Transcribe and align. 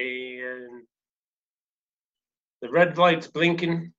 and 0.00 0.82
the 2.62 2.70
red 2.70 2.98
light's 2.98 3.26
blinking. 3.26 3.92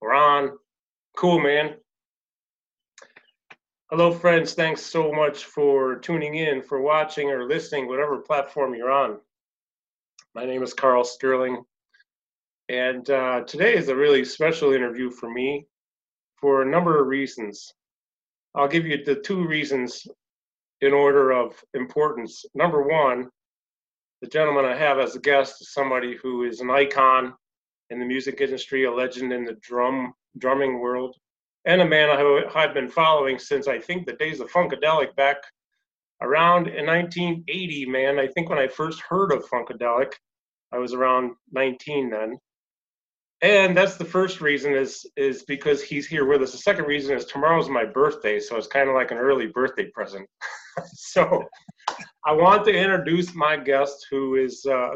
We're 0.00 0.14
on. 0.14 0.58
Cool, 1.16 1.40
man. 1.40 1.74
Hello, 3.90 4.12
friends. 4.12 4.54
Thanks 4.54 4.80
so 4.80 5.12
much 5.12 5.44
for 5.44 5.96
tuning 5.96 6.36
in, 6.36 6.62
for 6.62 6.80
watching 6.80 7.30
or 7.30 7.46
listening, 7.46 7.88
whatever 7.88 8.18
platform 8.18 8.74
you're 8.74 8.90
on. 8.90 9.18
My 10.34 10.46
name 10.46 10.62
is 10.62 10.72
Carl 10.72 11.04
Sterling, 11.04 11.62
and 12.68 13.08
uh, 13.10 13.42
today 13.42 13.74
is 13.74 13.88
a 13.88 13.96
really 13.96 14.24
special 14.24 14.72
interview 14.72 15.10
for 15.10 15.30
me 15.30 15.66
for 16.40 16.62
a 16.62 16.70
number 16.70 17.00
of 17.00 17.06
reasons. 17.06 17.72
I'll 18.54 18.68
give 18.68 18.86
you 18.86 19.04
the 19.04 19.16
two 19.16 19.46
reasons 19.46 20.06
in 20.80 20.92
order 20.92 21.32
of 21.32 21.62
importance. 21.74 22.44
Number 22.54 22.82
one, 22.82 23.28
the 24.22 24.28
gentleman 24.28 24.64
I 24.64 24.76
have 24.76 25.00
as 25.00 25.16
a 25.16 25.20
guest 25.20 25.60
is 25.60 25.74
somebody 25.74 26.16
who 26.22 26.44
is 26.44 26.60
an 26.60 26.70
icon 26.70 27.34
in 27.90 27.98
the 27.98 28.06
music 28.06 28.40
industry, 28.40 28.84
a 28.84 28.90
legend 28.90 29.32
in 29.32 29.44
the 29.44 29.58
drum 29.60 30.14
drumming 30.38 30.78
world, 30.78 31.16
and 31.64 31.82
a 31.82 31.84
man 31.84 32.08
I've 32.54 32.72
been 32.72 32.88
following 32.88 33.38
since 33.38 33.66
I 33.66 33.80
think 33.80 34.06
the 34.06 34.14
days 34.14 34.38
of 34.38 34.50
Funkadelic 34.50 35.14
back 35.16 35.38
around 36.22 36.68
in 36.68 36.86
1980. 36.86 37.86
Man, 37.86 38.20
I 38.20 38.28
think 38.28 38.48
when 38.48 38.60
I 38.60 38.68
first 38.68 39.00
heard 39.00 39.32
of 39.32 39.44
Funkadelic, 39.48 40.12
I 40.72 40.78
was 40.78 40.94
around 40.94 41.32
19 41.50 42.08
then. 42.08 42.38
And 43.42 43.76
that's 43.76 43.96
the 43.96 44.04
first 44.04 44.40
reason 44.40 44.72
is 44.72 45.04
is 45.16 45.42
because 45.42 45.82
he's 45.82 46.06
here 46.06 46.24
with 46.26 46.42
us. 46.42 46.52
The 46.52 46.58
second 46.58 46.84
reason 46.84 47.16
is 47.16 47.24
tomorrow's 47.24 47.68
my 47.68 47.84
birthday, 47.84 48.38
so 48.38 48.56
it's 48.56 48.68
kind 48.68 48.88
of 48.88 48.94
like 48.94 49.10
an 49.10 49.18
early 49.18 49.48
birthday 49.48 49.86
present. 49.86 50.28
so 50.94 51.42
I 52.24 52.32
want 52.32 52.64
to 52.66 52.72
introduce 52.72 53.34
my 53.34 53.56
guest, 53.56 54.06
who 54.10 54.36
is 54.36 54.64
uh, 54.64 54.94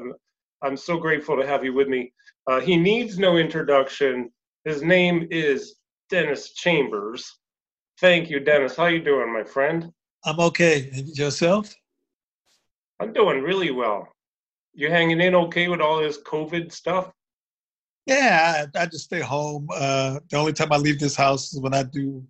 I'm 0.62 0.76
so 0.76 0.96
grateful 0.96 1.36
to 1.36 1.46
have 1.46 1.64
you 1.64 1.74
with 1.74 1.88
me. 1.88 2.12
Uh, 2.46 2.60
he 2.60 2.76
needs 2.76 3.18
no 3.18 3.36
introduction. 3.36 4.30
His 4.64 4.80
name 4.80 5.26
is 5.30 5.74
Dennis 6.08 6.54
Chambers. 6.54 7.28
Thank 8.00 8.30
you, 8.30 8.38
Dennis. 8.38 8.76
How 8.76 8.86
you 8.86 9.02
doing, 9.02 9.32
my 9.32 9.42
friend? 9.42 9.90
I'm 10.24 10.38
okay. 10.38 10.88
And 10.94 11.08
yourself? 11.08 11.74
I'm 13.00 13.12
doing 13.12 13.42
really 13.42 13.72
well. 13.72 14.08
You 14.72 14.90
hanging 14.90 15.20
in 15.20 15.34
okay 15.34 15.66
with 15.68 15.80
all 15.80 15.98
this 15.98 16.22
COVID 16.22 16.72
stuff? 16.72 17.10
Yeah, 18.06 18.66
I, 18.74 18.82
I 18.82 18.86
just 18.86 19.04
stay 19.04 19.20
home. 19.20 19.68
Uh, 19.74 20.20
the 20.30 20.36
only 20.36 20.52
time 20.52 20.72
I 20.72 20.76
leave 20.76 21.00
this 21.00 21.16
house 21.16 21.52
is 21.52 21.60
when 21.60 21.74
I 21.74 21.82
do, 21.82 22.24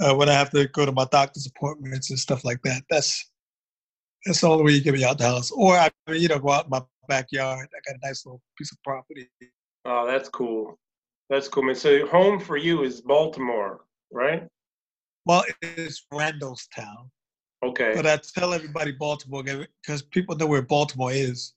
uh, 0.00 0.14
when 0.14 0.28
I 0.28 0.32
have 0.32 0.50
to 0.50 0.66
go 0.66 0.84
to 0.84 0.92
my 0.92 1.06
doctor's 1.10 1.46
appointments 1.46 2.10
and 2.10 2.18
stuff 2.18 2.44
like 2.44 2.60
that. 2.62 2.82
That's 2.90 3.30
that's 4.26 4.40
the 4.40 4.48
only 4.48 4.64
way 4.64 4.72
you 4.72 4.82
get 4.82 4.94
me 4.94 5.04
out 5.04 5.18
the 5.18 5.24
house. 5.24 5.50
Or 5.50 5.76
I, 5.76 5.90
you 6.08 6.28
know, 6.28 6.38
go 6.38 6.50
out 6.50 6.64
in 6.64 6.70
my 6.70 6.82
backyard. 7.08 7.68
I 7.72 7.90
got 7.90 8.00
a 8.02 8.06
nice 8.06 8.26
little 8.26 8.42
piece 8.58 8.72
of 8.72 8.78
property. 8.82 9.28
Oh, 9.84 10.06
that's 10.06 10.28
cool. 10.28 10.78
That's 11.30 11.48
cool, 11.48 11.62
man. 11.62 11.74
So 11.74 12.06
home 12.06 12.40
for 12.40 12.56
you 12.56 12.82
is 12.82 13.00
Baltimore, 13.00 13.84
right? 14.10 14.46
Well, 15.24 15.44
it's 15.62 16.04
Randallstown. 16.12 17.08
Okay. 17.62 17.92
But 17.94 18.06
I 18.06 18.18
tell 18.34 18.52
everybody 18.52 18.92
Baltimore 18.92 19.42
because 19.42 20.02
people 20.02 20.36
know 20.36 20.46
where 20.46 20.62
Baltimore 20.62 21.12
is. 21.12 21.54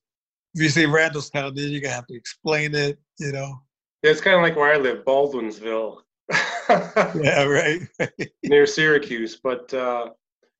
If 0.55 0.61
you 0.61 0.69
say 0.69 0.85
Randallstown, 0.85 1.55
then 1.55 1.71
you're 1.71 1.81
gonna 1.81 1.93
have 1.93 2.07
to 2.07 2.15
explain 2.15 2.75
it. 2.75 2.99
You 3.19 3.31
know. 3.31 3.61
Yeah, 4.03 4.11
it's 4.11 4.21
kind 4.21 4.35
of 4.35 4.41
like 4.41 4.55
where 4.55 4.73
I 4.73 4.77
live, 4.77 5.05
Baldwinsville. 5.05 6.01
yeah, 6.69 7.43
right. 7.43 7.81
Near 8.43 8.65
Syracuse, 8.65 9.39
but 9.41 9.73
uh, 9.73 10.09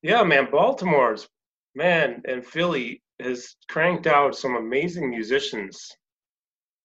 yeah, 0.01 0.23
man, 0.23 0.47
Baltimore's 0.51 1.27
man 1.75 2.21
and 2.27 2.45
Philly 2.45 3.01
has 3.19 3.55
cranked 3.69 4.07
out 4.07 4.35
some 4.35 4.55
amazing 4.55 5.09
musicians. 5.09 5.91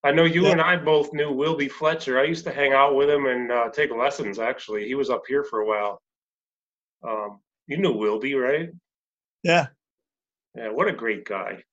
I 0.05 0.13
know 0.13 0.25
you 0.25 0.45
yeah. 0.45 0.53
and 0.53 0.61
I 0.61 0.77
both 0.77 1.13
knew 1.13 1.33
Wilby 1.33 1.69
Fletcher. 1.69 2.21
I 2.21 2.25
used 2.25 2.45
to 2.45 2.53
hang 2.53 2.73
out 2.73 2.95
with 2.95 3.11
him 3.11 3.27
and 3.27 3.51
uh, 3.51 3.69
take 3.71 3.91
lessons. 3.91 4.39
Actually, 4.39 4.87
he 4.87 4.95
was 4.95 5.11
up 5.11 5.23
here 5.27 5.43
for 5.43 5.61
a 5.61 5.67
while. 5.67 6.01
Um, 7.07 7.41
you 7.67 7.79
knew 7.79 7.93
Wilby, 7.93 8.35
right? 8.35 8.71
Yeah. 9.43 9.67
Yeah. 10.55 10.69
What 10.69 10.89
a 10.89 10.93
great 10.93 11.25
guy. 11.25 11.65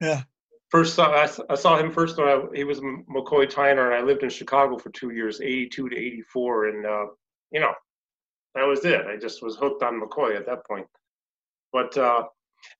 Yeah. 0.00 0.22
First, 0.70 0.94
saw, 0.94 1.10
I, 1.10 1.28
I 1.48 1.56
saw 1.56 1.76
him 1.76 1.90
first 1.90 2.16
when 2.16 2.28
I, 2.28 2.42
he 2.54 2.62
was 2.64 2.80
McCoy 2.80 3.50
Tyner, 3.50 3.86
and 3.86 3.94
I 3.94 4.02
lived 4.02 4.22
in 4.22 4.30
Chicago 4.30 4.78
for 4.78 4.90
two 4.90 5.10
years, 5.10 5.40
'82 5.40 5.88
to 5.88 5.96
'84, 5.96 6.68
and 6.68 6.86
uh, 6.86 7.06
you 7.50 7.60
know, 7.60 7.72
that 8.54 8.62
was 8.62 8.84
it. 8.84 9.06
I 9.06 9.16
just 9.16 9.42
was 9.42 9.56
hooked 9.56 9.82
on 9.82 10.00
McCoy 10.00 10.36
at 10.36 10.46
that 10.46 10.64
point. 10.66 10.86
But 11.72 11.96
uh, 11.96 12.24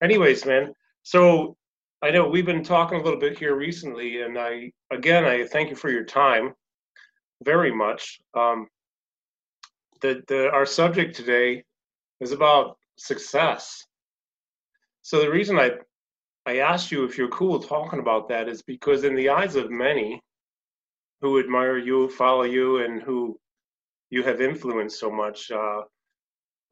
anyways, 0.03 0.47
man, 0.47 0.73
so 1.03 1.57
I 2.03 2.11
know 2.11 2.29
we've 2.29 2.47
been 2.47 2.63
talking 2.65 3.01
a 3.01 3.03
little 3.03 3.19
bit 3.19 3.39
here 3.39 3.57
recently, 3.57 4.23
and 4.23 4.39
I 4.39 4.73
again 4.93 5.25
I 5.25 5.45
thank 5.45 5.69
you 5.71 5.77
for 5.77 5.91
your 5.91 6.05
time 6.05 6.55
very 7.43 7.75
much. 7.75 8.21
Um, 8.35 8.69
the, 10.01 10.23
the 10.29 10.51
our 10.51 10.67
subject 10.67 11.17
today 11.17 11.65
is 12.21 12.33
about 12.33 12.79
success. 12.97 13.85
So 15.03 15.21
the 15.21 15.31
reason 15.31 15.59
I 15.59 15.73
I 16.47 16.59
asked 16.59 16.91
you 16.91 17.05
if 17.05 17.19
you're 17.19 17.29
cool 17.29 17.61
talking 17.61 17.99
about 17.99 18.29
that 18.29 18.49
is 18.49 18.63
because 18.63 19.05
in 19.05 19.15
the 19.15 19.29
eyes 19.29 19.57
of 19.57 19.71
many 19.71 20.21
who 21.21 21.39
admire 21.39 21.79
you, 21.79 22.09
follow 22.09 22.45
you, 22.45 22.79
and 22.79 23.03
who 23.03 23.39
you 24.09 24.23
have 24.23 24.41
influenced 24.41 24.99
so 24.99 25.11
much, 25.11 25.51
uh, 25.51 25.83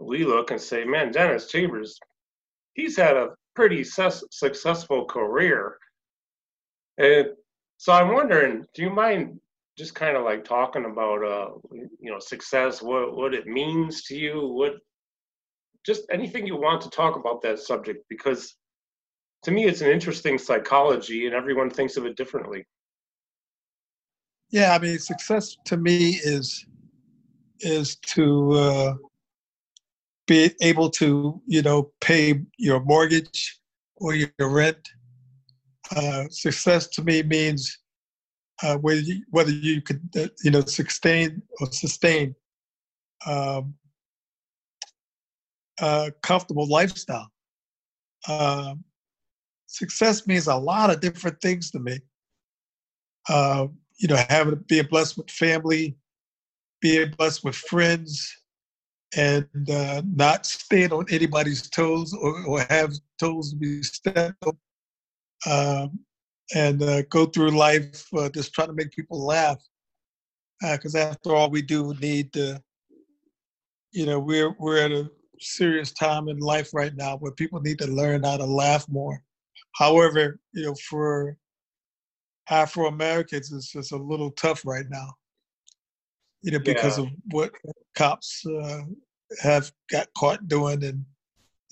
we 0.00 0.24
look 0.24 0.50
and 0.50 0.60
say, 0.60 0.84
man, 0.84 1.12
Dennis 1.12 1.48
Chambers, 1.48 1.98
he's 2.74 2.96
had 2.96 3.16
a 3.16 3.34
pretty 3.54 3.84
su- 3.84 4.26
successful 4.30 5.04
career. 5.04 5.78
And 6.96 7.28
so 7.76 7.92
I'm 7.92 8.12
wondering, 8.14 8.64
do 8.74 8.82
you 8.82 8.90
mind 8.90 9.40
just 9.76 9.94
kind 9.94 10.16
of 10.16 10.24
like 10.24 10.44
talking 10.44 10.86
about 10.86 11.22
uh 11.22 11.50
you 11.70 12.10
know 12.10 12.18
success, 12.18 12.82
what 12.82 13.16
what 13.16 13.32
it 13.32 13.46
means 13.46 14.02
to 14.04 14.16
you, 14.16 14.48
what 14.48 14.74
just 15.86 16.02
anything 16.10 16.46
you 16.46 16.56
want 16.56 16.80
to 16.82 16.90
talk 16.90 17.14
about 17.16 17.40
that 17.42 17.60
subject 17.60 18.04
because 18.08 18.56
to 19.42 19.50
me 19.50 19.64
it's 19.64 19.80
an 19.80 19.90
interesting 19.90 20.38
psychology 20.38 21.26
and 21.26 21.34
everyone 21.34 21.70
thinks 21.70 21.96
of 21.96 22.06
it 22.06 22.16
differently. 22.16 22.66
Yeah, 24.50 24.74
I 24.74 24.78
mean 24.78 24.98
success 24.98 25.56
to 25.66 25.76
me 25.76 26.20
is 26.22 26.66
is 27.60 27.96
to 27.96 28.52
uh 28.52 28.94
be 30.28 30.52
able 30.60 30.90
to, 30.90 31.40
you 31.46 31.62
know, 31.62 31.90
pay 32.00 32.44
your 32.58 32.80
mortgage 32.84 33.58
or 33.96 34.14
your 34.14 34.30
rent. 34.38 34.88
Uh, 35.96 36.24
success 36.28 36.86
to 36.86 37.02
me 37.02 37.22
means 37.22 37.78
uh, 38.62 38.76
whether 38.76 39.00
you, 39.00 39.22
whether 39.30 39.50
you 39.50 39.80
could, 39.80 40.02
uh, 40.16 40.28
you 40.44 40.50
know, 40.50 40.60
sustain 40.60 41.42
or 41.60 41.72
sustain 41.72 42.34
um, 43.26 43.74
a 45.80 46.12
comfortable 46.22 46.68
lifestyle. 46.68 47.30
Um, 48.28 48.84
success 49.68 50.26
means 50.26 50.48
a 50.48 50.56
lot 50.56 50.90
of 50.90 51.00
different 51.00 51.40
things 51.40 51.70
to 51.70 51.78
me. 51.78 52.00
Uh, 53.28 53.68
you 53.98 54.08
know, 54.08 54.16
having 54.28 54.64
being 54.66 54.86
blessed 54.86 55.16
with 55.16 55.30
family, 55.30 55.96
being 56.80 57.12
blessed 57.16 57.44
with 57.44 57.54
friends, 57.54 58.34
and 59.16 59.46
uh, 59.70 60.02
not 60.14 60.46
stand 60.46 60.92
on 60.92 61.04
anybody's 61.10 61.68
toes 61.68 62.14
or, 62.14 62.44
or 62.46 62.66
have 62.70 62.92
toes 63.20 63.50
to 63.50 63.56
be 63.56 63.82
stepped 63.82 64.42
on, 64.44 64.56
um, 65.46 65.98
and 66.54 66.82
uh, 66.82 67.02
go 67.10 67.26
through 67.26 67.50
life 67.50 68.06
uh, 68.16 68.28
just 68.30 68.52
trying 68.54 68.68
to 68.68 68.74
make 68.74 68.90
people 68.90 69.24
laugh. 69.24 69.62
Because 70.60 70.94
uh, 70.94 71.10
after 71.10 71.34
all, 71.34 71.50
we 71.50 71.62
do 71.62 71.94
need 72.00 72.32
to, 72.32 72.60
you 73.92 74.06
know, 74.06 74.18
we're 74.18 74.54
we're 74.58 74.78
at 74.78 74.92
a 74.92 75.10
serious 75.40 75.92
time 75.92 76.28
in 76.28 76.38
life 76.38 76.72
right 76.72 76.96
now 76.96 77.16
where 77.18 77.32
people 77.32 77.60
need 77.60 77.78
to 77.78 77.86
learn 77.86 78.22
how 78.24 78.36
to 78.38 78.46
laugh 78.46 78.88
more. 78.88 79.22
However, 79.78 80.40
you 80.52 80.64
know, 80.64 80.74
for 80.88 81.36
Afro 82.50 82.88
Americans, 82.88 83.52
it's 83.52 83.72
just 83.72 83.92
a 83.92 83.96
little 83.96 84.32
tough 84.32 84.62
right 84.66 84.86
now 84.90 85.14
you 86.42 86.52
know, 86.52 86.58
because 86.58 86.98
yeah. 86.98 87.04
of 87.04 87.10
what 87.30 87.52
cops 87.96 88.44
uh, 88.46 88.80
have 89.42 89.70
got 89.90 90.08
caught 90.16 90.46
doing 90.48 90.82
and 90.84 91.04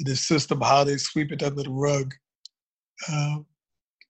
the 0.01 0.17
system, 0.17 0.61
how 0.61 0.85
they 0.85 0.97
sweep 0.97 1.33
it 1.33 1.43
under 1.43 1.63
the 1.63 1.71
rug. 1.71 2.13
Uh, 3.11 3.39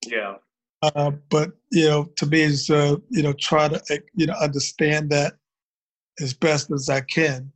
yeah. 0.06 0.34
Uh, 0.82 1.12
but 1.30 1.52
you 1.72 1.86
know, 1.86 2.04
to 2.16 2.26
me, 2.26 2.42
is 2.42 2.70
uh, 2.70 2.96
you 3.10 3.22
know, 3.22 3.32
try 3.34 3.68
to 3.68 3.80
eh, 3.90 3.98
you 4.14 4.26
know 4.26 4.34
understand 4.34 5.10
that 5.10 5.34
as 6.20 6.34
best 6.34 6.70
as 6.70 6.88
I 6.88 7.00
can, 7.00 7.50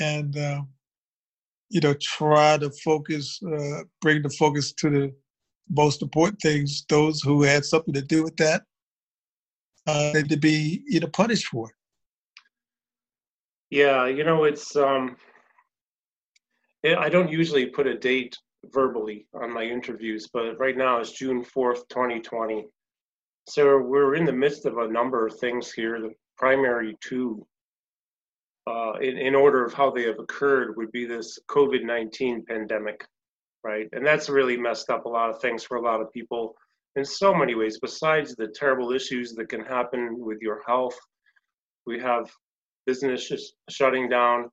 and 0.00 0.36
uh, 0.36 0.62
you 1.68 1.80
know, 1.80 1.94
try 2.00 2.58
to 2.58 2.70
focus, 2.84 3.40
uh, 3.42 3.82
bring 4.00 4.22
the 4.22 4.30
focus 4.30 4.72
to 4.72 4.90
the 4.90 5.14
most 5.70 6.02
important 6.02 6.40
things. 6.40 6.84
Those 6.88 7.20
who 7.22 7.42
had 7.42 7.64
something 7.64 7.94
to 7.94 8.02
do 8.02 8.22
with 8.22 8.36
that, 8.36 8.62
uh, 9.86 10.12
to 10.12 10.36
be 10.36 10.82
you 10.86 11.00
know 11.00 11.08
punished 11.08 11.46
for. 11.46 11.70
Yeah, 13.70 14.06
you 14.06 14.24
know 14.24 14.44
it's 14.44 14.76
um, 14.76 15.16
I 16.84 17.08
don't 17.08 17.30
usually 17.30 17.66
put 17.66 17.86
a 17.86 17.98
date 17.98 18.36
verbally 18.72 19.26
on 19.34 19.52
my 19.52 19.64
interviews, 19.64 20.28
but 20.32 20.58
right 20.58 20.76
now 20.76 20.98
it's 20.98 21.12
June 21.12 21.44
4th, 21.44 21.88
2020. 21.88 22.66
So 23.48 23.78
we're 23.78 24.16
in 24.16 24.24
the 24.24 24.32
midst 24.32 24.66
of 24.66 24.78
a 24.78 24.88
number 24.88 25.26
of 25.26 25.38
things 25.38 25.72
here. 25.72 26.00
The 26.00 26.12
primary 26.36 26.96
two, 27.00 27.46
uh, 28.66 28.94
in, 29.00 29.16
in 29.18 29.34
order 29.34 29.64
of 29.64 29.72
how 29.74 29.90
they 29.90 30.04
have 30.04 30.18
occurred, 30.18 30.76
would 30.76 30.92
be 30.92 31.06
this 31.06 31.38
COVID 31.48 31.84
19 31.84 32.44
pandemic, 32.46 33.06
right? 33.64 33.88
And 33.92 34.04
that's 34.06 34.28
really 34.28 34.56
messed 34.56 34.90
up 34.90 35.04
a 35.06 35.08
lot 35.08 35.30
of 35.30 35.40
things 35.40 35.64
for 35.64 35.76
a 35.76 35.82
lot 35.82 36.00
of 36.00 36.12
people 36.12 36.56
in 36.96 37.04
so 37.04 37.34
many 37.34 37.54
ways, 37.54 37.78
besides 37.78 38.34
the 38.34 38.48
terrible 38.48 38.90
issues 38.92 39.34
that 39.34 39.48
can 39.48 39.60
happen 39.64 40.18
with 40.18 40.38
your 40.40 40.62
health. 40.66 40.98
We 41.86 42.00
have 42.00 42.30
business 42.86 43.30
shutting 43.70 44.08
down, 44.08 44.50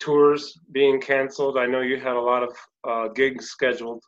tours 0.00 0.58
being 0.72 1.00
canceled. 1.00 1.58
I 1.58 1.66
know 1.66 1.80
you 1.80 1.98
had 2.00 2.16
a 2.16 2.20
lot 2.20 2.42
of 2.42 2.56
uh, 2.84 3.08
gigs 3.08 3.46
scheduled, 3.46 4.02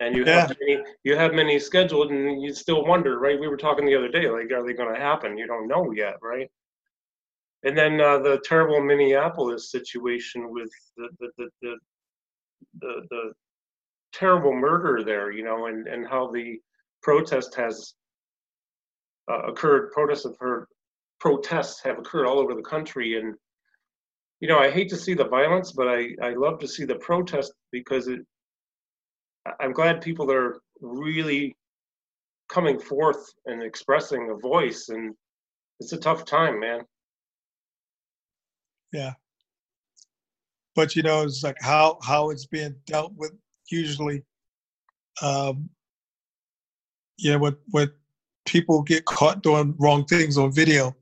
and 0.00 0.14
you 0.14 0.24
Yeah. 0.24 0.46
have 0.46 0.56
many, 0.60 0.82
you 1.04 1.16
have 1.16 1.34
many 1.34 1.58
scheduled, 1.58 2.10
and 2.12 2.40
you 2.42 2.52
still 2.52 2.84
wonder, 2.84 3.18
right? 3.18 3.38
We 3.40 3.48
were 3.48 3.56
talking 3.56 3.86
the 3.86 3.96
other 3.96 4.08
day, 4.08 4.28
like, 4.28 4.50
are 4.52 4.64
they 4.64 4.74
going 4.74 4.94
to 4.94 5.00
happen? 5.00 5.38
You 5.38 5.46
don't 5.46 5.68
know 5.68 5.90
yet, 5.92 6.16
right? 6.22 6.48
And 7.64 7.76
then 7.76 8.00
uh, 8.00 8.18
the 8.18 8.40
terrible 8.44 8.80
Minneapolis 8.80 9.70
situation 9.70 10.50
with 10.52 10.70
the 10.96 11.08
the 11.18 11.28
the 11.36 11.48
the, 11.62 11.76
the, 12.80 13.02
the 13.10 13.32
terrible 14.12 14.54
murder 14.54 15.02
there, 15.04 15.32
you 15.32 15.44
know, 15.44 15.66
and 15.66 15.86
and 15.88 16.06
how 16.06 16.30
the 16.30 16.58
protest 17.02 17.54
has 17.56 17.94
uh, 19.30 19.42
occurred. 19.48 19.90
Protests 19.92 20.24
have 20.24 20.32
occurred. 20.32 20.66
Protests 21.20 21.82
have 21.82 21.98
occurred 21.98 22.26
all 22.26 22.38
over 22.38 22.54
the 22.54 22.62
country, 22.62 23.18
and 23.18 23.34
you 24.40 24.48
know, 24.48 24.58
I 24.58 24.70
hate 24.70 24.88
to 24.90 24.96
see 24.96 25.14
the 25.14 25.26
violence, 25.26 25.72
but 25.72 25.88
I, 25.88 26.10
I 26.22 26.30
love 26.34 26.60
to 26.60 26.68
see 26.68 26.84
the 26.84 26.94
protest 26.96 27.52
because 27.72 28.06
it, 28.06 28.20
I'm 29.60 29.72
glad 29.72 30.00
people 30.00 30.30
are 30.30 30.60
really 30.80 31.56
coming 32.48 32.78
forth 32.78 33.32
and 33.46 33.62
expressing 33.62 34.30
a 34.30 34.34
voice. 34.34 34.90
And 34.90 35.14
it's 35.80 35.92
a 35.92 35.98
tough 35.98 36.24
time, 36.24 36.60
man. 36.60 36.82
But 40.74 40.94
you 40.96 41.02
know 41.02 41.22
it's 41.22 41.42
like 41.42 41.56
how 41.60 41.98
how 42.02 42.30
it's 42.30 42.46
being 42.46 42.74
dealt 42.86 43.12
with 43.16 43.32
usually 43.70 44.22
um 45.22 45.68
know 47.32 47.38
when 47.38 47.56
when 47.70 47.90
people 48.46 48.82
get 48.82 49.04
caught 49.04 49.42
doing 49.42 49.74
wrong 49.78 50.04
things 50.04 50.38
on 50.38 50.52
video 50.52 50.94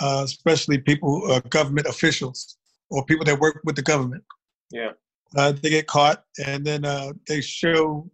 uh 0.00 0.22
especially 0.24 0.78
people 0.78 1.22
uh, 1.30 1.40
government 1.50 1.86
officials 1.86 2.56
or 2.90 3.04
people 3.04 3.24
that 3.24 3.38
work 3.38 3.60
with 3.64 3.76
the 3.76 3.82
government 3.82 4.24
Yeah. 4.70 4.92
uh, 5.36 5.52
they 5.52 5.70
get 5.70 5.86
caught 5.86 6.24
and 6.44 6.64
then 6.64 6.84
uh 6.84 7.12
they 7.26 7.40
show 7.40 8.10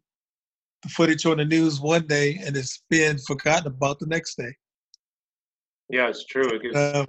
the 0.82 0.88
footage 0.88 1.24
on 1.24 1.38
the 1.38 1.44
news 1.44 1.80
one 1.80 2.06
day 2.06 2.38
and 2.44 2.56
it's 2.56 2.82
being 2.90 3.16
forgotten 3.18 3.68
about 3.68 3.98
the 4.00 4.06
next 4.06 4.36
day 4.36 4.52
Yeah, 5.88 6.08
it's 6.08 6.24
true. 6.26 6.48
It 6.48 6.62
gives, 6.62 6.76
um, 6.76 7.06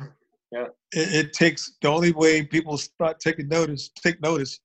Yeah. 0.55 0.67
it, 0.93 1.25
it 1.25 1.33
takes 1.33 1.73
the 1.81 1.89
only 1.89 2.13
way 2.13 2.43
people 2.45 2.77
start 2.77 3.19
taking 3.19 3.49
notice, 3.49 3.89
take 3.89 4.21
notice, 4.21 4.59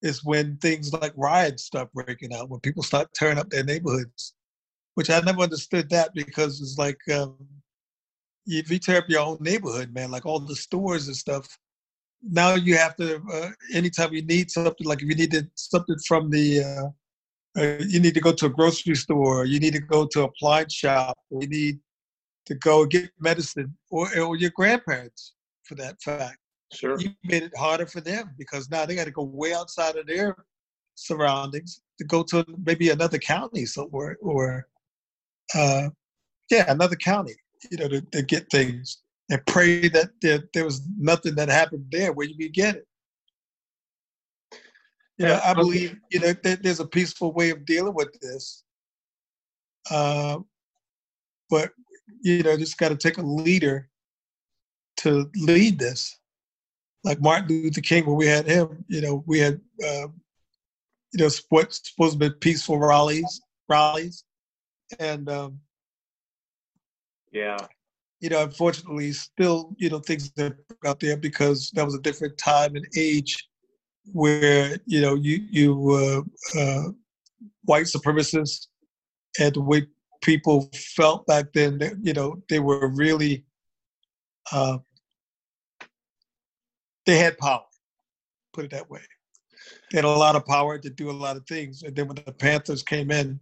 is 0.00 0.24
when 0.24 0.56
things 0.56 0.92
like 0.92 1.12
riots 1.16 1.64
start 1.64 1.92
breaking 1.92 2.34
out, 2.34 2.48
when 2.48 2.60
people 2.60 2.82
start 2.82 3.12
tearing 3.14 3.38
up 3.38 3.50
their 3.50 3.64
neighborhoods. 3.64 4.34
Which 4.94 5.10
I 5.10 5.20
never 5.20 5.42
understood 5.42 5.90
that 5.90 6.14
because 6.14 6.60
it's 6.60 6.78
like 6.78 6.98
um, 7.12 7.36
if 8.46 8.70
you 8.70 8.78
tear 8.78 8.98
up 8.98 9.08
your 9.08 9.20
own 9.20 9.38
neighborhood, 9.40 9.92
man, 9.92 10.10
like 10.10 10.24
all 10.24 10.38
the 10.38 10.56
stores 10.56 11.08
and 11.08 11.16
stuff. 11.16 11.46
Now 12.22 12.54
you 12.54 12.76
have 12.76 12.96
to. 12.96 13.20
Uh, 13.30 13.50
anytime 13.74 14.14
you 14.14 14.22
need 14.22 14.50
something, 14.50 14.86
like 14.86 15.02
if 15.02 15.08
you 15.08 15.14
needed 15.14 15.50
something 15.56 15.96
from 16.06 16.30
the, 16.30 16.62
uh, 16.62 17.60
uh, 17.60 17.76
you 17.86 18.00
need 18.00 18.14
to 18.14 18.20
go 18.20 18.32
to 18.32 18.46
a 18.46 18.50
grocery 18.50 18.94
store, 18.94 19.44
you 19.44 19.60
need 19.60 19.74
to 19.74 19.80
go 19.80 20.06
to 20.06 20.22
a 20.22 20.24
appliance 20.24 20.74
shop, 20.74 21.18
you 21.30 21.46
need 21.46 21.80
to 22.46 22.54
go 22.54 22.86
get 22.86 23.10
medicine, 23.20 23.76
or, 23.90 24.08
or 24.18 24.36
your 24.36 24.50
grandparents, 24.54 25.33
for 25.64 25.74
that 25.76 26.00
fact. 26.00 26.38
sure. 26.72 26.98
You 26.98 27.10
made 27.24 27.42
it 27.42 27.56
harder 27.56 27.86
for 27.86 28.00
them 28.00 28.30
because 28.38 28.70
now 28.70 28.86
they 28.86 28.94
got 28.94 29.04
to 29.04 29.10
go 29.10 29.24
way 29.24 29.54
outside 29.54 29.96
of 29.96 30.06
their 30.06 30.36
surroundings 30.94 31.82
to 31.98 32.04
go 32.04 32.22
to 32.24 32.44
maybe 32.64 32.90
another 32.90 33.18
county 33.18 33.66
somewhere, 33.66 34.16
or 34.20 34.68
uh, 35.54 35.88
yeah, 36.50 36.70
another 36.70 36.96
county, 36.96 37.34
you 37.70 37.78
know, 37.78 37.88
to, 37.88 38.00
to 38.00 38.22
get 38.22 38.50
things 38.50 38.98
and 39.30 39.44
pray 39.46 39.88
that 39.88 40.10
there, 40.20 40.44
there 40.52 40.64
was 40.64 40.82
nothing 40.98 41.34
that 41.36 41.48
happened 41.48 41.86
there 41.90 42.12
where 42.12 42.26
you 42.26 42.36
could 42.36 42.52
get 42.52 42.76
it. 42.76 42.86
You 45.18 45.26
know, 45.26 45.34
Yeah, 45.34 45.40
I 45.44 45.54
believe 45.54 45.96
you 46.10 46.20
know 46.20 46.32
that 46.32 46.62
there's 46.62 46.80
a 46.80 46.86
peaceful 46.86 47.32
way 47.32 47.50
of 47.50 47.64
dealing 47.64 47.94
with 47.94 48.12
this. 48.20 48.64
Uh, 49.90 50.38
but 51.48 51.70
you 52.20 52.42
know, 52.42 52.56
just 52.56 52.78
got 52.78 52.88
to 52.88 52.96
take 52.96 53.18
a 53.18 53.22
leader 53.22 53.88
to 54.98 55.30
lead 55.36 55.78
this. 55.78 56.18
Like 57.02 57.20
Martin 57.20 57.62
Luther 57.62 57.80
King, 57.80 58.06
when 58.06 58.16
we 58.16 58.26
had 58.26 58.46
him, 58.46 58.84
you 58.88 59.00
know, 59.00 59.22
we 59.26 59.38
had 59.38 59.60
uh, 59.84 60.08
you 61.12 61.18
know 61.18 61.28
what's 61.50 61.90
supposed 61.90 62.18
to 62.18 62.30
be 62.30 62.34
peaceful 62.40 62.78
rallies, 62.78 63.40
rallies, 63.68 64.24
and 64.98 65.28
um, 65.28 65.60
Yeah. 67.30 67.58
you 68.20 68.30
know, 68.30 68.42
unfortunately, 68.42 69.12
still, 69.12 69.74
you 69.76 69.90
know, 69.90 69.98
things 69.98 70.30
that 70.32 70.56
out 70.86 71.00
there 71.00 71.16
because 71.16 71.70
that 71.74 71.84
was 71.84 71.94
a 71.94 72.00
different 72.00 72.38
time 72.38 72.74
and 72.74 72.86
age 72.96 73.48
where 74.12 74.76
you 74.86 75.00
know 75.00 75.14
you 75.14 75.46
you 75.50 75.90
uh, 76.56 76.58
uh, 76.60 76.90
white 77.64 77.84
supremacists 77.84 78.68
and 79.38 79.54
the 79.54 79.60
way 79.60 79.86
people 80.22 80.70
felt 80.96 81.26
back 81.26 81.52
then, 81.52 81.78
that, 81.78 81.92
you 82.02 82.12
know, 82.12 82.42
they 82.48 82.58
were 82.58 82.88
really 82.88 83.44
uh, 84.52 84.78
they 87.06 87.18
had 87.18 87.38
power. 87.38 87.64
Put 88.52 88.64
it 88.66 88.70
that 88.70 88.88
way. 88.90 89.00
They 89.90 89.98
had 89.98 90.04
a 90.04 90.08
lot 90.08 90.36
of 90.36 90.46
power 90.46 90.78
to 90.78 90.90
do 90.90 91.10
a 91.10 91.12
lot 91.12 91.36
of 91.36 91.46
things, 91.46 91.82
and 91.82 91.94
then 91.94 92.06
when 92.08 92.16
the 92.16 92.32
Panthers 92.32 92.82
came 92.82 93.10
in 93.10 93.40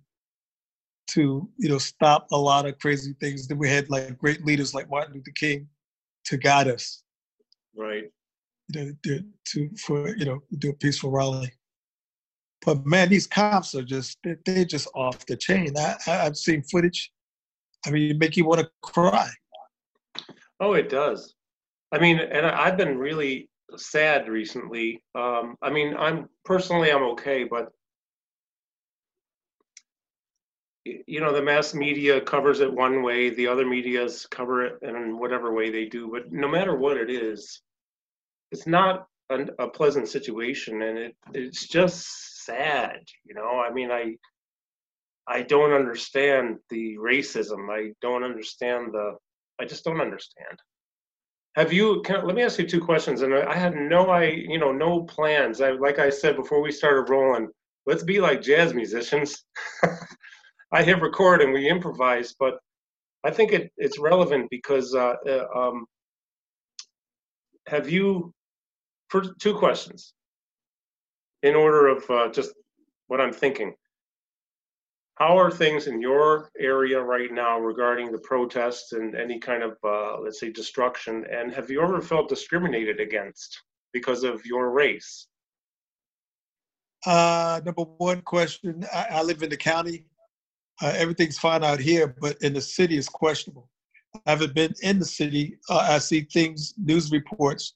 to 1.08 1.48
you 1.58 1.68
know 1.68 1.78
stop 1.78 2.28
a 2.32 2.36
lot 2.38 2.66
of 2.66 2.78
crazy 2.78 3.14
things, 3.20 3.46
then 3.46 3.58
we 3.58 3.68
had 3.68 3.90
like 3.90 4.16
great 4.18 4.44
leaders 4.44 4.74
like 4.74 4.88
Martin 4.90 5.14
Luther 5.14 5.32
King 5.34 5.68
to 6.24 6.36
guide 6.36 6.68
us 6.68 7.02
Right. 7.76 8.04
you 8.68 8.84
know, 8.84 8.92
to, 9.02 9.24
to 9.46 9.70
for 9.76 10.14
you 10.16 10.24
know 10.24 10.40
do 10.58 10.70
a 10.70 10.74
peaceful 10.74 11.10
rally. 11.10 11.52
But 12.64 12.86
man, 12.86 13.08
these 13.08 13.26
cops 13.26 13.74
are 13.74 13.82
just 13.82 14.18
they- 14.22 14.36
they're 14.46 14.64
just 14.64 14.88
off 14.94 15.26
the 15.26 15.36
chain. 15.36 15.74
I, 15.76 15.96
I've 16.06 16.36
seen 16.36 16.62
footage. 16.62 17.10
I 17.84 17.90
mean, 17.90 18.16
make 18.18 18.36
you 18.36 18.44
want 18.44 18.60
to 18.60 18.70
cry. 18.82 19.28
Oh, 20.62 20.74
it 20.74 20.88
does. 20.88 21.34
I 21.90 21.98
mean, 21.98 22.20
and 22.20 22.46
I've 22.46 22.76
been 22.76 22.96
really 22.96 23.50
sad 23.76 24.28
recently. 24.28 25.02
Um, 25.16 25.56
I 25.60 25.70
mean, 25.70 25.96
I'm 25.98 26.28
personally 26.44 26.92
I'm 26.92 27.02
okay, 27.14 27.42
but 27.42 27.72
you 30.84 31.20
know, 31.20 31.32
the 31.32 31.42
mass 31.42 31.74
media 31.74 32.20
covers 32.20 32.60
it 32.60 32.72
one 32.72 33.02
way, 33.02 33.30
the 33.30 33.48
other 33.48 33.66
medias 33.66 34.26
cover 34.30 34.64
it 34.64 34.78
in 34.82 35.18
whatever 35.18 35.52
way 35.52 35.70
they 35.70 35.86
do. 35.86 36.08
But 36.12 36.32
no 36.32 36.46
matter 36.46 36.76
what 36.76 36.96
it 36.96 37.10
is, 37.10 37.60
it's 38.52 38.66
not 38.66 39.06
an, 39.30 39.50
a 39.58 39.66
pleasant 39.66 40.08
situation, 40.08 40.80
and 40.82 40.96
it 40.96 41.16
it's 41.34 41.66
just 41.66 42.44
sad. 42.44 43.00
You 43.24 43.34
know, 43.34 43.60
I 43.60 43.72
mean, 43.72 43.90
I 43.90 44.14
I 45.26 45.42
don't 45.42 45.72
understand 45.72 46.58
the 46.70 46.96
racism. 46.98 47.68
I 47.68 47.94
don't 48.00 48.22
understand 48.22 48.92
the. 48.92 49.16
I 49.60 49.64
just 49.64 49.84
don't 49.84 50.00
understand. 50.00 50.58
Have 51.54 51.72
you? 51.72 52.02
Can, 52.02 52.26
let 52.26 52.34
me 52.34 52.42
ask 52.42 52.58
you 52.58 52.66
two 52.66 52.80
questions. 52.80 53.22
And 53.22 53.34
I, 53.34 53.54
had 53.54 53.74
no, 53.74 54.08
I 54.08 54.24
you 54.24 54.58
know, 54.58 54.72
no 54.72 55.02
plans. 55.02 55.60
I 55.60 55.72
like 55.72 55.98
I 55.98 56.08
said 56.08 56.36
before 56.36 56.62
we 56.62 56.72
started 56.72 57.10
rolling. 57.10 57.48
Let's 57.86 58.02
be 58.02 58.20
like 58.20 58.40
jazz 58.42 58.72
musicians. 58.72 59.44
I 60.72 60.82
hit 60.82 61.02
record 61.02 61.42
and 61.42 61.52
we 61.52 61.68
improvise, 61.68 62.34
but 62.38 62.58
I 63.24 63.30
think 63.30 63.52
it, 63.52 63.70
it's 63.76 63.98
relevant 63.98 64.48
because 64.50 64.94
uh, 64.94 65.14
uh, 65.28 65.46
um, 65.54 65.84
have 67.68 67.90
you? 67.90 68.32
For 69.10 69.22
two 69.40 69.54
questions, 69.54 70.14
in 71.42 71.54
order 71.54 71.88
of 71.88 72.08
uh, 72.08 72.28
just 72.30 72.54
what 73.08 73.20
I'm 73.20 73.32
thinking. 73.32 73.74
How 75.16 75.38
are 75.38 75.50
things 75.50 75.86
in 75.86 76.00
your 76.00 76.50
area 76.58 77.00
right 77.00 77.30
now 77.32 77.58
regarding 77.58 78.10
the 78.10 78.18
protests 78.18 78.92
and 78.92 79.14
any 79.14 79.38
kind 79.38 79.62
of, 79.62 79.76
uh, 79.84 80.20
let's 80.20 80.40
say, 80.40 80.50
destruction? 80.50 81.24
And 81.30 81.52
have 81.52 81.70
you 81.70 81.82
ever 81.82 82.00
felt 82.00 82.28
discriminated 82.28 82.98
against 82.98 83.62
because 83.92 84.24
of 84.24 84.44
your 84.46 84.70
race? 84.70 85.28
Uh, 87.04 87.60
number 87.64 87.82
one 87.82 88.22
question: 88.22 88.86
I, 88.92 89.06
I 89.10 89.22
live 89.22 89.42
in 89.42 89.50
the 89.50 89.56
county. 89.56 90.06
Uh, 90.80 90.94
everything's 90.96 91.38
fine 91.38 91.62
out 91.62 91.78
here, 91.78 92.14
but 92.20 92.40
in 92.40 92.54
the 92.54 92.60
city 92.60 92.96
it's 92.96 93.08
questionable. 93.08 93.68
I 94.26 94.30
haven't 94.30 94.54
been 94.54 94.74
in 94.82 94.98
the 94.98 95.04
city. 95.04 95.58
Uh, 95.68 95.86
I 95.90 95.98
see 95.98 96.22
things, 96.22 96.74
news 96.78 97.10
reports 97.12 97.74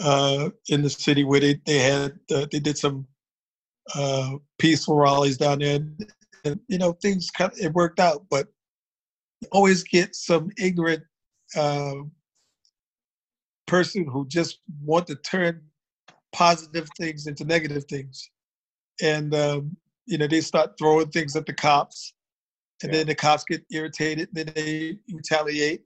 uh, 0.00 0.50
in 0.68 0.82
the 0.82 0.90
city 0.90 1.24
where 1.24 1.40
they 1.40 1.60
they 1.66 1.78
had 1.78 2.18
uh, 2.32 2.46
they 2.50 2.60
did 2.60 2.78
some 2.78 3.06
uh, 3.94 4.36
peaceful 4.58 4.96
rallies 4.96 5.36
down 5.36 5.58
there, 5.58 5.80
and 6.44 6.60
you 6.68 6.78
know 6.78 6.92
things 6.92 7.30
kind 7.30 7.52
of, 7.52 7.58
it 7.58 7.72
worked 7.72 8.00
out. 8.00 8.26
But 8.30 8.48
you 9.40 9.48
always 9.52 9.82
get 9.82 10.14
some 10.14 10.50
ignorant 10.58 11.02
uh, 11.56 11.94
person 13.66 14.06
who 14.06 14.26
just 14.26 14.58
want 14.82 15.06
to 15.08 15.16
turn 15.16 15.62
positive 16.32 16.88
things 16.98 17.26
into 17.26 17.44
negative 17.44 17.84
things, 17.84 18.30
and 19.02 19.34
um, 19.34 19.76
you 20.06 20.18
know 20.18 20.26
they 20.26 20.40
start 20.40 20.78
throwing 20.78 21.08
things 21.08 21.36
at 21.36 21.46
the 21.46 21.52
cops, 21.52 22.14
and 22.82 22.92
Yeah. 22.92 22.98
then 22.98 23.06
the 23.08 23.14
cops 23.14 23.44
get 23.44 23.64
irritated, 23.70 24.28
and 24.28 24.36
then 24.46 24.54
they 24.54 24.98
retaliate, 25.12 25.82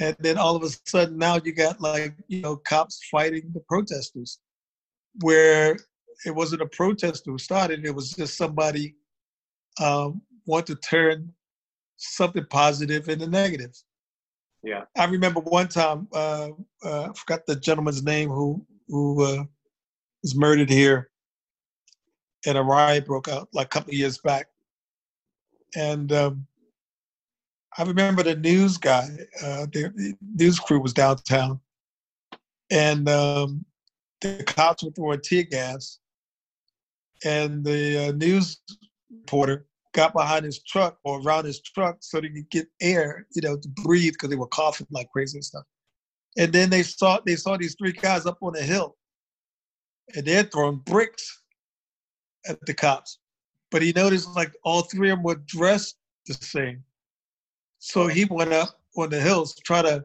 and 0.00 0.16
then 0.20 0.38
all 0.38 0.56
of 0.56 0.62
a 0.62 0.70
sudden 0.86 1.18
now 1.18 1.40
you 1.44 1.52
got 1.52 1.80
like 1.80 2.14
you 2.28 2.42
know 2.42 2.56
cops 2.56 3.00
fighting 3.10 3.50
the 3.52 3.60
protesters, 3.68 4.38
where 5.20 5.76
it 6.24 6.34
wasn't 6.34 6.62
a 6.62 6.66
protester 6.66 7.30
who 7.30 7.38
started 7.38 7.84
it 7.84 7.94
was 7.94 8.12
just 8.12 8.36
somebody 8.38 8.94
um, 9.80 10.22
want 10.46 10.66
to 10.66 10.76
turn 10.76 11.32
something 11.96 12.44
positive 12.50 13.08
into 13.08 13.26
negative. 13.26 13.72
Yeah. 14.62 14.84
I 14.96 15.04
remember 15.04 15.40
one 15.40 15.68
time, 15.68 16.08
uh, 16.12 16.48
uh, 16.84 17.04
I 17.04 17.12
forgot 17.14 17.46
the 17.46 17.56
gentleman's 17.56 18.02
name 18.02 18.28
who 18.28 18.64
who 18.88 19.22
uh, 19.22 19.44
was 20.22 20.34
murdered 20.34 20.70
here, 20.70 21.10
and 22.46 22.58
a 22.58 22.62
riot 22.62 23.06
broke 23.06 23.28
out 23.28 23.48
like 23.52 23.66
a 23.66 23.70
couple 23.70 23.90
of 23.90 23.98
years 23.98 24.18
back. 24.18 24.46
And 25.76 26.12
um, 26.12 26.46
I 27.76 27.82
remember 27.82 28.22
the 28.22 28.36
news 28.36 28.78
guy, 28.78 29.08
uh, 29.42 29.66
the, 29.72 29.92
the 29.94 30.14
news 30.36 30.58
crew 30.58 30.80
was 30.80 30.92
downtown, 30.92 31.60
and 32.70 33.08
um, 33.08 33.64
the 34.20 34.42
cops 34.46 34.82
were 34.82 34.90
throwing 34.90 35.20
tear 35.20 35.42
gas, 35.42 35.98
and 37.24 37.64
the 37.64 38.08
uh, 38.08 38.12
news 38.12 38.60
reporter 39.10 39.65
got 39.96 40.12
behind 40.12 40.44
his 40.44 40.62
truck 40.62 40.98
or 41.04 41.20
around 41.22 41.46
his 41.46 41.60
truck 41.60 41.96
so 42.00 42.20
they 42.20 42.28
could 42.28 42.50
get 42.50 42.68
air, 42.82 43.26
you 43.34 43.40
know, 43.40 43.56
to 43.56 43.68
breathe 43.82 44.12
because 44.12 44.28
they 44.28 44.36
were 44.36 44.46
coughing 44.46 44.86
like 44.90 45.10
crazy 45.10 45.38
and 45.38 45.44
stuff. 45.44 45.64
And 46.36 46.52
then 46.52 46.68
they 46.68 46.82
saw 46.82 47.18
they 47.24 47.34
saw 47.34 47.56
these 47.56 47.74
three 47.76 47.92
guys 47.92 48.26
up 48.26 48.36
on 48.42 48.54
a 48.56 48.62
hill, 48.62 48.94
and 50.14 50.24
they're 50.26 50.42
throwing 50.42 50.82
bricks 50.84 51.42
at 52.46 52.58
the 52.66 52.74
cops. 52.74 53.18
But 53.70 53.80
he 53.80 53.92
noticed 53.92 54.36
like 54.36 54.52
all 54.64 54.82
three 54.82 55.10
of 55.10 55.16
them 55.16 55.24
were 55.24 55.42
dressed 55.46 55.96
the 56.26 56.34
same, 56.34 56.84
so 57.78 58.06
he 58.06 58.26
went 58.26 58.52
up 58.52 58.78
on 58.98 59.08
the 59.08 59.20
hills 59.20 59.54
to 59.54 59.62
try 59.62 59.80
to, 59.80 60.04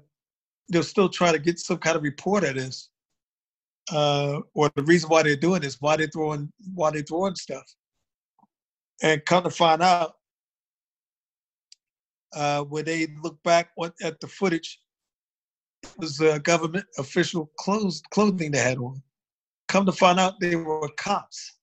know, 0.70 0.82
still 0.82 1.10
try 1.10 1.34
to 1.34 1.40
get 1.40 1.60
some 1.60 1.78
kind 1.78 1.98
of 1.98 2.04
report 2.04 2.46
at 2.46 2.56
this, 2.56 2.90
uh, 3.92 4.40
or 4.54 4.72
the 4.76 4.84
reason 4.84 5.10
why 5.10 5.22
they're 5.22 5.36
doing 5.36 5.62
this, 5.62 5.82
why 5.82 5.98
they're 5.98 6.08
throwing, 6.08 6.50
why 6.74 6.92
they're 6.92 7.02
throwing 7.02 7.36
stuff 7.36 7.66
and 9.02 9.24
come 9.26 9.44
to 9.44 9.50
find 9.50 9.82
out 9.82 10.14
uh, 12.36 12.64
when 12.64 12.86
they 12.86 13.08
look 13.22 13.42
back 13.44 13.72
at 14.04 14.20
the 14.20 14.28
footage, 14.28 14.80
it 15.84 15.90
was 15.98 16.22
uh, 16.22 16.38
government 16.40 16.86
official 16.98 17.52
clothes 17.58 18.02
clothing 18.12 18.52
they 18.52 18.60
had 18.60 18.78
on. 18.78 19.02
Come 19.68 19.86
to 19.86 19.92
find 19.92 20.20
out, 20.20 20.40
they 20.40 20.56
were 20.56 20.90
cops. 20.98 21.58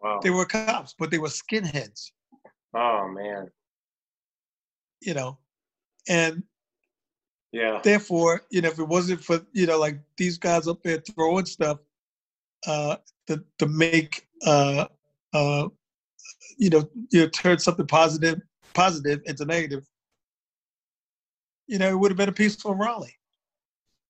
Wow. 0.00 0.20
They 0.22 0.30
were 0.30 0.46
cops, 0.46 0.94
but 0.98 1.10
they 1.10 1.18
were 1.18 1.28
skinheads. 1.28 2.10
Oh 2.74 3.08
man. 3.08 3.50
You 5.00 5.14
know, 5.14 5.38
and 6.08 6.42
Yeah. 7.52 7.80
therefore, 7.82 8.42
you 8.50 8.60
know, 8.60 8.68
if 8.68 8.78
it 8.78 8.88
wasn't 8.88 9.22
for 9.22 9.40
you 9.52 9.66
know 9.66 9.78
like 9.78 9.98
these 10.16 10.38
guys 10.38 10.68
up 10.68 10.82
there 10.82 10.98
throwing 10.98 11.46
stuff 11.46 11.78
uh, 12.66 12.96
to 13.26 13.42
to 13.58 13.66
make 13.66 14.26
uh, 14.46 14.86
uh, 15.32 15.68
you 16.58 16.70
know 16.70 16.88
you 17.10 17.22
know, 17.22 17.28
turn 17.28 17.58
something 17.58 17.86
positive 17.86 18.40
positive 18.76 19.20
into 19.24 19.44
negative, 19.46 19.84
you 21.66 21.78
know, 21.78 21.88
it 21.88 21.98
would 21.98 22.10
have 22.10 22.18
been 22.18 22.28
a 22.28 22.32
peaceful 22.32 22.74
rally. 22.74 23.12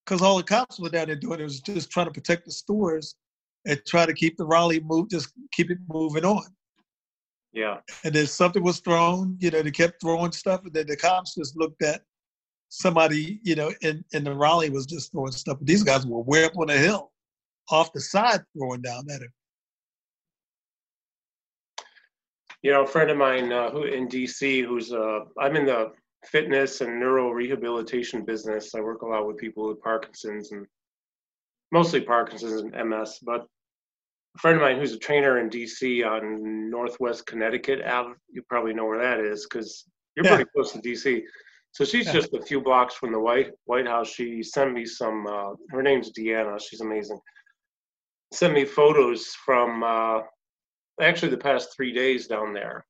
Because 0.05 0.21
all 0.21 0.37
the 0.37 0.43
cops 0.43 0.79
were 0.79 0.91
down 0.91 1.07
there 1.07 1.17
doing 1.17 1.41
it 1.41 1.45
was 1.45 1.61
just 1.61 1.91
trying 1.91 2.07
to 2.07 2.13
protect 2.13 2.45
the 2.45 2.53
stores 2.53 3.17
and 3.65 3.81
try 3.87 4.05
to 4.07 4.13
keep 4.13 4.37
the 4.37 4.45
rally 4.45 4.81
move, 4.81 5.09
just 5.09 5.33
keep 5.53 5.71
it 5.71 5.79
moving 5.89 6.25
on. 6.25 6.45
Yeah. 7.53 7.79
And 8.05 8.15
then 8.15 8.27
something 8.27 8.63
was 8.63 8.81
thrown, 8.81 9.37
you 9.41 9.51
know, 9.51 9.63
they 9.63 9.71
kept 9.71 10.01
throwing 10.01 10.33
stuff, 10.33 10.61
and 10.65 10.75
then 10.75 10.87
the 10.87 10.97
cops 10.97 11.35
just 11.35 11.57
looked 11.57 11.83
at 11.83 12.03
somebody, 12.69 13.41
you 13.43 13.55
know, 13.55 13.73
in, 13.83 14.05
in 14.13 14.25
the 14.25 14.35
rally 14.35 14.69
was 14.69 14.87
just 14.87 15.11
throwing 15.13 15.33
stuff. 15.33 15.59
These 15.63 15.83
guys 15.83 16.07
were 16.07 16.21
way 16.21 16.45
up 16.45 16.57
on 16.59 16.67
the 16.67 16.79
hill, 16.79 17.13
off 17.71 17.93
the 17.93 18.01
side, 18.01 18.43
throwing 18.57 18.83
down 18.83 19.07
at 19.11 19.23
him. 19.23 19.33
You 22.67 22.73
know, 22.73 22.83
a 22.83 22.87
friend 22.89 23.13
of 23.13 23.17
mine 23.17 23.53
uh, 23.53 23.71
who 23.71 23.85
in 23.85 24.09
DC, 24.09 24.65
who's 24.67 24.93
uh, 24.93 25.21
I'm 25.39 25.55
in 25.55 25.67
the 25.67 25.93
fitness 26.25 26.81
and 26.81 26.99
neuro 26.99 27.31
rehabilitation 27.31 28.25
business. 28.25 28.75
I 28.75 28.81
work 28.81 29.03
a 29.03 29.07
lot 29.07 29.25
with 29.25 29.37
people 29.37 29.69
with 29.69 29.81
Parkinson's 29.81 30.51
and 30.51 30.67
mostly 31.71 32.01
Parkinson's 32.01 32.63
and 32.63 32.73
MS. 32.91 33.21
But 33.23 33.47
a 34.35 34.39
friend 34.41 34.57
of 34.57 34.63
mine 34.63 34.81
who's 34.81 34.95
a 34.95 34.99
trainer 34.99 35.39
in 35.39 35.49
DC 35.49 36.05
on 36.05 36.69
Northwest 36.69 37.25
Connecticut 37.27 37.83
Ave, 37.87 38.15
you 38.31 38.43
probably 38.49 38.75
know 38.75 38.87
where 38.87 38.99
that 38.99 39.21
is 39.25 39.47
because 39.47 39.85
you're 40.17 40.25
Yeah. 40.25 40.35
pretty 40.35 40.51
close 40.53 40.73
to 40.73 40.81
DC. 40.81 41.23
So 41.71 41.85
she's 41.85 42.07
Yeah. 42.07 42.15
just 42.15 42.35
a 42.35 42.43
few 42.43 42.61
blocks 42.61 42.97
from 42.97 43.13
the 43.13 43.21
White 43.21 43.53
White 43.67 43.87
House. 43.87 44.09
She 44.09 44.43
sent 44.43 44.73
me 44.73 44.85
some. 44.87 45.25
Uh, 45.25 45.55
her 45.71 45.85
name's 45.85 46.11
Deanna. 46.11 46.61
She's 46.61 46.81
amazing. 46.81 47.21
Sent 48.33 48.55
me 48.55 48.65
photos 48.65 49.37
from 49.37 49.85
uh, 49.85 50.23
actually 51.01 51.31
the 51.31 51.37
past 51.37 51.75
three 51.75 51.93
days 51.93 52.27
down 52.27 52.53
there. 52.53 52.87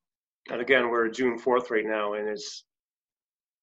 And 0.50 0.60
again, 0.60 0.90
we're 0.90 1.08
June 1.08 1.38
4th 1.38 1.70
right 1.70 1.84
now, 1.86 2.14
and 2.14 2.28
it's, 2.28 2.64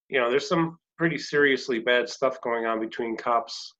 you 0.09 0.19
know, 0.19 0.29
there's 0.29 0.47
some 0.49 0.77
pretty 0.97 1.17
seriously 1.17 1.79
bad 1.79 2.09
stuff 2.09 2.41
going 2.41 2.65
on 2.65 2.79
between 2.79 3.15
cops, 3.15 3.73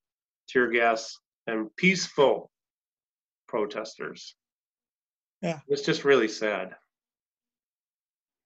tear 0.48 0.70
gas, 0.70 1.18
and 1.48 1.70
peaceful 1.76 2.50
protesters. 3.48 4.36
Yeah. 5.42 5.60
It's 5.68 5.82
just 5.82 6.06
really 6.06 6.30
sad. 6.30 6.72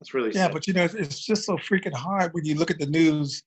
It's 0.02 0.14
really 0.14 0.30
Yeah, 0.34 0.46
sad. 0.46 0.54
but 0.54 0.68
you 0.68 0.74
know, 0.74 0.84
it's 0.86 1.20
just 1.24 1.46
so 1.46 1.58
freaking 1.58 1.94
hard 1.94 2.34
when 2.34 2.46
you 2.46 2.56
look 2.56 2.72
at 2.72 2.80
the 2.80 2.86
news 2.88 3.44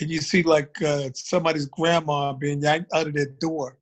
and 0.00 0.10
you 0.10 0.20
see 0.20 0.42
like 0.42 0.80
uh, 0.82 1.08
somebody's 1.14 1.66
grandma 1.66 2.32
being 2.32 2.62
yanked 2.62 2.92
out 2.94 3.06
of 3.06 3.14
their 3.14 3.26
door. 3.40 3.78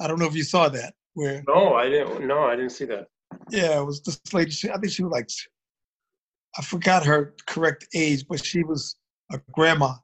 I 0.00 0.06
don't 0.08 0.18
know 0.18 0.26
if 0.26 0.34
you 0.34 0.42
saw 0.42 0.68
that. 0.70 0.94
Where 1.14 1.42
no, 1.48 1.74
I 1.74 1.88
didn't. 1.88 2.26
No, 2.26 2.44
I 2.44 2.56
didn't 2.56 2.72
see 2.72 2.84
that. 2.86 3.06
Yeah, 3.50 3.80
it 3.80 3.84
was 3.84 4.02
this 4.02 4.20
lady. 4.32 4.50
She, 4.50 4.70
I 4.70 4.78
think 4.78 4.92
she 4.92 5.02
was 5.02 5.12
like, 5.12 5.28
I 6.58 6.62
forgot 6.62 7.04
her 7.04 7.34
correct 7.46 7.86
age, 7.94 8.26
but 8.28 8.44
she 8.44 8.62
was 8.62 8.96
a 9.32 9.40
grandma, 9.52 9.94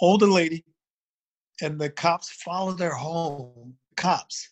older 0.00 0.26
lady, 0.26 0.64
and 1.62 1.80
the 1.80 1.90
cops 1.90 2.30
followed 2.30 2.80
her 2.80 2.94
home. 2.94 3.74
Cops 3.96 4.50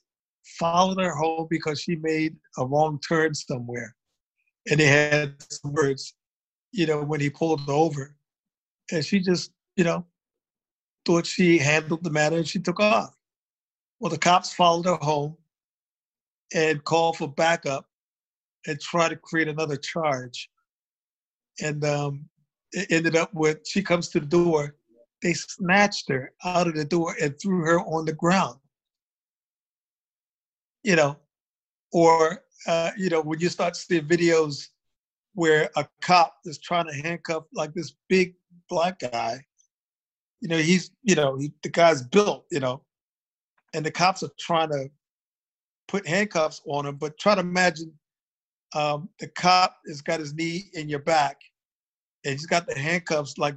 followed 0.58 1.00
her 1.00 1.14
home 1.14 1.46
because 1.50 1.80
she 1.80 1.96
made 1.96 2.37
a 2.58 2.66
wrong 2.66 2.99
turn 3.06 3.34
somewhere, 3.34 3.94
and 4.70 4.80
they 4.80 4.87
had 4.87 5.34
some 5.50 5.72
words, 5.72 6.14
you 6.72 6.87
know, 6.87 7.02
when 7.02 7.20
he 7.20 7.28
pulled 7.28 7.68
over, 7.68 8.16
and 8.90 9.04
she 9.04 9.20
just, 9.20 9.52
you 9.76 9.84
know, 9.84 10.06
thought 11.04 11.26
she 11.26 11.58
handled 11.58 12.04
the 12.04 12.11
matter 12.11 12.37
and 12.37 12.46
she 12.46 12.58
took 12.58 12.80
off. 12.80 13.14
Well, 13.99 14.11
the 14.11 14.18
cops 14.18 14.52
followed 14.52 14.87
her 14.87 14.96
home 14.96 15.37
and 16.54 16.85
call 16.85 17.12
for 17.12 17.28
backup 17.28 17.87
and 18.66 18.80
try 18.80 19.09
to 19.09 19.16
create 19.16 19.49
another 19.49 19.76
charge. 19.76 20.50
And 21.61 21.85
um, 21.85 22.28
it 22.73 22.90
ended 22.90 23.16
up 23.16 23.32
with 23.35 23.66
she 23.66 23.82
comes 23.82 24.09
to 24.11 24.21
the 24.21 24.26
door. 24.26 24.76
They 25.23 25.35
snatched 25.35 26.09
her 26.09 26.32
out 26.44 26.66
of 26.66 26.75
the 26.75 26.85
door 26.85 27.14
and 27.21 27.38
threw 27.40 27.61
her 27.64 27.80
on 27.80 28.04
the 28.04 28.12
ground. 28.12 28.59
You 30.82 30.97
know, 30.97 31.18
or 31.92 32.42
uh, 32.66 32.90
you 32.97 33.11
know 33.11 33.21
when 33.21 33.38
you 33.38 33.49
start 33.49 33.76
seeing 33.76 34.06
videos 34.06 34.68
where 35.35 35.71
a 35.76 35.87
cop 36.00 36.37
is 36.44 36.59
trying 36.59 36.87
to 36.87 36.94
handcuff 36.94 37.44
like 37.54 37.73
this 37.75 37.94
big 38.09 38.35
black 38.68 38.99
guy. 38.99 39.44
You 40.40 40.49
know, 40.49 40.59
he's 40.59 40.90
you 41.02 41.14
know 41.14 41.37
he, 41.37 41.52
the 41.62 41.68
guy's 41.68 42.02
built. 42.02 42.47
You 42.50 42.61
know, 42.61 42.82
and 43.75 43.85
the 43.85 43.90
cops 43.90 44.23
are 44.23 44.30
trying 44.40 44.71
to 44.71 44.90
put 45.88 46.06
handcuffs 46.06 46.62
on 46.66 46.86
him. 46.86 46.96
But 46.96 47.18
try 47.18 47.34
to 47.34 47.40
imagine 47.40 47.92
um, 48.74 49.08
the 49.18 49.28
cop 49.28 49.76
has 49.86 50.00
got 50.00 50.20
his 50.20 50.34
knee 50.34 50.70
in 50.74 50.88
your 50.88 51.00
back, 51.00 51.40
and 52.24 52.32
he's 52.32 52.46
got 52.46 52.66
the 52.66 52.78
handcuffs 52.78 53.38
like, 53.38 53.56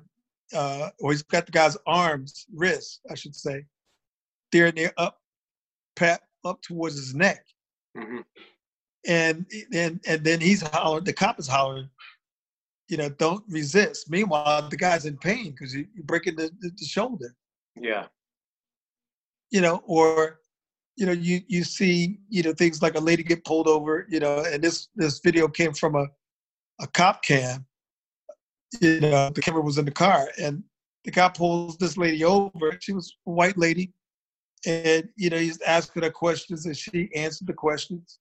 uh, 0.53 0.89
or 1.00 1.12
he's 1.12 1.24
got 1.24 1.46
the 1.46 1.51
guy's 1.51 1.77
arms, 1.88 2.46
wrists, 2.53 3.00
I 3.10 3.15
should 3.15 3.36
say, 3.36 3.65
there 4.51 4.67
and 4.67 4.77
there 4.77 4.94
up, 4.98 5.22
pat 5.96 6.22
up 6.44 6.62
towards 6.62 6.96
his 6.96 7.15
neck, 7.15 7.46
hmm 7.98 8.20
and 9.08 9.46
and 9.74 10.00
and 10.08 10.24
then 10.24 10.41
he's 10.41 10.62
hollering. 10.62 11.03
The 11.03 11.13
cop 11.13 11.39
is 11.39 11.48
hollering, 11.48 11.89
you 12.89 12.98
know, 12.98 13.10
don't 13.10 13.44
resist. 13.50 14.10
Meanwhile, 14.10 14.70
the 14.70 14.77
guy's 14.77 15.05
in 15.05 15.17
pain 15.17 15.51
because 15.51 15.74
you, 15.75 15.88
you're 15.96 16.05
breaking 16.05 16.36
the, 16.36 16.51
the, 16.60 16.72
the 16.77 16.86
shoulder. 16.86 17.36
Yeah. 17.79 18.08
you 19.51 19.62
know, 19.62 19.84
or 19.86 20.39
you 20.98 21.06
know, 21.06 21.12
you 21.12 21.42
you 21.48 21.64
see, 21.64 22.20
you 22.30 22.44
know, 22.44 22.54
things 22.54 22.82
like 22.82 22.96
a 22.96 23.00
lady 23.00 23.24
get 23.24 23.44
pulled 23.44 23.68
over, 23.68 24.06
you 24.10 24.20
know, 24.20 24.46
and 24.46 24.64
this 24.64 24.88
this 24.96 25.20
video 25.20 25.48
came 25.48 25.74
from 25.74 25.96
a 25.96 26.08
a 26.80 26.88
cop 26.88 27.24
cam. 27.24 27.66
You 28.82 29.00
know, 29.00 29.30
the 29.30 29.42
camera 29.42 29.62
was 29.62 29.78
in 29.78 29.86
the 29.86 29.92
car, 29.92 30.30
and 30.40 30.64
the 31.04 31.12
guy 31.12 31.30
pulls 31.30 31.78
this 31.78 31.98
lady 31.98 32.24
over. 32.24 32.78
She 32.82 32.94
was 32.94 33.16
a 33.28 33.32
white 33.32 33.58
lady, 33.58 33.94
and 34.66 35.10
you 35.18 35.30
know, 35.30 35.38
he's 35.38 35.62
asking 35.62 36.04
her 36.04 36.12
questions, 36.12 36.66
and 36.66 36.75
she 36.75 37.10
answered 37.16 37.48
the 37.48 37.54
questions. 37.54 38.20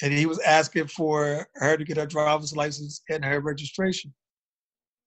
And 0.00 0.12
he 0.12 0.26
was 0.26 0.38
asking 0.40 0.86
for 0.86 1.48
her 1.54 1.76
to 1.76 1.84
get 1.84 1.96
her 1.96 2.06
driver's 2.06 2.54
license 2.54 3.02
and 3.10 3.24
her 3.24 3.40
registration. 3.40 4.14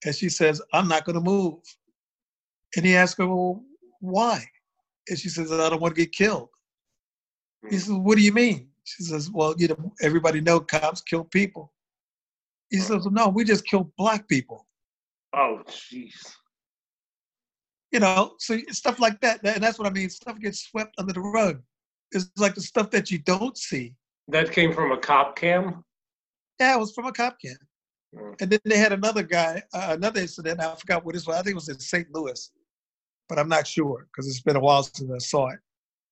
And 0.05 0.13
she 0.13 0.29
says, 0.29 0.61
"I'm 0.73 0.87
not 0.87 1.05
going 1.05 1.15
to 1.15 1.21
move." 1.21 1.59
And 2.75 2.85
he 2.85 2.95
asked 2.95 3.17
her, 3.17 3.27
"Well, 3.27 3.63
why?" 4.01 4.45
And 5.07 5.17
she 5.17 5.29
says, 5.29 5.51
"I 5.51 5.69
don't 5.69 5.81
want 5.81 5.95
to 5.95 6.01
get 6.01 6.11
killed." 6.11 6.49
He 7.69 7.77
says, 7.77 7.91
"What 7.91 8.17
do 8.17 8.23
you 8.23 8.33
mean?" 8.33 8.69
She 8.83 9.03
says, 9.03 9.29
"Well, 9.29 9.53
you 9.57 9.67
know, 9.67 9.93
everybody 10.01 10.41
know 10.41 10.59
cops 10.59 11.01
kill 11.01 11.23
people." 11.23 11.73
He 12.69 12.77
says, 12.77 13.05
"No, 13.05 13.29
we 13.29 13.43
just 13.43 13.65
kill 13.65 13.91
black 13.97 14.27
people." 14.27 14.67
Oh, 15.33 15.61
jeez. 15.67 16.35
You 17.91 17.99
know, 17.99 18.35
so 18.39 18.57
stuff 18.69 18.99
like 18.99 19.19
that, 19.21 19.41
and 19.43 19.63
that's 19.63 19.77
what 19.77 19.87
I 19.87 19.91
mean. 19.91 20.09
Stuff 20.09 20.39
gets 20.39 20.61
swept 20.61 20.95
under 20.97 21.13
the 21.13 21.19
rug. 21.19 21.61
It's 22.11 22.29
like 22.37 22.55
the 22.55 22.61
stuff 22.61 22.89
that 22.91 23.11
you 23.11 23.19
don't 23.19 23.57
see. 23.57 23.93
That 24.27 24.51
came 24.51 24.73
from 24.73 24.91
a 24.91 24.97
cop 24.97 25.35
cam. 25.35 25.83
Yeah, 26.59 26.75
it 26.75 26.79
was 26.79 26.93
from 26.93 27.05
a 27.05 27.11
cop 27.11 27.37
cam. 27.39 27.57
Mm. 28.15 28.41
And 28.41 28.51
then 28.51 28.59
they 28.65 28.77
had 28.77 28.93
another 28.93 29.23
guy, 29.23 29.61
uh, 29.73 29.89
another 29.91 30.21
incident. 30.21 30.59
I 30.59 30.75
forgot 30.75 31.05
what 31.05 31.15
this 31.15 31.27
was. 31.27 31.35
I 31.37 31.41
think 31.41 31.53
it 31.53 31.55
was 31.55 31.69
in 31.69 31.79
St. 31.79 32.07
Louis, 32.13 32.51
but 33.29 33.39
I'm 33.39 33.49
not 33.49 33.67
sure 33.67 34.07
because 34.11 34.27
it's 34.27 34.41
been 34.41 34.55
a 34.55 34.59
while 34.59 34.83
since 34.83 35.09
I 35.11 35.17
saw 35.17 35.49
it. 35.49 35.59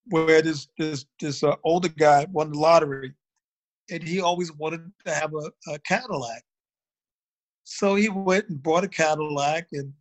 Where 0.08 0.42
this 0.42 0.68
this 0.78 1.06
this 1.20 1.44
uh, 1.44 1.56
older 1.64 1.90
guy 1.90 2.26
won 2.32 2.52
the 2.52 2.58
lottery, 2.58 3.14
and 3.92 4.04
he 4.04 4.22
always 4.22 4.52
wanted 4.54 4.82
to 5.06 5.14
have 5.14 5.34
a, 5.34 5.72
a 5.72 5.80
Cadillac. 5.80 6.44
So 7.64 7.96
he 7.96 8.10
went 8.10 8.50
and 8.50 8.62
bought 8.62 8.84
a 8.84 8.88
Cadillac, 8.88 9.68
and 9.74 9.94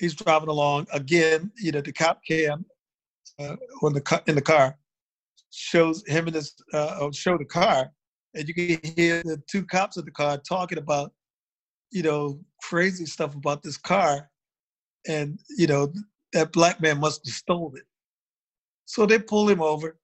he's 0.00 0.14
driving 0.14 0.48
along 0.48 0.86
again. 0.92 1.52
You 1.58 1.72
know, 1.72 1.82
the 1.82 1.92
cop 1.92 2.20
cam 2.26 2.64
uh, 3.38 3.56
on 3.82 3.92
the 3.92 4.22
in 4.26 4.34
the 4.34 4.42
car 4.42 4.78
shows 5.50 6.06
him 6.06 6.28
in 6.28 6.34
this 6.34 6.54
uh, 6.72 7.10
show 7.12 7.36
the 7.36 7.44
car, 7.44 7.92
and 8.34 8.48
you 8.48 8.54
can 8.54 8.92
hear 8.94 9.22
the 9.22 9.42
two 9.48 9.64
cops 9.64 9.96
in 9.96 10.04
the 10.04 10.10
car 10.10 10.38
talking 10.38 10.78
about, 10.78 11.12
you 11.90 12.02
know, 12.02 12.38
crazy 12.62 13.06
stuff 13.06 13.34
about 13.34 13.62
this 13.62 13.76
car, 13.76 14.30
and 15.08 15.38
you 15.56 15.66
know 15.66 15.92
that 16.32 16.52
black 16.52 16.80
man 16.80 17.00
must 17.00 17.26
have 17.26 17.34
stolen 17.34 17.76
it. 17.76 17.84
So 18.86 19.04
they 19.04 19.18
pull 19.18 19.48
him 19.48 19.60
over, 19.60 19.98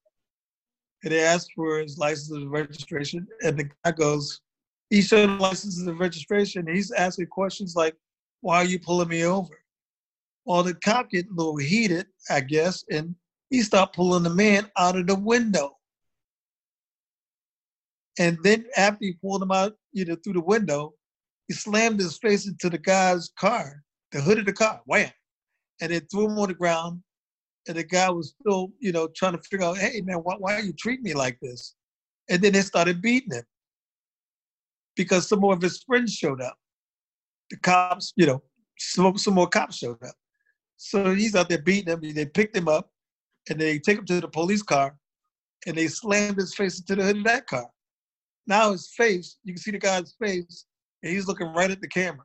and 1.03 1.12
they 1.12 1.21
ask 1.21 1.49
for 1.55 1.79
his 1.79 1.97
license 1.99 2.31
and 2.31 2.51
registration, 2.51 3.27
and 3.43 3.59
the 3.59 3.71
guy 3.85 3.93
goes, 3.93 4.41
he 4.91 5.01
showed 5.01 5.31
him 5.31 5.39
license 5.39 5.79
and 5.79 5.99
registration. 5.99 6.67
And 6.69 6.77
he's 6.77 6.91
asking 6.91 7.29
questions 7.29 7.75
like, 7.75 7.97
"Why 8.43 8.57
are 8.59 8.65
you 8.65 8.79
pulling 8.79 9.09
me 9.09 9.25
over?" 9.25 9.65
Well, 10.45 10.62
the 10.62 10.75
cop 10.75 11.11
get 11.11 11.31
a 11.31 11.33
little 11.33 11.57
heated, 11.57 12.09
I 12.29 12.41
guess, 12.41 12.85
and 12.91 13.15
he 13.49 13.62
started 13.62 13.95
pulling 13.95 14.25
the 14.25 14.31
man 14.31 14.71
out 14.77 14.97
of 14.97 15.07
the 15.07 15.15
window. 15.15 15.79
And 18.19 18.37
then 18.43 18.67
after 18.77 18.99
he 19.01 19.15
pulled 19.15 19.43
him 19.43 19.53
out, 19.53 19.79
you 19.93 20.05
know, 20.05 20.17
through 20.17 20.35
the 20.35 20.41
window, 20.41 20.95
he 21.49 21.55
slammed 21.55 22.01
his 22.01 22.19
face 22.19 22.47
into 22.47 22.69
the 22.69 22.79
guy's 22.79 23.31
car, 23.39 23.83
the 24.11 24.21
hood 24.21 24.39
of 24.39 24.45
the 24.45 24.53
car, 24.53 24.83
wham, 24.85 25.11
and 25.81 25.93
then 25.93 26.07
threw 26.11 26.27
him 26.27 26.39
on 26.39 26.49
the 26.49 26.55
ground. 26.55 27.03
And 27.69 27.76
the 27.76 27.85
guy 27.85 28.11
was 28.11 28.35
still, 28.40 28.73
you 28.81 28.92
know, 28.92 29.09
trying 29.14 29.33
to 29.33 29.42
figure 29.42 29.66
out, 29.66 29.78
hey 29.78 30.00
man, 30.04 30.19
why, 30.19 30.35
why 30.38 30.54
are 30.54 30.62
you 30.62 30.73
treating 30.73 31.04
me 31.04 31.14
like 31.14 31.38
this? 31.40 31.75
And 32.28 32.42
then 32.42 32.52
they 32.52 32.62
started 32.62 33.00
beating 33.00 33.33
him 33.33 33.45
because 34.97 35.28
some 35.28 35.40
more 35.40 35.54
of 35.54 35.62
his 35.62 35.83
friends 35.83 36.12
showed 36.12 36.40
up. 36.40 36.57
The 37.50 37.59
cops, 37.59 38.12
you 38.16 38.26
know, 38.26 38.42
some, 38.78 39.16
some 39.16 39.35
more 39.35 39.49
cops 39.49 39.79
showed 39.79 40.03
up. 40.03 40.14
So 40.77 41.14
he's 41.14 41.37
out 41.37 41.48
there 41.48 41.62
beating 41.62 41.92
him. 41.92 42.01
They 42.01 42.27
picked 42.27 42.57
him 42.57 42.68
up 42.68 42.90
and 43.48 43.61
they 43.61 43.79
take 43.79 43.98
him 43.98 44.07
to 44.07 44.20
the 44.20 44.29
police 44.29 44.62
car 44.62 44.96
and 45.66 45.77
they 45.77 45.87
slammed 45.88 46.38
his 46.38 46.55
face 46.55 46.81
into 46.81 46.96
the 46.96 47.05
hood 47.05 47.18
of 47.18 47.25
that 47.25 47.46
car. 47.46 47.68
Now 48.46 48.72
his 48.72 48.90
face, 48.96 49.37
you 49.44 49.55
can 49.55 49.62
see 49.62 49.70
the 49.70 49.79
guy's 49.79 50.14
face, 50.20 50.66
and 51.03 51.12
he's 51.12 51.29
looking 51.29 51.46
right 51.48 51.70
at 51.70 51.81
the 51.81 51.88
camera. 51.88 52.25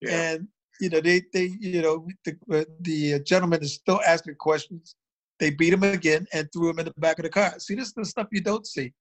Yeah. 0.00 0.32
And 0.32 0.48
you 0.82 0.90
know, 0.90 1.00
they 1.00 1.22
they 1.32 1.46
you 1.60 1.80
know 1.80 2.06
the 2.24 2.32
uh, 2.52 2.64
the 2.80 3.20
gentleman 3.20 3.62
is 3.62 3.74
still 3.74 4.00
asking 4.04 4.34
questions. 4.34 4.96
They 5.38 5.50
beat 5.50 5.72
him 5.72 5.84
again 5.84 6.26
and 6.32 6.48
threw 6.52 6.70
him 6.70 6.80
in 6.80 6.86
the 6.86 6.94
back 6.98 7.18
of 7.20 7.22
the 7.22 7.30
car. 7.30 7.54
See, 7.58 7.76
this 7.76 7.88
is 7.88 7.94
the 7.94 8.04
stuff 8.04 8.26
you 8.32 8.40
don't 8.40 8.66
see. 8.66 8.92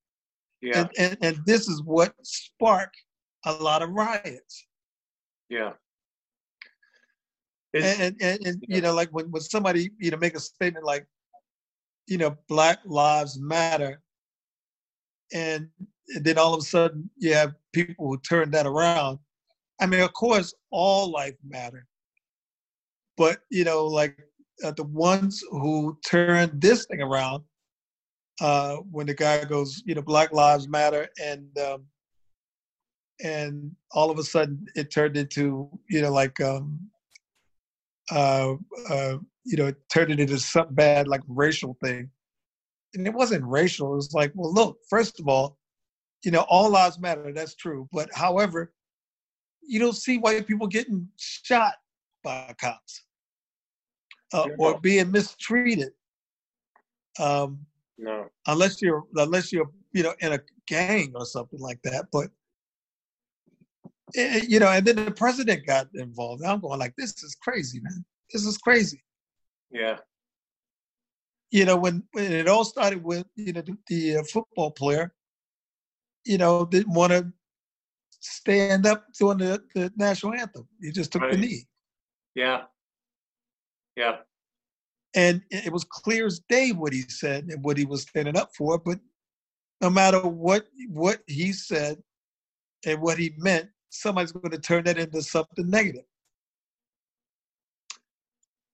Yeah. 0.62 0.80
And, 0.80 0.90
and 1.00 1.18
and 1.22 1.46
this 1.46 1.68
is 1.68 1.82
what 1.82 2.14
sparked 2.22 2.98
a 3.46 3.54
lot 3.54 3.82
of 3.82 3.90
riots. 3.90 4.68
yeah. 7.74 7.84
And, 8.02 8.16
and, 8.22 8.46
and, 8.46 8.66
you 8.68 8.82
know, 8.82 8.94
like 8.94 9.10
when, 9.12 9.32
when 9.32 9.42
somebody, 9.42 9.92
you 9.98 10.12
know, 10.12 10.18
make 10.18 10.36
a 10.36 10.40
statement 10.40 10.86
like, 10.86 11.06
you 12.06 12.18
know, 12.18 12.36
Black 12.50 12.80
Lives 12.86 13.40
Matter, 13.40 14.02
and, 15.34 15.70
and 16.14 16.26
then 16.26 16.38
all 16.38 16.54
of 16.54 16.60
a 16.60 16.66
sudden 16.66 17.10
you 17.18 17.34
have 17.34 17.54
people 17.72 18.08
who 18.08 18.20
turn 18.20 18.52
that 18.52 18.68
around. 18.68 19.20
I 19.82 19.88
mean, 19.88 20.02
of 20.02 20.14
course, 20.14 20.54
all 20.72 21.12
life 21.12 21.36
matter, 21.44 21.86
but 23.18 23.40
you 23.50 23.64
know, 23.64 23.86
like 23.86 24.18
uh, 24.64 24.72
the 24.72 24.84
ones 24.84 25.44
who 25.50 25.98
turned 26.06 26.62
this 26.62 26.86
thing 26.86 27.02
around, 27.02 27.44
uh, 28.40 28.78
when 28.92 29.08
the 29.08 29.14
guy 29.14 29.44
goes, 29.44 29.82
you 29.86 29.96
know, 29.96 30.02
Black 30.02 30.32
Lives 30.32 30.68
Matter, 30.68 31.10
and 31.22 31.46
um, 31.60 31.86
and 33.24 33.72
all 33.92 34.10
of 34.10 34.20
a 34.20 34.24
sudden 34.24 34.66
it 34.76 34.92
turned 34.92 35.18
into, 35.18 35.70
you 35.90 36.02
know, 36.02 36.12
like 36.12 36.40
um, 36.42 36.80
uh, 38.12 38.54
uh, 38.90 39.18
you 39.46 39.58
know, 39.58 39.68
it 39.68 39.78
turned 39.90 40.12
into 40.12 40.38
some 40.40 40.74
bad, 40.74 41.08
like 41.08 41.22
racial 41.28 41.78
thing. 41.84 42.10
And 42.94 43.08
it 43.08 43.14
wasn't 43.14 43.46
racial. 43.46 43.94
It 43.94 43.96
was 43.96 44.14
like, 44.14 44.32
well, 44.36 44.54
look, 44.54 44.78
first 44.90 45.20
of 45.20 45.28
all, 45.28 45.58
you 46.24 46.32
know, 46.32 46.46
all 46.50 46.70
lives 46.70 47.00
matter. 47.00 47.32
That's 47.34 47.56
true. 47.56 47.88
But 47.92 48.10
however, 48.14 48.74
you 49.62 49.80
don't 49.80 49.96
see 49.96 50.18
white 50.18 50.48
people 50.48 50.68
getting 50.68 51.08
shot 51.18 51.74
by 52.24 52.54
cops 52.60 53.04
uh, 54.34 54.48
or 54.60 54.80
being 54.80 55.12
mistreated, 55.12 55.92
um, 57.20 57.60
no. 57.98 58.28
unless 58.48 58.82
you're 58.82 59.04
unless 59.16 59.52
you're 59.52 59.70
you 59.94 60.04
know 60.04 60.14
in 60.20 60.34
a 60.34 60.40
gang 60.68 61.14
or 61.16 61.26
something 61.26 61.60
like 61.60 61.82
that. 61.84 62.06
But 62.12 62.30
eh, 64.16 64.42
you 64.48 64.60
know, 64.60 64.70
and 64.70 64.86
then 64.86 65.04
the 65.04 65.12
president 65.12 65.66
got 65.66 65.88
involved. 65.96 66.44
I'm 66.44 66.60
going 66.62 66.80
like, 66.80 66.96
this 66.98 67.24
is 67.24 67.36
crazy, 67.36 67.80
man. 67.82 68.06
This 68.32 68.46
is 68.46 68.58
crazy. 68.58 69.04
Yeah. 69.72 69.98
you 71.52 71.66
know, 71.66 71.78
when, 71.78 72.04
when 72.14 72.32
it 72.32 72.48
all 72.48 72.64
started 72.64 73.04
with, 73.04 73.26
you 73.36 73.54
know, 73.54 73.62
the, 73.62 73.78
the 73.88 74.18
uh, 74.18 74.24
football 74.24 74.72
player, 74.72 75.14
you 76.26 76.38
know, 76.38 76.66
didn't 76.66 76.94
want 76.94 77.12
to 77.12 77.32
stand 78.22 78.86
up 78.86 79.06
during 79.18 79.40
the, 79.40 79.62
the 79.76 79.92
national 79.98 80.34
anthem. 80.34 80.68
He 80.82 80.92
just 80.92 81.12
took 81.12 81.24
Right. 81.24 81.34
the 81.34 81.38
knee. 81.38 81.68
Yeah. 82.36 82.64
Yeah. 83.96 84.18
And 85.14 85.42
it 85.50 85.74
was 85.74 85.84
clear 85.84 86.26
as 86.26 86.40
day 86.48 86.72
what 86.72 86.94
he 86.94 87.02
said 87.02 87.46
and 87.50 87.62
what 87.64 87.78
he 87.78 87.84
was 87.84 88.04
standing 88.04 88.38
up 88.38 88.56
for. 88.56 88.78
But 88.78 89.00
no 89.82 89.90
matter 89.90 90.26
what 90.26 90.68
what 90.88 91.22
he 91.28 91.52
said 91.52 92.02
and 92.86 93.02
what 93.02 93.18
he 93.18 93.34
meant, 93.38 93.70
somebody's 93.90 94.32
going 94.32 94.52
to 94.52 94.60
turn 94.60 94.86
that 94.86 94.98
into 94.98 95.22
something 95.22 95.70
negative. 95.70 96.06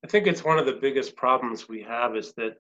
I 0.06 0.08
think 0.08 0.28
it's 0.28 0.44
one 0.44 0.60
of 0.60 0.68
the 0.68 0.74
biggest 0.74 1.16
problems 1.16 1.68
we 1.68 1.82
have 1.82 2.16
is 2.16 2.34
that, 2.34 2.58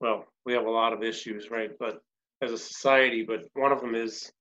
well, 0.00 0.26
we 0.46 0.52
have 0.52 0.66
a 0.66 0.70
lot 0.70 0.92
of 0.92 1.02
issues, 1.02 1.50
right? 1.50 1.72
But 1.78 2.02
as 2.40 2.52
a 2.52 2.58
society, 2.58 3.24
but 3.24 3.48
one 3.54 3.72
of 3.72 3.80
them 3.80 3.94
is 3.96 4.32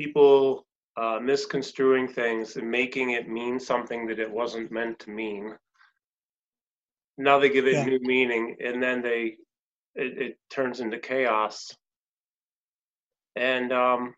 people 0.00 0.66
uh, 0.96 1.18
misconstruing 1.20 2.08
things 2.08 2.56
and 2.56 2.70
making 2.70 3.10
it 3.10 3.28
mean 3.28 3.60
something 3.60 4.06
that 4.08 4.18
it 4.20 4.30
wasn't 4.30 4.72
meant 4.72 4.98
to 5.00 5.10
mean. 5.10 5.56
Now 7.18 7.38
they 7.38 7.50
give 7.50 7.66
it 7.66 7.78
Yeah. 7.78 7.84
new 7.84 7.98
meaning, 8.02 8.56
and 8.64 8.82
then 8.82 9.02
they 9.02 9.36
it, 9.94 10.18
it 10.18 10.38
turns 10.50 10.80
into 10.80 10.98
chaos. 10.98 11.76
And 13.36 13.72
um, 13.72 14.14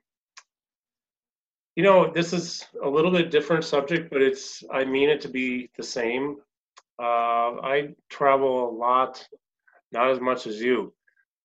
you 1.77 1.83
know, 1.85 2.12
this 2.12 2.33
is 2.33 2.66
a 2.83 2.88
little 2.88 3.11
bit 3.12 3.31
different 3.31 3.64
subject, 3.64 4.11
but 4.11 4.23
it's 4.23 4.62
I 4.73 4.85
mean 4.85 5.11
it 5.11 5.21
to 5.23 5.29
be 5.29 5.71
the 5.77 5.83
same. 5.85 6.37
Uh, 7.01 7.61
I 7.62 7.95
travel 8.11 8.71
a 8.71 8.73
lot, 8.77 9.27
not 9.92 10.11
as 10.11 10.21
much 10.21 10.47
as 10.47 10.61
you, 10.61 10.95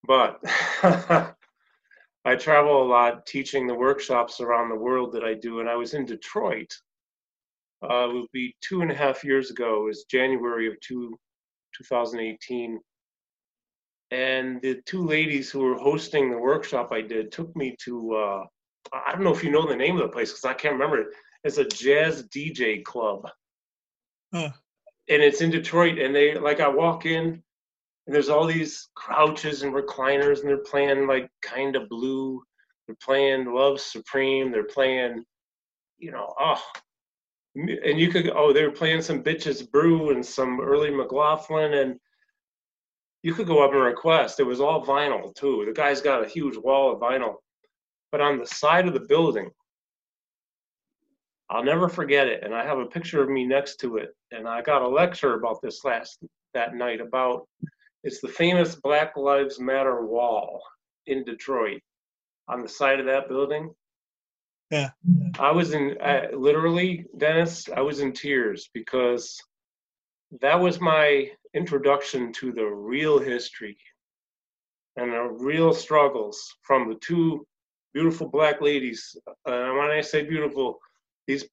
but 0.07 0.39
I 2.27 2.35
travel 2.35 2.83
a 2.83 2.89
lot 2.97 3.25
teaching 3.25 3.67
the 3.67 3.73
workshops 3.87 4.41
around 4.41 4.69
the 4.69 4.75
world 4.87 5.13
that 5.13 5.23
I 5.23 5.33
do. 5.33 5.61
And 5.61 5.69
I 5.69 5.75
was 5.75 5.93
in 5.93 6.05
Detroit. 6.05 6.71
Uh, 7.81 8.09
it 8.09 8.13
would 8.13 8.31
be 8.33 8.55
two 8.61 8.81
and 8.81 8.91
a 8.91 8.95
half 8.95 9.23
years 9.23 9.49
ago. 9.51 9.69
It 9.83 9.85
was 9.85 10.03
January 10.17 10.67
of 10.67 10.75
two, 10.81 11.17
2018. 11.77 12.79
and 14.11 14.61
the 14.61 14.81
two 14.85 15.03
ladies 15.05 15.49
who 15.51 15.59
were 15.59 15.75
hosting 15.77 16.29
the 16.31 16.37
workshop 16.37 16.91
I 16.91 17.01
did 17.01 17.31
took 17.31 17.55
me 17.55 17.75
to 17.85 17.93
uh, 18.15 18.43
I 18.93 19.11
don't 19.11 19.23
know 19.23 19.33
if 19.33 19.43
you 19.43 19.51
know 19.51 19.67
the 19.67 19.75
name 19.75 19.95
of 19.97 20.03
the 20.03 20.13
place 20.15 20.31
because 20.31 20.45
I 20.45 20.53
can't 20.53 20.73
remember 20.73 20.99
it. 21.01 21.07
It's 21.43 21.57
a 21.57 21.65
jazz 21.65 22.23
DJ 22.35 22.83
club, 22.83 23.27
Huh. 24.33 24.51
and 25.09 25.21
it's 25.21 25.41
in 25.41 25.51
Detroit. 25.51 25.99
And 25.99 26.15
they 26.15 26.35
like 26.37 26.59
I 26.61 26.69
walk 26.69 27.05
in, 27.05 27.43
and 28.07 28.15
there's 28.15 28.29
all 28.29 28.47
these 28.47 28.87
crouches 28.95 29.61
and 29.61 29.73
recliners, 29.73 30.39
and 30.39 30.49
they're 30.49 30.57
playing 30.57 31.07
like 31.07 31.29
kind 31.41 31.75
of 31.75 31.89
blue. 31.89 32.41
They're 32.87 32.95
playing 33.03 33.53
Love 33.53 33.81
Supreme. 33.81 34.51
They're 34.51 34.63
playing, 34.63 35.23
you 35.97 36.11
know, 36.11 36.33
oh, 36.39 36.63
and 37.55 37.99
you 37.99 38.09
could 38.09 38.29
oh 38.29 38.53
they 38.53 38.63
were 38.63 38.71
playing 38.71 39.01
some 39.01 39.23
bitches 39.23 39.69
brew 39.69 40.11
and 40.11 40.25
some 40.25 40.61
early 40.61 40.91
McLaughlin 40.91 41.73
and 41.73 41.99
you 43.23 43.33
could 43.33 43.47
go 43.47 43.63
up 43.63 43.73
and 43.73 43.81
request. 43.81 44.39
It 44.39 44.43
was 44.43 44.61
all 44.61 44.85
vinyl 44.85 45.35
too. 45.35 45.63
The 45.65 45.73
guy's 45.73 46.01
got 46.01 46.23
a 46.23 46.29
huge 46.29 46.55
wall 46.55 46.93
of 46.93 46.99
vinyl. 46.99 47.35
But 48.11 48.21
on 48.21 48.37
the 48.37 48.45
side 48.45 48.87
of 48.87 48.93
the 48.93 49.01
building, 49.01 49.49
I'll 51.49 51.63
never 51.63 51.89
forget 51.89 52.27
it. 52.27 52.43
And 52.43 52.53
I 52.53 52.63
have 52.63 52.77
a 52.77 52.85
picture 52.85 53.21
of 53.21 53.29
me 53.29 53.45
next 53.45 53.77
to 53.77 53.97
it. 53.97 54.15
And 54.31 54.47
I 54.47 54.61
got 54.61 54.81
a 54.81 54.87
lecture 54.87 55.33
about 55.33 55.61
this 55.61 55.83
last 55.83 56.19
that 56.53 56.75
night 56.75 57.01
about 57.01 57.47
it's 58.03 58.21
the 58.21 58.27
famous 58.27 58.75
Black 58.75 59.17
Lives 59.17 59.59
Matter 59.59 60.05
wall 60.05 60.61
in 61.05 61.23
Detroit 61.23 61.81
on 62.47 62.61
the 62.61 62.69
side 62.69 62.99
of 62.99 63.05
that 63.07 63.27
building. 63.27 63.73
Yeah. 64.71 64.89
I 65.39 65.51
was 65.51 65.73
in 65.73 65.97
uh, 66.01 66.27
literally, 66.33 67.05
Dennis, 67.17 67.69
I 67.73 67.81
was 67.81 68.01
in 68.01 68.11
tears 68.11 68.69
because 68.73 69.39
that 70.41 70.59
was 70.59 70.81
my 70.81 71.29
introduction 71.53 72.33
to 72.33 72.51
the 72.51 72.65
real 72.65 73.17
history 73.17 73.77
and 74.97 75.13
the 75.13 75.23
real 75.23 75.73
struggles 75.73 76.53
from 76.63 76.89
the 76.89 76.95
two 76.95 77.45
beautiful 77.93 78.27
black 78.27 78.61
ladies. 78.61 79.15
And 79.45 79.55
uh, 79.55 79.73
when 79.73 79.89
I 79.89 80.01
say 80.01 80.23
beautiful, 80.23 80.79
these 81.27 81.45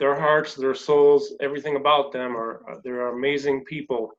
their 0.00 0.18
hearts, 0.18 0.56
their 0.56 0.74
souls, 0.74 1.34
everything 1.40 1.76
about 1.76 2.10
them 2.10 2.36
are 2.36 2.80
they're 2.82 3.08
amazing 3.08 3.64
people 3.64 4.12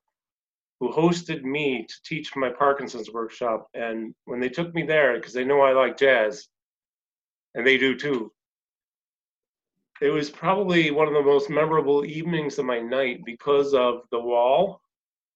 who 0.88 0.93
hosted 0.93 1.43
me 1.43 1.86
to 1.88 1.95
teach 2.06 2.36
my 2.36 2.50
Parkinson's 2.50 3.12
workshop. 3.12 3.67
And 3.74 4.13
when 4.26 4.39
they 4.39 4.50
took 4.50 4.74
me 4.74 4.84
there, 4.84 5.15
because 5.15 5.34
they 5.34 5.43
know 5.43 5.62
I 5.62 5.74
like 5.74 5.98
jazz, 5.98 6.48
and 7.54 7.65
they 7.65 7.78
do 7.78 7.95
too, 7.98 8.32
it 10.02 10.10
was 10.10 10.30
probably 10.30 10.91
one 10.91 11.08
of 11.08 11.13
the 11.13 11.21
most 11.21 11.50
memorable 11.50 12.06
evenings 12.06 12.60
of 12.60 12.65
my 12.65 12.80
night 12.80 13.21
because 13.26 13.74
of 13.74 14.02
the 14.12 14.19
wall 14.19 14.82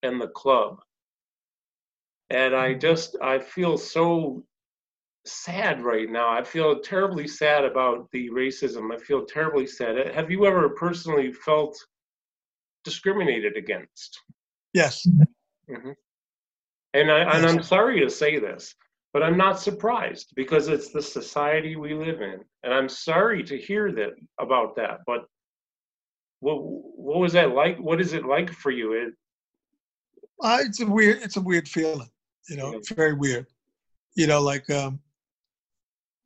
and 0.04 0.20
the 0.20 0.28
club. 0.28 0.80
And 2.30 2.56
I 2.56 2.74
mm. 2.74 2.82
just, 2.82 3.16
I 3.22 3.40
feel 3.40 3.78
so 3.78 4.44
sad 5.26 5.82
right 5.82 6.10
now. 6.10 6.30
I 6.30 6.44
feel 6.44 6.80
terribly 6.80 7.28
sad 7.28 7.64
about 7.64 8.10
the 8.12 8.30
racism. 8.30 8.94
I 8.94 8.98
feel 8.98 9.26
terribly 9.26 9.66
sad. 9.66 9.98
Uh, 9.98 10.14
have 10.14 10.30
you 10.30 10.46
ever 10.46 10.70
personally 10.70 11.32
felt 11.32 11.78
discriminated 12.84 13.56
against? 13.56 14.20
Yes. 14.74 15.08
Hmm 15.70 15.92
And 16.94 17.12
I 17.12 17.20
and 17.36 17.46
I'm 17.46 17.64
sorry 17.64 18.00
to 18.02 18.10
say 18.10 18.40
this, 18.40 18.76
but 19.14 19.22
I'm 19.24 19.38
not 19.38 19.60
surprised 19.60 20.34
because 20.36 20.68
it's 20.68 20.92
the 20.92 21.02
society 21.02 21.76
we 21.76 21.94
live 21.94 22.22
in, 22.22 22.44
and 22.64 22.74
I'm 22.74 22.90
sorry 22.90 23.44
to 23.44 23.58
hear 23.58 23.92
that 23.92 24.14
about 24.40 24.76
that. 24.78 25.02
But 25.06 25.26
what 26.40 26.58
what 26.62 27.20
was 27.20 27.34
that 27.34 27.52
like? 27.52 27.78
What 27.78 28.02
is 28.02 28.14
it 28.14 28.26
like 28.26 28.52
for 28.52 28.72
you? 28.72 28.94
It, 28.94 29.14
Uh, 30.42 30.60
it's 30.62 30.80
a 30.80 30.86
weird. 30.86 31.22
It's 31.22 31.38
a 31.38 31.42
weird 31.42 31.68
feeling. 31.68 32.10
You 32.50 32.58
know, 32.58 32.72
Yeah. 32.72 32.78
it's 32.78 32.92
very 32.92 33.14
weird. 33.14 33.46
You 34.16 34.28
know, 34.28 34.42
like 34.42 34.70
um, 34.70 35.00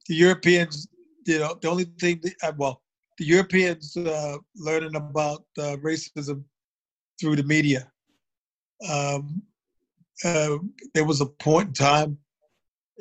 the 0.07 0.15
Europeans. 0.15 0.87
You 1.25 1.39
know, 1.39 1.57
the 1.61 1.69
only 1.69 1.85
thing. 1.99 2.21
That, 2.23 2.35
uh, 2.43 2.53
well, 2.57 2.81
the 3.17 3.25
Europeans 3.25 3.97
uh, 3.97 4.37
learning 4.55 4.95
about 4.95 5.45
uh, 5.57 5.77
racism 5.77 6.43
through 7.19 7.35
the 7.37 7.43
media. 7.43 7.91
Um, 8.89 9.41
uh, 10.23 10.57
there 10.93 11.05
was 11.05 11.21
a 11.21 11.25
point 11.25 11.69
in 11.69 11.73
time 11.73 12.17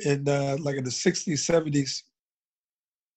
in 0.05 0.29
uh, 0.29 0.57
like 0.61 0.77
in 0.77 0.85
the 0.85 0.90
60s, 0.90 1.38
70s. 1.51 2.03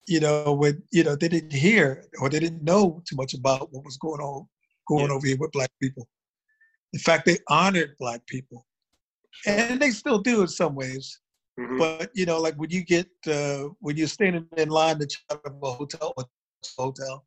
You 0.08 0.20
know, 0.20 0.54
when 0.54 0.84
you 0.92 1.04
know 1.04 1.16
they 1.16 1.28
didn't 1.28 1.52
hear 1.54 2.06
or 2.20 2.30
they 2.30 2.40
didn't 2.40 2.64
know 2.64 3.02
too 3.08 3.16
much 3.16 3.34
about 3.34 3.72
what 3.74 3.84
was 3.84 3.98
going 3.98 4.22
on 4.22 4.48
going 4.88 5.08
Yeah. 5.10 5.14
over 5.16 5.26
here 5.28 5.38
with 5.40 5.52
black 5.52 5.72
people. 5.82 6.08
In 6.94 7.00
fact, 7.00 7.26
they 7.26 7.40
honored 7.50 7.96
black 7.98 8.26
people, 8.28 8.66
and 9.48 9.82
they 9.82 9.90
still 9.92 10.20
do 10.20 10.42
in 10.42 10.48
some 10.48 10.76
ways. 10.76 11.20
Mhm. 11.60 11.78
But 11.80 12.12
you 12.14 12.26
know, 12.28 12.40
like 12.40 12.56
when 12.56 12.70
you 12.70 12.84
get 12.84 13.10
uh, 13.28 13.70
when 13.80 13.98
you're 13.98 14.08
standing 14.08 14.48
in 14.58 14.70
line 14.70 15.00
to 15.00 15.08
check 15.08 15.24
out 15.32 15.46
of 15.46 15.64
a 15.64 15.72
hotel, 15.74 16.14
hotel, 16.78 17.26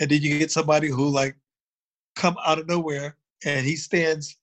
and 0.00 0.10
then 0.10 0.20
you 0.20 0.38
get 0.40 0.50
somebody 0.50 0.88
who 0.88 1.08
like 1.08 1.36
come 2.16 2.36
out 2.44 2.58
of 2.58 2.66
nowhere, 2.66 3.16
and 3.44 3.64
he 3.64 3.76
stands, 3.76 4.36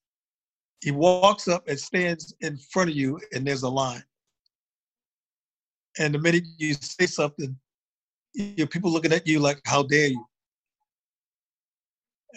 he 0.86 0.92
walks 0.92 1.48
up 1.48 1.68
and 1.68 1.80
stands 1.80 2.36
in 2.42 2.58
front 2.72 2.92
of 2.92 2.96
you, 2.96 3.20
and 3.34 3.46
there's 3.46 3.64
a 3.64 3.70
line. 3.70 4.04
And 5.98 6.14
the 6.14 6.20
minute 6.20 6.44
you 6.60 6.76
say 6.76 7.08
something, 7.08 7.58
you 8.36 8.68
people 8.68 8.92
looking 8.92 9.12
at 9.12 9.26
you 9.26 9.40
like, 9.40 9.60
"How 9.66 9.82
dare 9.82 10.10
you?" 10.10 10.24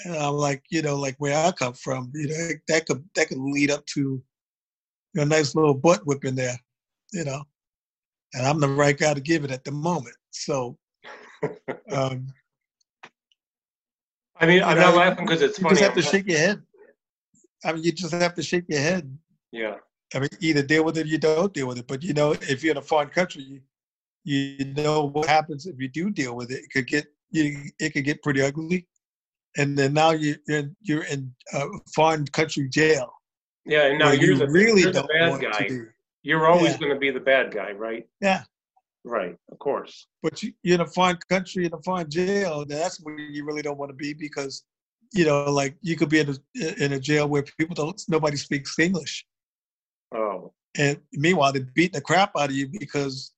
And 0.02 0.16
I'm 0.16 0.32
like, 0.32 0.62
you 0.70 0.80
know, 0.80 0.96
like 0.96 1.16
where 1.18 1.36
I 1.36 1.52
come 1.52 1.74
from, 1.74 2.10
you 2.14 2.28
know, 2.28 2.48
that 2.68 2.86
could 2.86 3.04
that 3.16 3.28
could 3.28 3.36
lead 3.36 3.70
up 3.70 3.84
to 3.94 4.22
you 5.12 5.20
a 5.20 5.26
nice 5.26 5.54
little 5.54 5.74
butt 5.74 6.06
whipping 6.06 6.34
there, 6.34 6.58
you 7.12 7.26
know. 7.26 7.44
And 8.32 8.46
I'm 8.46 8.60
the 8.60 8.68
right 8.68 8.96
guy 8.96 9.12
to 9.12 9.20
give 9.20 9.44
it 9.44 9.50
at 9.50 9.64
the 9.64 9.72
moment. 9.72 10.16
So 10.30 10.78
um, 11.92 12.32
I 14.40 14.46
mean, 14.46 14.62
I'm 14.62 14.78
know, 14.78 14.86
not 14.86 14.94
laughing 14.94 15.26
because 15.26 15.42
it's 15.42 15.58
you 15.58 15.64
funny. 15.64 15.74
just 15.74 15.84
have 15.84 15.94
to 15.96 16.02
shake 16.02 16.28
your 16.28 16.38
head. 16.38 16.62
I 17.64 17.72
mean, 17.72 17.82
you 17.84 17.92
just 17.92 18.12
have 18.12 18.34
to 18.34 18.42
shake 18.42 18.64
your 18.68 18.80
head. 18.80 19.16
yeah, 19.52 19.76
I 20.14 20.20
mean, 20.20 20.28
either 20.40 20.62
deal 20.62 20.84
with 20.84 20.96
it 20.98 21.06
or 21.06 21.08
you 21.08 21.18
don't 21.18 21.52
deal 21.52 21.66
with 21.66 21.78
it. 21.78 21.86
But 21.86 22.02
you 22.02 22.14
know, 22.14 22.32
if 22.32 22.62
you're 22.62 22.72
in 22.72 22.78
a 22.78 22.82
foreign 22.82 23.08
country, 23.10 23.42
you, 23.42 23.60
you 24.24 24.64
know 24.74 25.04
what 25.04 25.26
happens 25.28 25.66
if 25.66 25.78
you 25.78 25.88
do 25.88 26.10
deal 26.10 26.34
with 26.36 26.50
it. 26.50 26.60
It 26.64 26.70
could 26.72 26.86
get 26.86 27.06
you. 27.30 27.70
It 27.78 27.90
could 27.94 28.04
get 28.04 28.22
pretty 28.22 28.42
ugly, 28.42 28.86
and 29.56 29.76
then 29.76 29.92
now 29.94 30.10
you, 30.12 30.36
you're 30.46 30.58
in, 30.58 30.76
you're 30.82 31.04
in 31.04 31.32
a 31.54 31.64
foreign 31.94 32.24
country 32.26 32.68
jail. 32.68 33.12
yeah. 33.66 33.86
And 33.86 33.98
now 33.98 34.12
you're 34.12 34.32
you 34.32 34.38
the 34.38 34.48
really 34.48 34.82
you're 34.82 34.92
the 34.92 35.02
bad 35.04 35.40
guy. 35.40 35.68
You're 36.22 36.46
always 36.46 36.72
Yeah. 36.72 36.78
going 36.78 36.92
to 36.92 36.98
be 36.98 37.10
the 37.10 37.20
bad 37.20 37.52
guy, 37.52 37.72
right? 37.72 38.06
Yeah. 38.20 38.42
Right. 39.04 39.36
Of 39.52 39.58
course. 39.60 40.08
But 40.22 40.42
you, 40.42 40.52
you're 40.62 40.74
in 40.74 40.80
a 40.82 40.86
foreign 40.86 41.16
country 41.30 41.64
in 41.64 41.72
a 41.72 41.80
foreign 41.82 42.10
jail. 42.10 42.64
That's 42.66 42.98
where 43.02 43.18
you 43.18 43.44
really 43.46 43.62
don't 43.62 43.78
want 43.78 43.90
to 43.90 43.96
be 43.96 44.12
because, 44.12 44.64
you 45.12 45.24
know, 45.24 45.50
like 45.50 45.76
you 45.80 45.96
could 45.96 46.08
be 46.08 46.20
in 46.20 46.30
a 46.30 46.84
in 46.84 46.92
a 46.92 47.00
jail 47.00 47.28
where 47.28 47.42
people 47.42 47.74
don't 47.74 48.00
nobody 48.08 48.36
speaks 48.36 48.78
English. 48.78 49.26
Oh. 50.14 50.52
And 50.76 50.98
meanwhile, 51.12 51.52
they're 51.52 51.62
beating 51.74 51.94
the 51.94 52.00
crap 52.00 52.32
out 52.36 52.50
of 52.50 52.54
you 52.56 52.68
because 52.68 53.32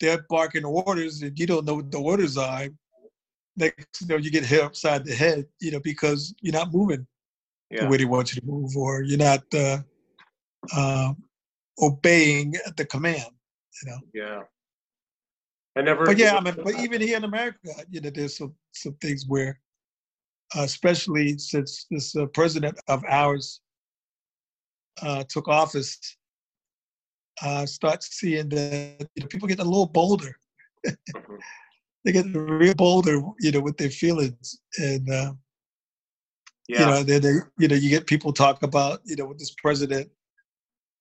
they're 0.00 0.24
barking 0.28 0.64
orders 0.64 1.22
and 1.22 1.38
you 1.38 1.46
don't 1.46 1.64
know 1.64 1.76
what 1.76 1.90
the 1.90 1.98
orders 1.98 2.36
are. 2.36 2.68
Next, 3.56 4.00
you 4.00 4.06
know, 4.06 4.16
you 4.16 4.30
get 4.30 4.44
hit 4.44 4.62
upside 4.62 5.04
the 5.04 5.14
head, 5.14 5.46
you 5.60 5.70
know, 5.70 5.80
because 5.80 6.34
you're 6.40 6.54
not 6.54 6.72
moving 6.72 7.06
Yeah. 7.70 7.84
the 7.84 7.88
way 7.88 7.98
they 7.98 8.04
want 8.06 8.34
you 8.34 8.40
to 8.40 8.46
move, 8.46 8.76
or 8.76 9.02
you're 9.02 9.18
not 9.18 9.44
uh, 9.54 9.78
uh, 10.74 11.12
obeying 11.80 12.54
the 12.76 12.86
command. 12.86 13.30
You 13.82 13.90
know. 13.90 13.98
Yeah. 14.14 14.42
I 15.76 15.82
never. 15.82 16.04
But 16.04 16.18
yeah, 16.18 16.36
I 16.36 16.40
mean, 16.40 16.54
but 16.62 16.78
even 16.80 17.00
here 17.00 17.16
in 17.16 17.24
America, 17.24 17.70
you 17.90 18.00
know, 18.00 18.10
there's 18.10 18.36
some 18.36 18.54
some 18.72 18.94
things 18.94 19.24
where, 19.26 19.58
especially 20.56 21.38
since 21.38 21.86
this 21.90 22.14
uh, 22.16 22.26
president 22.26 22.78
of 22.88 23.04
ours 23.08 23.60
uh, 25.00 25.24
took 25.28 25.48
office, 25.48 25.98
uh, 27.42 27.66
start 27.66 28.02
seeing 28.02 28.48
that 28.50 29.08
you 29.14 29.22
know, 29.22 29.28
people 29.28 29.48
get 29.48 29.60
a 29.60 29.64
little 29.64 29.86
bolder. 29.86 30.36
They 32.04 32.10
get 32.10 32.26
real 32.34 32.74
bolder, 32.74 33.22
you 33.38 33.52
know, 33.52 33.60
with 33.60 33.76
their 33.76 33.88
feelings, 33.88 34.58
and 34.76 35.08
uh, 35.08 35.32
yeah. 36.68 36.80
you 36.80 36.86
know, 36.86 37.02
they, 37.04 37.18
they, 37.20 37.34
you 37.58 37.68
know, 37.68 37.76
you 37.76 37.90
get 37.90 38.08
people 38.08 38.32
talk 38.32 38.64
about, 38.64 39.00
you 39.04 39.14
know, 39.14 39.26
with 39.26 39.38
this 39.38 39.54
president, 39.62 40.10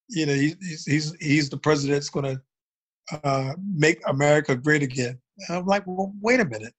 you 0.10 0.28
know, 0.28 0.34
he, 0.34 0.54
he's 0.62 0.86
he's 0.86 1.16
he's 1.20 1.50
the 1.50 1.58
president 1.58 1.96
that's 1.96 2.10
going 2.10 2.36
to 2.36 3.20
uh, 3.24 3.54
make 3.74 4.00
America 4.08 4.56
great 4.56 4.84
again. 4.84 5.20
And 5.48 5.58
I'm 5.58 5.66
like, 5.66 5.88
well, 5.88 6.14
wait 6.22 6.40
a 6.40 6.46
minute, 6.46 6.74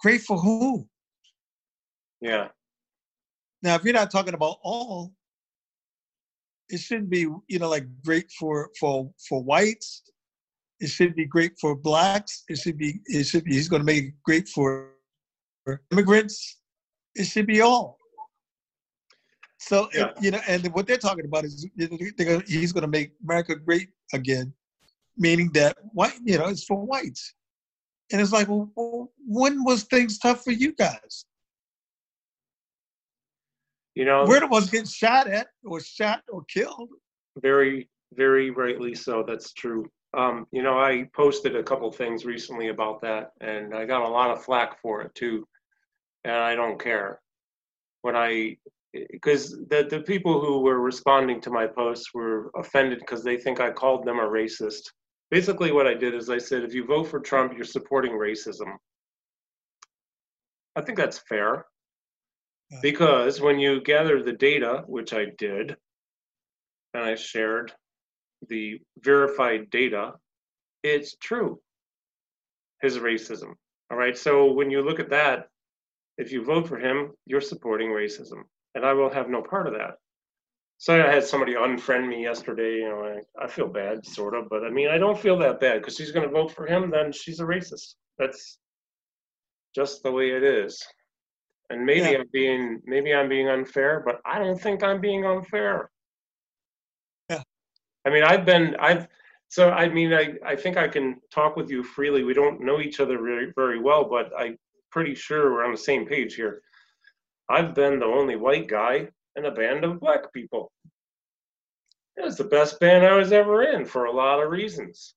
great 0.00 0.22
for 0.22 0.36
who? 0.36 0.88
Yeah. 2.24 2.48
Now, 3.62 3.74
if 3.76 3.84
you're 3.84 3.92
not 3.94 4.10
talking 4.10 4.34
about 4.34 4.56
all, 4.62 5.12
it 6.70 6.78
shouldn't 6.78 7.10
be, 7.10 7.26
you 7.48 7.58
know, 7.58 7.68
like 7.68 7.86
great 8.02 8.30
for 8.38 8.70
for 8.80 9.10
for 9.28 9.42
whites. 9.42 10.02
It 10.80 10.88
should 10.88 11.14
be 11.14 11.26
great 11.26 11.52
for 11.60 11.76
blacks. 11.76 12.44
It 12.48 12.56
should 12.58 12.78
be. 12.78 13.00
It 13.06 13.24
should 13.24 13.44
be. 13.44 13.52
He's 13.54 13.68
going 13.68 13.80
to 13.80 13.86
make 13.86 14.04
it 14.04 14.14
great 14.24 14.48
for 14.48 14.90
immigrants. 15.92 16.60
It 17.14 17.24
should 17.24 17.46
be 17.46 17.60
all. 17.60 17.98
So 19.58 19.88
Yeah. 19.94 20.12
you 20.20 20.30
know, 20.30 20.40
and 20.48 20.66
what 20.74 20.86
they're 20.86 20.96
talking 20.98 21.24
about 21.26 21.44
is 21.44 21.66
gonna, 21.78 22.42
he's 22.46 22.72
going 22.72 22.82
to 22.82 22.88
make 22.98 23.12
America 23.22 23.54
great 23.54 23.88
again, 24.12 24.52
meaning 25.16 25.50
that 25.52 25.76
white, 25.92 26.18
you 26.24 26.38
know, 26.38 26.48
it's 26.48 26.64
for 26.64 26.84
whites. 26.84 27.34
And 28.12 28.20
it's 28.20 28.32
like, 28.32 28.48
well, 28.48 28.70
well, 28.76 29.12
when 29.26 29.64
was 29.64 29.84
things 29.84 30.18
tough 30.18 30.44
for 30.44 30.50
you 30.52 30.72
guys? 30.72 31.24
You 33.94 34.04
know, 34.04 34.24
We're 34.26 34.40
the 34.40 34.48
ones 34.48 34.70
getting 34.70 34.86
shot 34.86 35.28
at, 35.28 35.48
or 35.64 35.80
shot, 35.80 36.22
or 36.28 36.44
killed. 36.44 36.88
very, 37.40 37.88
very 38.14 38.50
rightly 38.50 38.94
so. 38.94 39.24
That's 39.26 39.52
true. 39.52 39.88
Um, 40.16 40.46
you 40.52 40.62
know, 40.62 40.78
I 40.78 41.08
posted 41.14 41.56
a 41.56 41.62
couple 41.62 41.90
things 41.90 42.24
recently 42.24 42.68
about 42.68 43.00
that, 43.02 43.30
and 43.40 43.74
I 43.74 43.84
got 43.84 44.02
a 44.02 44.08
lot 44.08 44.30
of 44.30 44.44
flack 44.44 44.80
for 44.80 45.02
it 45.02 45.14
too. 45.14 45.46
And 46.24 46.34
I 46.34 46.54
don't 46.54 46.80
care. 46.80 47.20
When 48.02 48.16
I, 48.16 48.56
because 49.10 49.50
the 49.68 49.86
the 49.88 50.00
people 50.00 50.40
who 50.40 50.60
were 50.60 50.80
responding 50.80 51.40
to 51.42 51.50
my 51.50 51.66
posts 51.66 52.12
were 52.14 52.50
offended 52.56 52.98
because 53.00 53.22
they 53.22 53.36
think 53.36 53.60
I 53.60 53.70
called 53.70 54.04
them 54.06 54.18
a 54.18 54.22
racist. 54.22 54.82
Basically, 55.30 55.72
what 55.72 55.86
I 55.86 55.94
did 55.94 56.14
is 56.14 56.30
I 56.30 56.38
said, 56.38 56.62
if 56.62 56.74
you 56.74 56.84
vote 56.84 57.08
for 57.08 57.18
Trump, 57.18 57.54
you're 57.54 57.64
supporting 57.64 58.12
racism. 58.12 58.76
I 60.76 60.80
think 60.82 60.98
that's 60.98 61.18
fair. 61.18 61.66
Because 62.82 63.40
when 63.40 63.58
you 63.58 63.80
gather 63.82 64.22
the 64.22 64.32
data, 64.32 64.84
which 64.86 65.12
I 65.12 65.26
did, 65.38 65.76
and 66.92 67.02
I 67.02 67.14
shared 67.14 67.72
the 68.48 68.80
verified 68.98 69.70
data, 69.70 70.14
it's 70.82 71.16
true. 71.16 71.60
His 72.82 72.98
racism. 72.98 73.54
All 73.90 73.96
right. 73.96 74.16
So 74.16 74.52
when 74.52 74.70
you 74.70 74.82
look 74.82 75.00
at 75.00 75.10
that, 75.10 75.48
if 76.18 76.32
you 76.32 76.44
vote 76.44 76.68
for 76.68 76.78
him, 76.78 77.12
you're 77.26 77.40
supporting 77.40 77.90
racism. 77.90 78.42
And 78.74 78.84
I 78.84 78.92
will 78.92 79.10
have 79.10 79.28
no 79.28 79.42
part 79.42 79.66
of 79.66 79.74
that. 79.74 79.94
So 80.78 80.94
I 80.94 81.10
had 81.10 81.24
somebody 81.24 81.54
unfriend 81.54 82.08
me 82.08 82.22
yesterday. 82.22 82.78
You 82.78 82.88
know, 82.88 83.04
I, 83.04 83.44
I 83.44 83.46
feel 83.46 83.68
bad, 83.68 84.04
sort 84.04 84.34
of, 84.34 84.48
but 84.48 84.64
I 84.64 84.70
mean, 84.70 84.88
I 84.88 84.98
don't 84.98 85.18
feel 85.18 85.38
that 85.38 85.60
bad 85.60 85.80
because 85.80 85.96
she's 85.96 86.12
going 86.12 86.26
to 86.26 86.32
vote 86.32 86.52
for 86.52 86.66
him. 86.66 86.90
Then 86.90 87.12
she's 87.12 87.40
a 87.40 87.44
racist. 87.44 87.94
That's 88.18 88.58
just 89.74 90.02
the 90.02 90.12
way 90.12 90.30
it 90.30 90.42
is. 90.42 90.84
And 91.70 91.84
maybe 91.84 92.10
Yeah. 92.10 92.18
I'm 92.18 92.28
being 92.32 92.82
maybe 92.84 93.14
I'm 93.14 93.28
being 93.28 93.48
unfair, 93.48 94.02
but 94.04 94.20
I 94.24 94.38
don't 94.38 94.60
think 94.60 94.82
I'm 94.82 95.00
being 95.00 95.24
unfair. 95.24 95.90
Yeah. 97.30 97.42
I 98.04 98.10
mean, 98.10 98.22
I've 98.22 98.44
been 98.44 98.76
I've 98.76 99.08
so 99.48 99.70
I 99.70 99.88
mean 99.88 100.12
I 100.12 100.34
I 100.44 100.56
think 100.56 100.76
I 100.76 100.88
can 100.88 101.20
talk 101.30 101.56
with 101.56 101.70
you 101.70 101.82
freely. 101.82 102.22
We 102.24 102.34
don't 102.34 102.60
know 102.60 102.80
each 102.80 103.00
other 103.00 103.18
very 103.20 103.52
very 103.54 103.78
well, 103.80 104.04
but 104.04 104.30
I'm 104.38 104.58
pretty 104.90 105.14
sure 105.14 105.52
we're 105.52 105.64
on 105.64 105.72
the 105.72 105.78
same 105.78 106.06
page 106.06 106.34
here. 106.34 106.62
I've 107.48 107.74
been 107.74 107.98
the 107.98 108.06
only 108.06 108.36
white 108.36 108.68
guy 108.68 109.08
in 109.36 109.44
a 109.46 109.50
band 109.50 109.84
of 109.84 110.00
black 110.00 110.32
people. 110.32 110.70
It 112.16 112.24
was 112.24 112.36
the 112.36 112.44
best 112.44 112.78
band 112.78 113.04
I 113.04 113.16
was 113.16 113.32
ever 113.32 113.62
in 113.64 113.84
for 113.84 114.04
a 114.04 114.12
lot 114.12 114.40
of 114.40 114.50
reasons. 114.50 115.14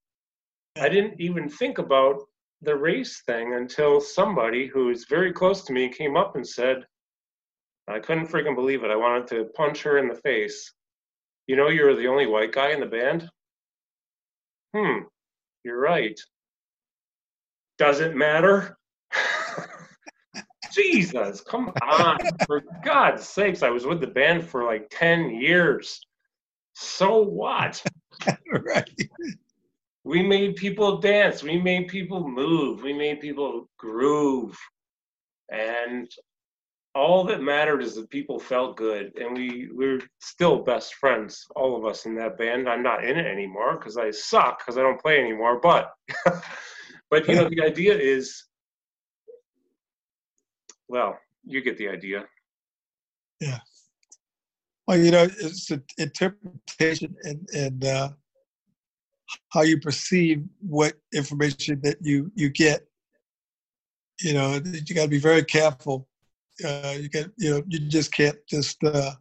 I 0.79 0.89
didn't 0.89 1.19
even 1.19 1.47
think 1.49 1.77
about 1.77 2.26
the 2.61 2.75
race 2.75 3.21
thing 3.25 3.53
until 3.53 4.01
somebody 4.01 4.67
who 4.67 4.89
is 4.89 5.05
very 5.05 5.31
close 5.31 5.63
to 5.65 5.73
me 5.73 5.89
came 5.89 6.17
up 6.17 6.35
and 6.35 6.47
said, 6.47 6.85
I 7.87 7.99
couldn't 7.99 8.27
freaking 8.27 8.55
believe 8.55 8.83
it. 8.83 8.91
I 8.91 8.95
wanted 8.95 9.27
to 9.27 9.45
punch 9.55 9.83
her 9.83 9.97
in 9.97 10.07
the 10.07 10.15
face. 10.15 10.73
You 11.47 11.55
know, 11.55 11.69
you're 11.69 11.95
the 11.95 12.07
only 12.07 12.27
white 12.27 12.51
guy 12.51 12.71
in 12.71 12.79
the 12.79 12.85
band? 12.85 13.29
Hmm, 14.75 15.03
you're 15.63 15.79
right. 15.79 16.19
Does 17.77 18.01
it 18.01 18.15
matter? 18.15 18.77
Jesus, 20.73 21.41
come 21.41 21.71
on. 21.81 22.17
For 22.45 22.63
God's 22.83 23.27
sakes, 23.27 23.63
I 23.63 23.69
was 23.69 23.85
with 23.85 24.01
the 24.01 24.07
band 24.07 24.43
for 24.43 24.65
like 24.65 24.87
10 24.91 25.29
years. 25.29 26.01
So 26.73 27.21
what? 27.21 27.81
right. 28.51 28.89
We 30.07 30.23
made 30.23 30.55
people 30.55 30.99
dance. 30.99 31.43
We 31.43 31.59
made 31.59 31.89
people 31.89 32.25
move. 32.25 32.81
We 32.81 32.93
made 32.93 33.19
people 33.19 33.69
groove. 33.77 34.57
And 35.51 36.09
all 36.95 37.25
that 37.25 37.41
mattered 37.41 37.83
is 37.83 37.95
that 37.95 38.09
people 38.09 38.39
felt 38.39 38.77
good. 38.77 39.11
And 39.17 39.35
we, 39.37 39.67
we're 39.73 39.99
still 40.21 40.63
best 40.63 40.95
friends, 40.95 41.45
all 41.57 41.75
of 41.75 41.85
us 41.85 42.05
in 42.05 42.15
that 42.15 42.37
band. 42.37 42.69
I'm 42.69 42.83
not 42.83 43.03
in 43.03 43.17
it 43.17 43.25
anymore 43.25 43.77
because 43.77 43.97
I 43.97 44.11
suck 44.11 44.59
because 44.59 44.77
I 44.77 44.81
don't 44.81 45.01
play 45.01 45.19
anymore. 45.19 45.59
But, 45.59 45.91
but 47.11 47.27
you 47.27 47.35
know, 47.35 47.49
the 47.49 47.61
idea 47.61 47.93
is, 47.93 48.45
well, 50.87 51.19
you 51.43 51.61
get 51.61 51.77
the 51.77 51.89
idea. 51.89 52.23
Yeah. 53.41 53.59
Well, 54.87 54.99
you 54.99 55.11
know, 55.11 55.23
it's 55.23 55.69
an 55.69 55.83
interpretation 55.97 57.13
and 57.23 57.45
and 57.53 57.83
uh, 57.83 58.09
how 59.49 59.61
you 59.61 59.79
perceive 59.79 60.43
what 60.61 60.93
information 61.13 61.79
that 61.83 61.97
you 62.01 62.31
you 62.35 62.49
get. 62.49 62.87
You 64.21 64.33
know, 64.33 64.59
you 64.65 64.95
got 64.95 65.03
to 65.03 65.07
be 65.09 65.19
very 65.19 65.43
careful. 65.43 66.07
Uh, 66.63 66.95
you 66.99 67.09
can, 67.09 67.31
you 67.37 67.51
know, 67.51 67.63
you 67.67 67.79
just 67.87 68.11
can't 68.11 68.37
just 68.49 68.83
uh, 68.83 69.11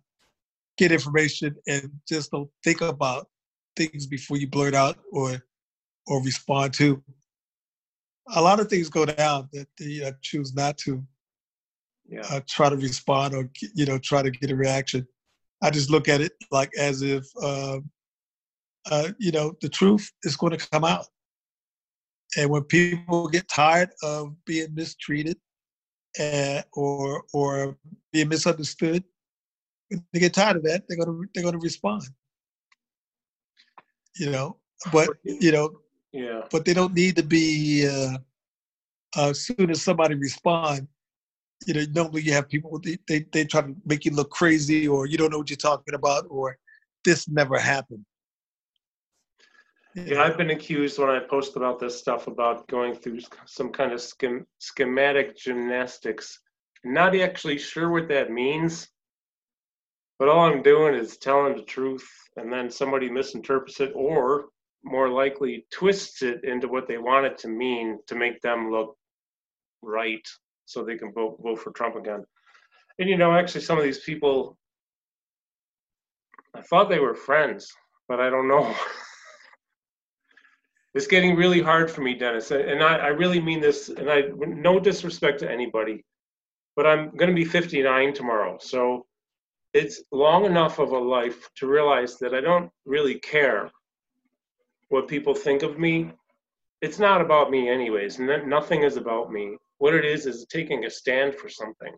get 0.78 0.90
information 0.90 1.54
and 1.66 1.90
just 2.08 2.30
don't 2.30 2.48
think 2.64 2.80
about 2.80 3.28
things 3.76 4.06
before 4.06 4.38
you 4.38 4.48
blurt 4.48 4.74
out 4.74 4.96
or 5.12 5.42
or 6.06 6.22
respond 6.22 6.72
to. 6.74 7.02
A 8.34 8.40
lot 8.42 8.58
of 8.58 8.68
things 8.68 8.88
go 8.88 9.04
down 9.04 9.48
that 9.52 9.68
you 9.78 10.02
know, 10.02 10.12
choose 10.22 10.54
not 10.54 10.78
to 10.78 11.04
Yeah. 12.08 12.22
uh, 12.30 12.40
try 12.48 12.70
to 12.70 12.76
respond 12.76 13.34
or 13.34 13.50
you 13.74 13.84
know 13.84 13.98
try 13.98 14.22
to 14.22 14.30
get 14.30 14.50
a 14.50 14.56
reaction. 14.56 15.06
I 15.62 15.70
just 15.70 15.90
look 15.90 16.08
at 16.08 16.20
it 16.20 16.32
like 16.50 16.70
as 16.78 17.02
if 17.02 17.24
um, 17.42 17.90
uh, 18.90 19.08
you 19.18 19.32
know 19.32 19.54
the 19.60 19.68
truth 19.68 20.10
is 20.22 20.36
going 20.36 20.56
to 20.56 20.68
come 20.70 20.84
out, 20.84 21.06
and 22.36 22.50
when 22.50 22.64
people 22.64 23.28
get 23.28 23.48
tired 23.48 23.90
of 24.02 24.34
being 24.44 24.74
mistreated 24.74 25.36
uh, 26.20 26.62
or 26.72 27.24
or 27.32 27.76
being 28.12 28.28
misunderstood, 28.28 29.04
when 29.88 30.04
they 30.12 30.20
get 30.20 30.34
tired 30.34 30.56
of 30.56 30.62
that, 30.64 30.84
they're 30.88 30.98
gonna 30.98 31.20
they're 31.34 31.44
gonna 31.44 31.58
respond. 31.58 32.02
You 34.16 34.30
know, 34.30 34.56
but 34.92 35.10
you 35.24 35.52
know, 35.52 35.80
Yeah. 36.12 36.42
but 36.50 36.64
they 36.64 36.74
don't 36.74 36.94
need 36.94 37.16
to 37.16 37.22
be 37.22 37.86
uh, 37.86 38.18
uh, 39.16 39.30
as 39.30 39.40
soon 39.46 39.70
as 39.70 39.82
somebody 39.82 40.14
respond 40.14 40.88
you 41.66 41.74
know 41.74 41.84
normally 41.94 42.22
you 42.22 42.32
have 42.32 42.48
people 42.48 42.78
they, 42.78 42.98
they, 43.08 43.24
they 43.32 43.44
try 43.44 43.62
to 43.62 43.74
make 43.86 44.04
you 44.04 44.10
look 44.10 44.30
crazy 44.30 44.86
or 44.86 45.06
you 45.06 45.16
don't 45.16 45.30
know 45.30 45.38
what 45.38 45.48
you're 45.50 45.56
talking 45.56 45.94
about 45.94 46.26
or 46.28 46.56
this 47.04 47.28
never 47.28 47.58
happened 47.58 48.04
Yeah, 49.98 50.22
I've 50.22 50.36
been 50.36 50.50
accused 50.50 50.98
when 50.98 51.08
I 51.08 51.20
post 51.20 51.56
about 51.56 51.80
this 51.80 51.98
stuff 51.98 52.26
about 52.26 52.68
going 52.68 52.94
through 52.94 53.20
some 53.46 53.72
kind 53.72 53.92
of 53.92 53.98
schem- 53.98 54.44
schematic 54.58 55.38
gymnastics. 55.38 56.38
Not 56.84 57.16
actually 57.16 57.56
sure 57.56 57.90
what 57.90 58.08
that 58.08 58.30
means, 58.30 58.88
but 60.18 60.28
all 60.28 60.40
I'm 60.40 60.62
doing 60.62 60.94
is 60.94 61.16
telling 61.16 61.56
the 61.56 61.62
truth, 61.62 62.06
and 62.36 62.52
then 62.52 62.70
somebody 62.70 63.08
misinterprets 63.08 63.80
it, 63.80 63.92
or 63.94 64.48
more 64.84 65.08
likely 65.08 65.64
twists 65.72 66.20
it 66.20 66.44
into 66.44 66.68
what 66.68 66.86
they 66.86 66.98
want 66.98 67.24
it 67.24 67.38
to 67.38 67.48
mean 67.48 67.98
to 68.06 68.14
make 68.16 68.42
them 68.42 68.70
look 68.70 68.98
right, 69.80 70.28
so 70.66 70.84
they 70.84 70.98
can 70.98 71.10
vote 71.10 71.38
vote 71.42 71.58
for 71.60 71.70
Trump 71.70 71.96
again. 71.96 72.22
And 72.98 73.08
you 73.08 73.16
know, 73.16 73.32
actually, 73.32 73.62
some 73.62 73.78
of 73.78 73.84
these 73.84 74.00
people, 74.00 74.58
I 76.54 76.60
thought 76.60 76.90
they 76.90 77.00
were 77.00 77.14
friends, 77.14 77.72
but 78.08 78.20
I 78.20 78.28
don't 78.28 78.48
know. 78.48 78.76
it's 80.96 81.06
getting 81.06 81.36
really 81.36 81.60
hard 81.60 81.90
for 81.90 82.00
me, 82.00 82.14
Dennis, 82.14 82.50
and 82.50 82.82
I, 82.82 82.96
I 82.96 83.08
really 83.08 83.38
mean 83.38 83.60
this, 83.60 83.90
and 83.90 84.10
I 84.10 84.22
no 84.38 84.80
disrespect 84.80 85.40
to 85.40 85.50
anybody, 85.50 86.02
but 86.74 86.86
I'm 86.86 87.14
going 87.14 87.28
to 87.28 87.34
be 87.34 87.44
59 87.44 88.14
tomorrow, 88.14 88.56
so 88.58 89.04
it's 89.74 90.02
long 90.10 90.46
enough 90.46 90.78
of 90.78 90.92
a 90.92 90.98
life 90.98 91.50
to 91.56 91.66
realize 91.66 92.16
that 92.20 92.34
I 92.34 92.40
don't 92.40 92.70
really 92.86 93.20
care 93.20 93.70
what 94.88 95.06
people 95.06 95.34
think 95.34 95.62
of 95.62 95.78
me. 95.78 96.12
It's 96.80 96.98
not 96.98 97.20
about 97.20 97.50
me, 97.50 97.68
anyways. 97.68 98.18
No, 98.18 98.42
nothing 98.46 98.82
is 98.82 98.96
about 98.96 99.30
me. 99.30 99.58
What 99.76 99.94
it 99.94 100.06
is 100.06 100.24
is 100.24 100.46
taking 100.48 100.86
a 100.86 100.90
stand 100.90 101.34
for 101.34 101.50
something, 101.50 101.94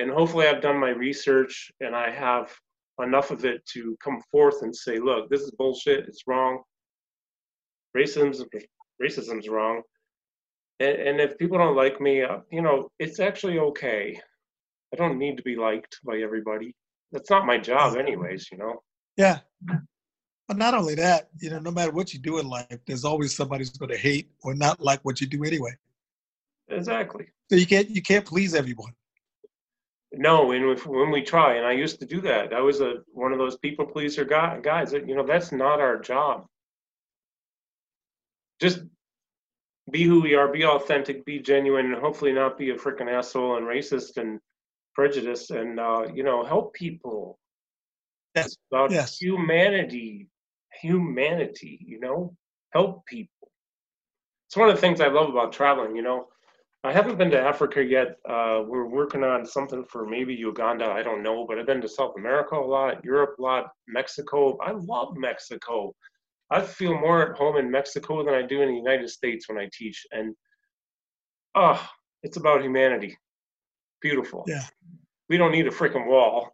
and 0.00 0.10
hopefully, 0.10 0.48
I've 0.48 0.62
done 0.62 0.78
my 0.78 0.90
research 0.90 1.70
and 1.80 1.94
I 1.94 2.10
have 2.10 2.52
enough 3.00 3.30
of 3.30 3.44
it 3.44 3.64
to 3.66 3.96
come 4.02 4.20
forth 4.32 4.62
and 4.62 4.74
say, 4.74 4.98
look, 4.98 5.30
this 5.30 5.42
is 5.42 5.52
bullshit. 5.52 6.08
It's 6.08 6.26
wrong 6.26 6.64
racism's 7.96 8.44
racism's 9.02 9.48
wrong. 9.48 9.82
And, 10.78 10.96
and 10.96 11.20
if 11.20 11.38
people 11.38 11.58
don't 11.58 11.76
like 11.76 12.00
me 12.00 12.22
uh, 12.22 12.38
you 12.50 12.62
know 12.62 12.88
it's 12.98 13.20
actually 13.20 13.58
okay. 13.58 14.20
I 14.92 14.96
don't 14.96 15.18
need 15.18 15.36
to 15.36 15.42
be 15.42 15.56
liked 15.56 15.98
by 16.04 16.18
everybody. 16.18 16.74
That's 17.12 17.30
not 17.30 17.46
my 17.46 17.58
job 17.58 17.96
anyways 17.96 18.48
you 18.50 18.58
know? 18.58 18.82
Yeah. 19.16 19.38
But 20.48 20.56
not 20.56 20.74
only 20.74 20.94
that 20.96 21.28
you 21.40 21.50
know 21.50 21.58
no 21.58 21.70
matter 21.70 21.92
what 21.92 22.12
you 22.12 22.20
do 22.20 22.38
in 22.38 22.48
life 22.48 22.78
there's 22.86 23.04
always 23.04 23.34
somebody 23.34 23.62
who's 23.62 23.76
going 23.76 23.90
to 23.90 23.98
hate 23.98 24.30
or 24.42 24.54
not 24.54 24.80
like 24.80 25.00
what 25.04 25.20
you 25.20 25.26
do 25.26 25.44
anyway. 25.44 25.72
Exactly. 26.68 27.26
So 27.50 27.56
you 27.56 27.66
can't 27.66 27.90
you 27.90 28.02
can't 28.02 28.24
please 28.24 28.54
everyone. 28.54 28.92
No, 30.12 30.50
and 30.52 30.64
if, 30.70 30.86
when 30.86 31.10
we 31.10 31.22
try, 31.22 31.54
and 31.54 31.66
I 31.66 31.72
used 31.72 32.00
to 32.00 32.06
do 32.06 32.20
that, 32.22 32.52
I 32.52 32.60
was 32.60 32.80
a 32.80 33.02
one 33.12 33.32
of 33.32 33.38
those 33.38 33.58
people 33.58 33.86
pleaser 33.86 34.24
guy, 34.24 34.58
guys. 34.60 34.90
That, 34.90 35.08
you 35.08 35.14
know, 35.14 35.24
that's 35.24 35.52
not 35.52 35.80
our 35.80 35.98
job. 36.00 36.46
Just 38.60 38.82
be 39.90 40.04
who 40.04 40.20
we 40.22 40.34
are, 40.34 40.48
be 40.48 40.64
authentic, 40.64 41.24
be 41.24 41.38
genuine, 41.40 41.86
and 41.86 42.00
hopefully 42.00 42.32
not 42.32 42.58
be 42.58 42.70
a 42.70 42.76
freaking 42.76 43.10
asshole 43.10 43.56
and 43.56 43.66
racist 43.66 44.16
and 44.16 44.38
prejudiced, 44.94 45.50
and 45.50 45.80
uh, 45.80 46.06
you 46.14 46.22
know, 46.22 46.44
help 46.44 46.74
people. 46.74 47.38
Yes. 48.36 48.46
It's 48.46 48.58
about 48.70 48.90
Yes. 48.92 49.18
humanity, 49.18 50.28
humanity. 50.80 51.78
You 51.84 52.00
know, 52.00 52.36
help 52.72 53.04
people. 53.06 53.50
It's 54.48 54.56
one 54.56 54.68
of 54.68 54.74
the 54.74 54.80
things 54.80 55.00
I 55.00 55.08
love 55.08 55.30
about 55.30 55.52
traveling. 55.52 55.96
You 55.96 56.02
know, 56.02 56.28
I 56.84 56.92
haven't 56.92 57.18
been 57.18 57.30
to 57.30 57.40
Africa 57.40 57.82
yet. 57.82 58.18
Uh, 58.28 58.62
we're 58.66 58.86
working 58.88 59.24
on 59.24 59.44
something 59.46 59.84
for 59.84 60.06
maybe 60.06 60.34
Uganda. 60.34 60.86
I 60.86 61.02
don't 61.02 61.22
know, 61.22 61.46
but 61.46 61.58
I've 61.58 61.66
been 61.66 61.80
to 61.82 61.88
South 61.88 62.14
America 62.16 62.54
a 62.56 62.58
lot, 62.60 63.04
Europe 63.04 63.36
a 63.38 63.42
lot, 63.42 63.72
Mexico. 63.88 64.56
I 64.58 64.72
love 64.72 65.16
Mexico. 65.16 65.94
I 66.50 66.62
feel 66.62 66.94
more 66.94 67.30
at 67.30 67.38
home 67.38 67.56
in 67.56 67.70
Mexico 67.70 68.24
than 68.24 68.34
I 68.34 68.42
do 68.42 68.62
in 68.62 68.68
the 68.68 68.76
United 68.76 69.08
States 69.08 69.48
when 69.48 69.58
I 69.58 69.68
teach. 69.72 70.06
And 70.10 70.34
oh, 71.54 71.88
it's 72.22 72.36
about 72.36 72.62
humanity. 72.62 73.16
Beautiful. 74.00 74.44
Yeah. 74.46 74.64
We 75.28 75.36
don't 75.36 75.52
need 75.52 75.66
a 75.66 75.70
freaking 75.70 76.06
wall. 76.06 76.50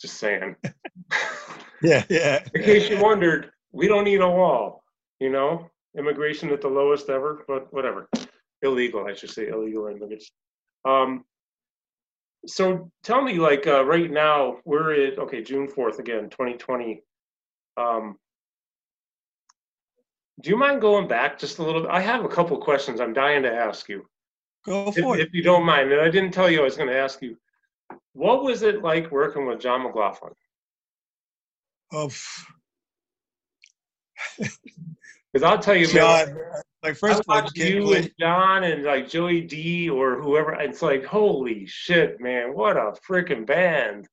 Just 0.00 0.18
saying. 0.18 0.56
Yeah, 1.82 2.04
yeah. 2.08 2.44
In 2.54 2.62
case 2.62 2.90
you 2.90 3.00
wondered, 3.00 3.50
we 3.72 3.88
don't 3.88 4.04
need 4.04 4.20
a 4.20 4.28
wall. 4.28 4.82
You 5.20 5.30
know, 5.30 5.70
immigration 5.96 6.50
at 6.50 6.60
the 6.60 6.68
lowest 6.68 7.08
ever, 7.08 7.44
but 7.46 7.72
whatever. 7.72 8.08
Illegal, 8.62 9.06
I 9.06 9.14
should 9.14 9.30
say, 9.30 9.48
illegal 9.48 9.86
immigrants. 9.86 10.30
Um, 10.84 11.24
so 12.46 12.90
tell 13.02 13.22
me, 13.22 13.34
like, 13.34 13.66
uh, 13.66 13.84
right 13.84 14.10
now, 14.10 14.58
we're 14.64 15.06
at, 15.06 15.18
okay, 15.18 15.42
June 15.42 15.68
4th 15.68 15.98
again, 15.98 16.30
2020. 16.30 17.02
Um, 17.76 18.16
do 20.40 20.50
you 20.50 20.56
mind 20.56 20.80
going 20.80 21.08
back 21.08 21.38
just 21.38 21.58
a 21.58 21.62
little 21.62 21.82
bit? 21.82 21.90
I 21.90 22.00
have 22.00 22.24
a 22.24 22.28
couple 22.28 22.56
questions 22.58 23.00
I'm 23.00 23.12
dying 23.12 23.42
to 23.42 23.52
ask 23.52 23.88
you, 23.88 24.06
Go 24.64 24.88
if, 24.88 24.96
for 24.96 25.16
it. 25.18 25.20
if 25.26 25.34
you 25.34 25.42
don't 25.42 25.64
mind. 25.64 25.90
And 25.92 26.00
I 26.00 26.10
didn't 26.10 26.32
tell 26.32 26.50
you 26.50 26.60
I 26.60 26.64
was 26.64 26.76
going 26.76 26.88
to 26.88 26.96
ask 26.98 27.20
you. 27.22 27.36
What 28.12 28.42
was 28.44 28.62
it 28.62 28.82
like 28.82 29.10
working 29.10 29.46
with 29.46 29.60
John 29.60 29.82
McLaughlin? 29.82 30.32
Of 31.92 32.20
Because 35.32 35.42
I'll 35.42 35.58
tell 35.58 35.76
you, 35.76 35.86
man, 35.86 35.94
John, 35.94 36.38
like 36.82 36.96
first 36.96 37.20
of 37.20 37.26
I 37.28 37.42
watched 37.42 37.56
you 37.56 37.82
play. 37.82 37.98
and 37.98 38.12
John 38.18 38.64
and 38.64 38.82
like 38.84 39.08
Joey 39.08 39.42
D 39.42 39.90
or 39.90 40.20
whoever. 40.20 40.54
It's 40.54 40.80
like, 40.80 41.04
holy 41.04 41.66
shit, 41.66 42.20
man, 42.20 42.54
what 42.54 42.76
a 42.76 42.94
freaking 43.08 43.46
band. 43.46 44.08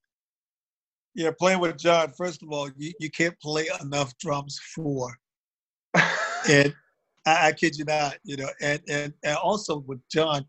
Yeah, 1.14 1.32
playing 1.38 1.60
with 1.60 1.78
John. 1.78 2.12
First 2.18 2.44
of 2.44 2.52
all, 2.52 2.70
you, 2.76 2.92
you 3.00 3.10
can't 3.10 3.40
play 3.40 3.68
enough 3.82 4.18
drums 4.18 4.60
for. 4.76 5.16
And 6.50 6.74
I, 7.26 7.48
I 7.48 7.52
kid 7.54 7.78
you 7.78 7.86
not, 7.86 8.18
you 8.24 8.38
know, 8.38 8.50
and, 8.62 8.82
and 8.90 9.14
and 9.24 9.38
also 9.38 9.80
with 9.80 10.00
John, 10.10 10.46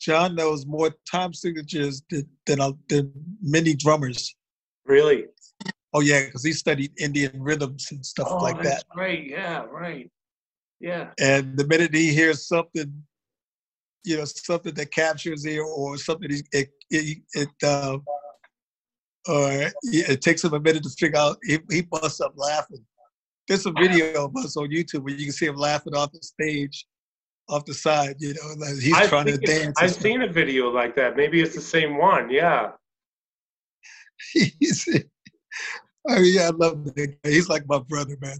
John 0.00 0.34
knows 0.34 0.66
more 0.66 0.90
time 1.10 1.32
signatures 1.32 2.02
than 2.10 2.28
than, 2.46 2.60
uh, 2.60 2.72
than 2.88 3.12
many 3.42 3.74
drummers. 3.74 4.34
really? 4.84 5.26
Oh 5.92 6.00
yeah, 6.00 6.24
because 6.26 6.44
he 6.44 6.52
studied 6.52 6.92
Indian 7.00 7.42
rhythms 7.42 7.88
and 7.90 8.04
stuff 8.06 8.28
Oh, 8.30 8.36
like 8.38 8.62
that's 8.62 8.84
that. 8.84 8.84
right. 8.96 9.26
Yeah, 9.26 9.64
right. 9.64 10.10
Yeah. 10.78 11.10
And 11.18 11.56
the 11.56 11.66
minute 11.66 11.94
he 11.94 12.14
hears 12.14 12.46
something, 12.46 13.02
you 14.04 14.16
know, 14.16 14.24
something 14.24 14.72
that 14.74 14.92
captures 14.92 15.44
ear 15.46 15.64
or 15.64 15.96
something, 15.96 16.30
it 16.30 16.68
it, 16.90 17.18
it 17.34 17.48
uh, 17.62 17.98
or 19.28 19.70
it 19.82 20.22
takes 20.22 20.44
him 20.44 20.54
a 20.54 20.60
minute 20.60 20.84
to 20.84 20.90
figure 20.90 21.18
out. 21.18 21.38
He, 21.42 21.58
he 21.70 21.82
busts 21.82 22.20
up 22.20 22.32
laughing. 22.36 22.84
There's 23.50 23.66
a 23.66 23.72
video 23.72 24.24
of 24.26 24.36
us 24.36 24.56
on 24.56 24.68
YouTube 24.70 25.02
where 25.02 25.12
you 25.12 25.24
can 25.24 25.32
see 25.32 25.46
him 25.46 25.56
laughing 25.56 25.92
off 25.96 26.12
the 26.12 26.20
stage, 26.22 26.86
off 27.48 27.64
the 27.64 27.74
side. 27.74 28.14
You 28.20 28.34
know, 28.34 28.54
like 28.58 28.74
he's 28.78 28.94
I've 28.94 29.08
trying 29.08 29.26
to 29.26 29.36
dance. 29.38 29.74
I've 29.76 29.90
seen 29.90 30.22
a 30.22 30.28
video 30.28 30.70
like 30.70 30.94
that. 30.94 31.16
Maybe 31.16 31.40
it's 31.42 31.56
the 31.56 31.60
same 31.60 31.98
one. 31.98 32.30
Yeah. 32.30 32.70
He's, 34.60 34.86
I 36.08 36.20
mean, 36.20 36.32
yeah, 36.36 36.46
I 36.46 36.50
love 36.50 36.84
that 36.84 36.94
guy. 37.24 37.30
He's 37.30 37.48
like 37.48 37.64
my 37.66 37.80
brother, 37.80 38.16
man. 38.20 38.38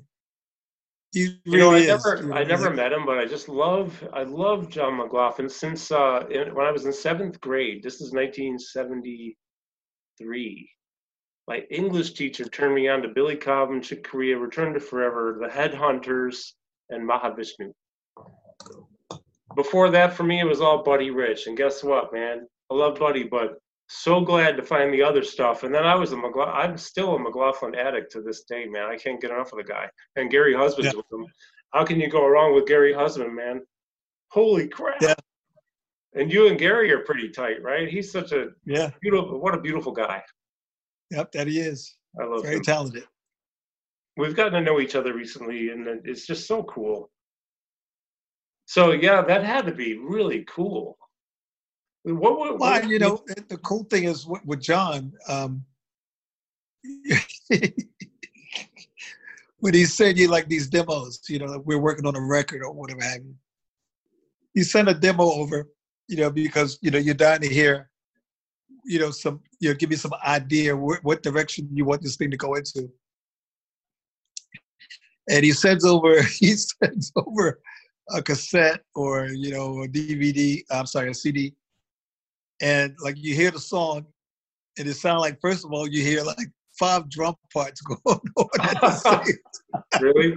He 1.13 1.41
You 1.45 1.59
know, 1.59 1.73
I 1.73 1.79
is. 1.79 1.89
never, 1.89 2.23
know, 2.23 2.37
I 2.37 2.45
never 2.45 2.67
like- 2.67 2.77
met 2.77 2.93
him, 2.93 3.05
but 3.05 3.19
I 3.19 3.27
just 3.27 3.49
love, 3.49 4.01
I 4.13 4.23
love 4.23 4.69
John 4.71 4.97
McLaughlin 4.99 5.49
since 5.49 5.91
uh, 5.91 6.25
in, 6.31 6.55
when 6.55 6.67
I 6.67 6.71
was 6.71 6.87
in 6.87 6.93
seventh 6.93 7.41
grade. 7.41 7.83
This 7.83 7.95
is 8.01 8.13
1973. 8.13 10.71
My 11.51 11.67
English 11.69 12.13
teacher 12.13 12.45
turned 12.45 12.77
me 12.77 12.87
on 12.87 13.03
to 13.03 13.09
Billy 13.09 13.35
Cobham, 13.35 13.81
Chick 13.83 14.09
Corea, 14.09 14.39
Return 14.39 14.73
to 14.73 14.79
Forever, 14.79 15.37
The 15.41 15.49
Headhunters, 15.49 16.53
and 16.91 17.03
Mahavishnu. 17.03 17.73
Before 19.57 19.91
that, 19.91 20.13
for 20.13 20.23
me, 20.23 20.39
it 20.39 20.45
was 20.45 20.61
all 20.61 20.85
Buddy 20.85 21.11
Rich. 21.11 21.49
And 21.49 21.57
guess 21.57 21.83
what, 21.83 22.13
man? 22.13 22.47
I 22.71 22.75
love 22.75 23.01
Buddy, 23.01 23.25
but 23.25 23.59
so 23.89 24.21
glad 24.21 24.57
to 24.59 24.63
find 24.63 24.95
the 24.95 25.03
other 25.03 25.25
stuff. 25.25 25.65
And 25.65 25.75
then 25.75 25.83
I 25.85 25.97
was 25.97 26.13
a 26.13 26.17
McLaughlin, 26.17 26.55
I'm 26.55 26.79
still 26.79 27.17
a 27.17 27.19
McLaughlin 27.19 27.75
addict 27.75 28.13
to 28.13 28.23
this 28.23 28.45
day, 28.45 28.67
man. 28.67 28.85
I 28.89 28.97
can't 28.97 29.21
get 29.21 29.33
enough 29.33 29.53
of 29.53 29.59
the 29.59 29.65
guy. 29.65 29.91
And 30.15 30.31
Gary 30.31 30.55
Husband's 30.55 30.93
Yeah. 30.95 30.99
with 30.99 31.13
him. 31.13 31.27
How 31.73 31.85
can 31.85 31.99
you 31.99 32.09
go 32.09 32.29
wrong 32.29 32.55
with 32.55 32.69
Gary 32.69 32.93
Husband, 32.93 33.35
man? 33.35 33.67
Holy 34.29 34.69
crap. 34.69 35.03
Yeah. 35.03 35.15
And 36.15 36.33
you 36.33 36.47
and 36.47 36.57
Gary 36.57 36.93
are 36.93 37.01
pretty 37.01 37.29
tight, 37.29 37.61
right? 37.61 37.89
He's 37.89 38.13
such 38.13 38.31
a 38.31 38.51
Yeah, 38.65 38.91
beautiful, 39.01 39.41
what 39.41 39.57
a 39.57 39.61
beautiful 39.61 39.91
guy. 39.91 40.23
Yep, 41.11 41.33
that 41.33 41.47
he 41.47 41.59
is. 41.61 41.97
I 42.21 42.25
love 42.25 42.43
Very 42.43 42.57
him. 42.57 42.63
talented. 42.63 43.05
We've 44.17 44.35
gotten 44.37 44.53
to 44.55 44.61
know 44.61 44.81
each 44.81 44.95
other 44.97 45.15
recently, 45.15 45.71
and 45.71 45.87
it's 46.05 46.27
just 46.27 46.47
so 46.47 46.63
cool. 46.65 47.11
So 48.67 48.93
yeah, 48.93 49.23
that 49.23 49.45
had 49.45 49.67
to 49.67 49.73
be 49.73 49.97
really 49.99 50.45
cool. 50.49 50.97
What, 52.05 52.39
what, 52.39 52.59
Well, 52.59 52.73
what- 52.81 52.89
you 52.89 52.99
know, 52.99 53.23
the 53.27 53.45
the 53.51 53.59
cool 53.59 53.85
thing 53.85 54.05
is 54.05 54.27
with, 54.27 54.45
with 54.45 54.61
John, 54.61 55.13
um, 55.29 55.65
when 59.59 59.75
he 59.75 59.85
sent 59.85 60.17
you 60.17 60.29
like 60.29 60.49
these 60.49 60.67
demos, 60.69 61.21
you 61.29 61.39
know, 61.39 61.47
like 61.47 61.63
we're 61.65 61.79
working 61.79 62.07
on 62.07 62.17
a 62.17 62.21
record 62.21 62.63
or 62.63 62.73
whatever 62.73 63.03
have 63.03 63.23
you. 63.23 63.35
He 64.55 64.63
sent 64.63 64.89
a 64.89 64.95
demo 64.95 65.25
over, 65.25 65.69
you 66.09 66.17
know, 66.17 66.31
because 66.31 66.79
you 66.81 66.91
know 66.91 66.99
you're 66.99 67.15
dying 67.15 67.43
to 67.43 67.49
hear, 67.49 67.90
you 68.85 68.99
know, 68.99 69.11
some, 69.11 69.41
you 69.61 69.71
know, 69.71 69.75
give 69.75 69.91
me 69.91 69.97
some 69.97 70.13
idea 70.25 70.77
what, 70.77 71.03
what 71.03 71.23
direction 71.23 71.69
you 71.73 71.85
want 71.85 72.03
this 72.03 72.17
thing 72.17 72.31
to 72.31 72.37
go 72.37 72.55
into. 72.55 72.91
And 75.29 75.45
he 75.45 75.53
sends 75.53 75.85
over, 75.85 76.23
he 76.39 76.55
sends 76.55 77.13
over 77.17 77.61
a 78.13 78.21
cassette 78.21 78.81
or 78.97 79.29
you 79.29 79.53
know 79.53 79.85
a 79.85 79.89
DVD. 79.89 80.63
I'm 80.71 80.87
sorry, 80.87 81.11
a 81.11 81.15
CD 81.15 81.55
and 82.61 82.95
like 83.03 83.17
you 83.19 83.35
hear 83.35 83.51
the 83.51 83.59
song, 83.59 84.05
and 84.79 84.87
it 84.87 84.95
sounds 84.95 85.21
like 85.21 85.41
first 85.41 85.65
of 85.65 85.73
all 85.73 85.89
you 85.89 86.03
hear 86.03 86.23
like 86.23 86.49
five 86.79 87.09
drum 87.09 87.35
parts 87.53 87.81
going 88.07 88.21
on 88.37 88.49
at 88.61 88.81
the 88.81 88.91
same 88.91 89.37
really? 90.01 90.37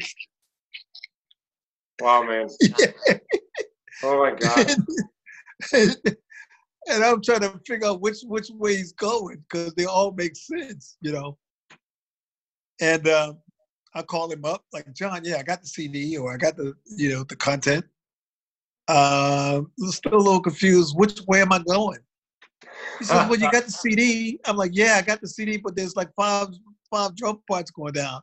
Wow, 2.01 2.23
man. 2.23 2.47
yeah. 2.62 3.17
Oh 4.03 4.19
my 4.19 4.32
God. 4.32 4.69
and, 5.73 5.95
and 6.06 6.17
I'm 6.89 7.22
trying 7.22 7.41
to 7.41 7.60
figure 7.65 7.88
out 7.88 8.02
which 8.02 8.17
which 8.24 8.50
way 8.52 8.76
he's 8.76 8.93
going 8.93 9.43
because 9.50 9.74
they 9.76 9.86
all 9.86 10.12
make 10.12 10.36
sense, 10.36 10.98
you 11.02 11.12
know. 11.12 11.38
And 12.82 13.08
uh, 13.08 13.34
I 13.96 14.02
call 14.02 14.32
him 14.32 14.46
up 14.46 14.63
like 14.74 14.91
John, 14.93 15.22
yeah, 15.24 15.38
I 15.38 15.43
got 15.43 15.62
the 15.62 15.67
CD 15.67 16.17
or 16.17 16.34
I 16.34 16.38
got 16.38 16.58
the 16.58 16.74
you 16.98 17.10
know 17.10 17.24
the 17.24 17.36
content. 17.36 17.86
Um, 18.89 19.72
still 19.88 20.15
a 20.15 20.17
little 20.17 20.41
confused. 20.41 20.98
Which 20.98 21.22
way 21.28 21.41
am 21.41 21.54
I 21.54 21.60
going? 21.60 22.00
He 23.00 23.06
says, 23.06 23.30
"Well, 23.30 23.39
you 23.39 23.50
got 23.50 23.65
the 23.65 23.72
CD." 23.84 24.39
I'm 24.46 24.58
like, 24.58 24.72
"Yeah, 24.74 24.96
I 24.98 25.02
got 25.02 25.22
the 25.22 25.28
CD, 25.28 25.58
but 25.58 25.76
there's 25.76 25.96
like 25.96 26.10
five 26.15 26.50
five 26.91 27.16
drum 27.16 27.41
parts 27.49 27.72
going 27.72 27.93
down." 27.93 28.22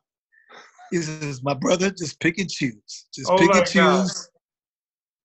He 0.91 0.99
says, 0.99 1.43
"My 1.43 1.55
brother, 1.55 1.91
just 1.91 2.21
pick 2.21 2.39
and 2.39 2.51
choose. 2.51 3.07
Just 3.15 3.31
Oh 3.31 3.39
pick 3.39 3.49
and 3.55 3.67
God. 3.67 3.67
choose." 3.67 4.30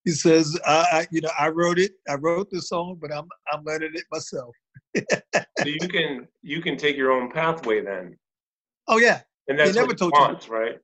He 0.06 0.12
says, 0.12 0.58
I, 0.66 0.86
"I, 0.92 1.08
you 1.12 1.22
know, 1.22 1.32
I 1.38 1.50
wrote 1.50 1.80
it. 1.80 1.94
I 2.08 2.14
wrote 2.16 2.50
the 2.52 2.62
song, 2.62 2.98
but 3.02 3.12
I'm 3.12 3.28
I'm 3.52 3.64
learning 3.64 3.92
it 3.94 4.06
myself." 4.12 4.56
so 4.96 5.66
you 5.66 5.88
can 5.88 6.28
you 6.42 6.62
can 6.62 6.78
take 6.78 6.96
your 6.96 7.12
own 7.12 7.32
pathway 7.32 7.82
then, 7.82 8.18
Oh 8.88 8.98
yeah, 8.98 9.22
and 9.48 9.60
that's 9.60 9.76
never 9.76 9.90
he 9.90 9.96
told 9.96 10.14
you. 10.18 10.54
right? 10.54 10.80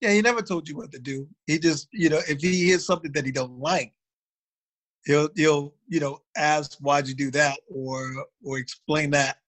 yeah. 0.00 0.10
He 0.10 0.20
never 0.20 0.42
told 0.42 0.68
you 0.68 0.76
what 0.76 0.90
to 0.92 0.98
do. 0.98 1.28
He 1.46 1.58
just, 1.58 1.88
you 1.92 2.08
know, 2.08 2.20
if 2.28 2.40
he 2.40 2.64
hears 2.64 2.84
something 2.84 3.12
that 3.12 3.24
he 3.24 3.30
don't 3.30 3.58
like, 3.58 3.92
he'll 5.04 5.28
he'll 5.36 5.74
you 5.86 6.00
know 6.00 6.20
ask 6.36 6.76
why'd 6.80 7.06
you 7.06 7.14
do 7.14 7.30
that 7.32 7.58
or 7.68 8.26
or 8.44 8.58
explain 8.58 9.10
that. 9.12 9.38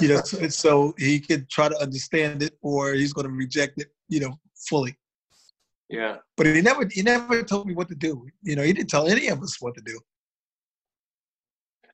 You 0.00 0.08
know, 0.08 0.16
so, 0.24 0.48
so 0.48 0.94
he 0.96 1.20
can 1.20 1.46
try 1.50 1.68
to 1.68 1.78
understand 1.78 2.42
it, 2.42 2.56
or 2.62 2.94
he's 2.94 3.12
going 3.12 3.26
to 3.26 3.32
reject 3.32 3.78
it, 3.78 3.88
you 4.08 4.20
know, 4.20 4.38
fully. 4.54 4.96
Yeah. 5.90 6.16
But 6.36 6.46
he 6.46 6.62
never 6.62 6.86
he 6.90 7.02
never 7.02 7.42
told 7.42 7.66
me 7.66 7.74
what 7.74 7.88
to 7.88 7.94
do. 7.94 8.26
You 8.42 8.56
know, 8.56 8.62
he 8.62 8.72
didn't 8.72 8.90
tell 8.90 9.08
any 9.08 9.28
of 9.28 9.42
us 9.42 9.60
what 9.60 9.74
to 9.74 9.82
do. 9.82 9.98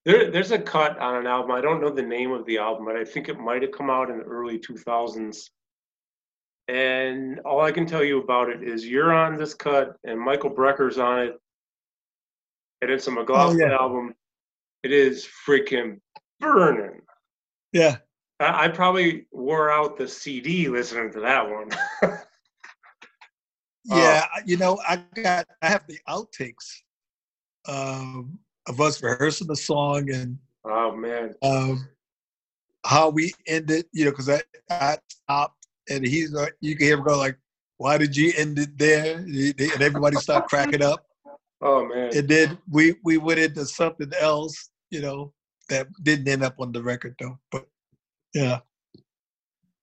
There, 0.04 0.30
there's 0.30 0.52
a 0.52 0.58
cut 0.58 0.98
on 0.98 1.16
an 1.16 1.26
album. 1.26 1.50
I 1.50 1.60
don't 1.60 1.80
know 1.80 1.90
the 1.90 2.02
name 2.02 2.30
of 2.30 2.46
the 2.46 2.58
album, 2.58 2.84
but 2.84 2.96
I 2.96 3.04
think 3.04 3.28
it 3.28 3.40
might 3.40 3.62
have 3.62 3.72
come 3.72 3.90
out 3.90 4.08
in 4.08 4.18
the 4.18 4.24
early 4.24 4.58
2000s. 4.58 5.48
And 6.68 7.40
all 7.40 7.60
I 7.60 7.72
can 7.72 7.86
tell 7.86 8.04
you 8.04 8.20
about 8.20 8.48
it 8.48 8.62
is 8.62 8.86
you're 8.86 9.12
on 9.12 9.36
this 9.36 9.54
cut, 9.54 9.96
and 10.04 10.20
Michael 10.20 10.50
Brecker's 10.50 10.98
on 10.98 11.20
it, 11.20 11.40
and 12.82 12.90
it's 12.90 13.06
a 13.06 13.10
McLaughlin 13.10 13.62
oh, 13.62 13.66
yeah. 13.66 13.74
album. 13.74 14.14
It 14.82 14.92
is 14.92 15.26
freaking 15.46 16.00
burning. 16.38 17.00
Yeah. 17.72 17.96
I, 18.38 18.66
I 18.66 18.68
probably 18.68 19.26
wore 19.32 19.70
out 19.70 19.96
the 19.96 20.06
CD 20.06 20.68
listening 20.68 21.12
to 21.12 21.20
that 21.20 21.48
one. 21.48 21.70
Yeah, 23.88 24.26
you 24.44 24.56
know, 24.56 24.78
I 24.88 25.02
got 25.14 25.46
I 25.62 25.68
have 25.68 25.86
the 25.86 25.98
outtakes 26.08 26.66
um, 27.68 28.38
of 28.68 28.80
us 28.80 29.02
rehearsing 29.02 29.46
the 29.46 29.56
song 29.56 30.10
and 30.10 30.38
oh 30.64 30.96
man, 30.96 31.34
um, 31.42 31.88
how 32.84 33.10
we 33.10 33.32
ended. 33.46 33.86
You 33.92 34.06
know, 34.06 34.10
because 34.10 34.28
I 34.28 34.42
I 34.70 34.98
stopped 35.08 35.66
and 35.88 36.04
he's 36.04 36.34
uh, 36.34 36.46
you 36.60 36.76
can 36.76 36.86
hear 36.86 36.96
him 36.98 37.04
go 37.04 37.16
like, 37.18 37.38
"Why 37.76 37.98
did 37.98 38.16
you 38.16 38.32
end 38.36 38.58
it 38.58 38.76
there?" 38.76 39.18
And 39.18 39.82
everybody 39.82 40.16
started 40.16 40.48
cracking 40.48 40.82
up. 40.82 41.06
oh 41.60 41.86
man, 41.86 42.16
And 42.16 42.28
then 42.28 42.58
we 42.70 42.96
we 43.04 43.18
went 43.18 43.40
into 43.40 43.64
something 43.66 44.10
else. 44.20 44.70
You 44.90 45.02
know, 45.02 45.32
that 45.68 45.88
didn't 46.02 46.28
end 46.28 46.42
up 46.42 46.56
on 46.58 46.72
the 46.72 46.82
record 46.82 47.14
though. 47.20 47.38
But 47.50 47.66
yeah, 48.34 48.60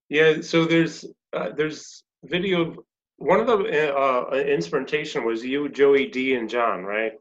yeah. 0.09 0.41
So 0.41 0.65
there's 0.65 1.05
uh, 1.33 1.49
there's 1.55 2.03
video 2.23 2.83
one 3.24 3.39
of 3.39 3.47
the 3.47 3.93
uh, 3.95 4.26
uh, 4.32 4.36
instrumentation 4.36 5.26
was 5.26 5.43
you, 5.43 5.69
Joey 5.69 6.07
D, 6.07 6.36
and 6.36 6.49
John, 6.49 6.84
right? 6.84 7.13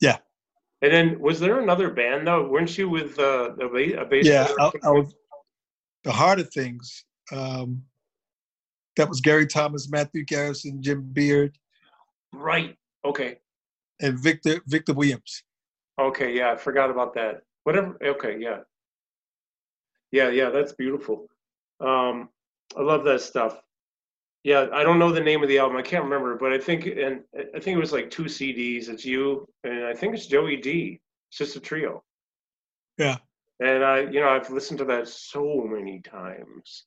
Yeah. 0.00 0.18
And 0.80 0.92
then 0.92 1.20
was 1.20 1.38
there 1.38 1.60
another 1.60 1.90
band 1.90 2.26
though? 2.26 2.48
Weren't 2.48 2.76
you 2.76 2.88
with 2.88 3.18
uh, 3.18 3.54
a, 3.54 3.68
ba- 3.68 4.00
a 4.00 4.04
bass? 4.04 4.26
yeah. 4.26 4.48
I, 4.58 4.72
I 4.84 4.90
was, 4.90 5.14
the 6.04 6.12
Heart 6.12 6.40
of 6.40 6.52
Things. 6.52 7.04
Um, 7.30 7.82
that 8.96 9.08
was 9.08 9.20
Gary 9.20 9.46
Thomas, 9.46 9.88
Matthew 9.88 10.24
Garrison, 10.24 10.82
Jim 10.82 11.02
Beard, 11.12 11.56
Right. 12.32 12.76
Okay. 13.04 13.38
and 14.00 14.18
Victor 14.18 14.60
Victor 14.66 14.92
Williams. 14.94 15.44
Okay. 16.00 16.34
Yeah, 16.36 16.52
I 16.52 16.56
forgot 16.56 16.90
about 16.90 17.14
that. 17.14 17.42
Whatever. 17.64 17.96
Okay. 18.04 18.36
Yeah. 18.40 18.60
Yeah. 20.10 20.30
Yeah. 20.30 20.50
That's 20.50 20.72
beautiful. 20.72 21.28
Um, 21.80 22.28
I 22.76 22.80
love 22.82 23.04
that 23.04 23.20
stuff. 23.20 23.60
Yeah, 24.44 24.66
I 24.72 24.82
don't 24.82 24.98
know 24.98 25.12
the 25.12 25.20
name 25.20 25.42
of 25.42 25.48
the 25.48 25.58
album. 25.58 25.76
I 25.76 25.82
can't 25.82 26.04
remember, 26.04 26.36
but 26.36 26.52
I 26.52 26.58
think 26.58 26.86
and 26.86 27.20
I 27.34 27.60
think 27.60 27.76
it 27.76 27.80
was 27.80 27.92
like 27.92 28.10
two 28.10 28.24
CDs. 28.24 28.88
It's 28.88 29.04
you 29.04 29.46
and 29.62 29.84
I 29.84 29.94
think 29.94 30.14
it's 30.14 30.26
Joey 30.26 30.56
D. 30.56 31.00
It's 31.30 31.38
just 31.38 31.56
a 31.56 31.60
trio. 31.60 32.02
Yeah. 32.98 33.18
And 33.60 33.84
I, 33.84 34.00
you 34.00 34.20
know, 34.20 34.28
I've 34.28 34.50
listened 34.50 34.78
to 34.78 34.84
that 34.86 35.06
so 35.06 35.62
many 35.64 36.00
times 36.00 36.86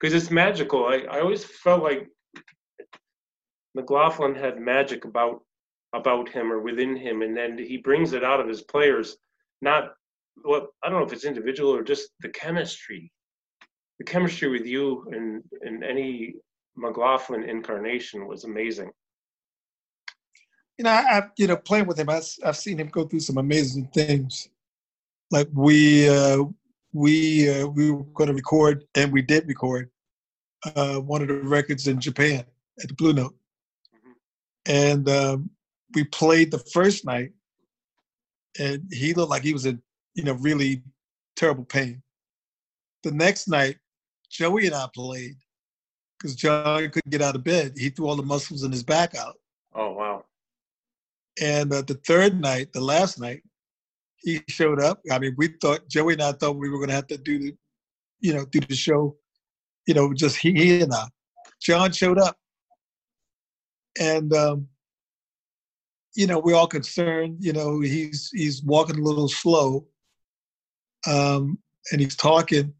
because 0.00 0.14
it's 0.14 0.32
magical. 0.32 0.86
I, 0.86 1.04
I 1.10 1.20
always 1.20 1.44
felt 1.44 1.82
like 1.82 2.08
McLaughlin 3.76 4.34
had 4.34 4.58
magic 4.58 5.04
about 5.04 5.42
about 5.92 6.28
him 6.28 6.52
or 6.52 6.60
within 6.60 6.96
him, 6.96 7.22
and 7.22 7.36
then 7.36 7.56
he 7.56 7.76
brings 7.76 8.12
it 8.12 8.24
out 8.24 8.40
of 8.40 8.48
his 8.48 8.62
players. 8.62 9.16
Not 9.62 9.92
what 10.42 10.68
I 10.82 10.88
don't 10.88 10.98
know 11.00 11.06
if 11.06 11.12
it's 11.12 11.24
individual 11.24 11.74
or 11.74 11.84
just 11.84 12.10
the 12.20 12.28
chemistry. 12.30 13.12
The 13.98 14.04
chemistry 14.04 14.48
with 14.48 14.66
you 14.66 15.06
and 15.12 15.42
and 15.62 15.84
any 15.84 16.34
McLaughlin 16.76 17.42
incarnation 17.42 18.26
was 18.26 18.44
amazing. 18.44 18.90
You 20.78 20.84
know, 20.84 20.90
I, 20.90 21.16
I've 21.16 21.30
you 21.38 21.46
know 21.46 21.56
playing 21.56 21.86
with 21.86 21.98
him. 21.98 22.10
I, 22.10 22.20
have 22.44 22.56
seen 22.56 22.78
him 22.78 22.88
go 22.88 23.06
through 23.06 23.20
some 23.20 23.38
amazing 23.38 23.88
things. 23.88 24.48
Like 25.30 25.48
we 25.54 26.08
uh, 26.08 26.44
we 26.92 27.50
uh, 27.50 27.66
we 27.66 27.90
were 27.90 28.04
going 28.04 28.28
to 28.28 28.34
record, 28.34 28.84
and 28.94 29.12
we 29.12 29.22
did 29.22 29.48
record 29.48 29.90
uh, 30.74 30.96
one 30.96 31.22
of 31.22 31.28
the 31.28 31.34
records 31.34 31.86
in 31.88 32.00
Japan 32.00 32.44
at 32.82 32.88
the 32.88 32.94
Blue 32.94 33.14
Note, 33.14 33.34
and 34.66 35.08
um, 35.08 35.50
we 35.94 36.04
played 36.04 36.50
the 36.50 36.58
first 36.58 37.06
night, 37.06 37.32
and 38.58 38.82
he 38.92 39.14
looked 39.14 39.30
like 39.30 39.42
he 39.42 39.54
was 39.54 39.64
in 39.64 39.80
you 40.14 40.24
know 40.24 40.34
really 40.34 40.82
terrible 41.36 41.64
pain. 41.64 42.02
The 43.02 43.12
next 43.12 43.48
night, 43.48 43.76
Joey 44.30 44.66
and 44.66 44.74
I 44.74 44.88
played 44.94 45.36
because 46.18 46.34
John 46.34 46.90
couldn't 46.90 47.10
get 47.10 47.22
out 47.22 47.36
of 47.36 47.44
bed. 47.44 47.74
He 47.76 47.90
threw 47.90 48.08
all 48.08 48.16
the 48.16 48.22
muscles 48.22 48.62
in 48.62 48.72
his 48.72 48.82
back 48.82 49.14
out. 49.14 49.38
Oh 49.74 49.92
wow! 49.92 50.24
And 51.40 51.72
uh, 51.72 51.82
the 51.82 52.00
third 52.06 52.40
night, 52.40 52.72
the 52.72 52.80
last 52.80 53.20
night, 53.20 53.42
he 54.18 54.42
showed 54.48 54.80
up. 54.80 55.00
I 55.10 55.18
mean, 55.18 55.34
we 55.36 55.48
thought 55.60 55.88
Joey 55.88 56.14
and 56.14 56.22
I 56.22 56.32
thought 56.32 56.56
we 56.56 56.70
were 56.70 56.78
going 56.78 56.88
to 56.88 56.94
have 56.94 57.06
to 57.08 57.18
do 57.18 57.38
the, 57.38 57.56
you 58.20 58.34
know, 58.34 58.44
do 58.46 58.60
the 58.60 58.74
show, 58.74 59.16
you 59.86 59.94
know, 59.94 60.12
just 60.14 60.36
he, 60.36 60.52
he 60.52 60.80
and 60.80 60.92
I. 60.92 61.06
John 61.60 61.92
showed 61.92 62.18
up, 62.18 62.36
and 63.98 64.32
um, 64.34 64.68
you 66.14 66.26
know, 66.26 66.38
we're 66.38 66.56
all 66.56 66.66
concerned. 66.66 67.38
You 67.40 67.52
know, 67.52 67.80
he's 67.80 68.30
he's 68.32 68.62
walking 68.62 68.98
a 68.98 69.02
little 69.02 69.28
slow, 69.28 69.86
um, 71.06 71.58
and 71.92 72.00
he's 72.00 72.16
talking. 72.16 72.72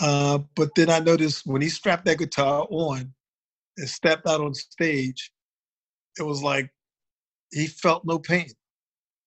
Uh, 0.00 0.38
but 0.56 0.70
then 0.74 0.90
I 0.90 0.98
noticed 0.98 1.46
when 1.46 1.62
he 1.62 1.68
strapped 1.68 2.04
that 2.06 2.18
guitar 2.18 2.66
on 2.70 3.12
and 3.76 3.88
stepped 3.88 4.26
out 4.26 4.40
on 4.40 4.52
stage, 4.54 5.30
it 6.18 6.22
was 6.22 6.42
like 6.42 6.70
he 7.52 7.66
felt 7.66 8.04
no 8.04 8.18
pain. 8.18 8.48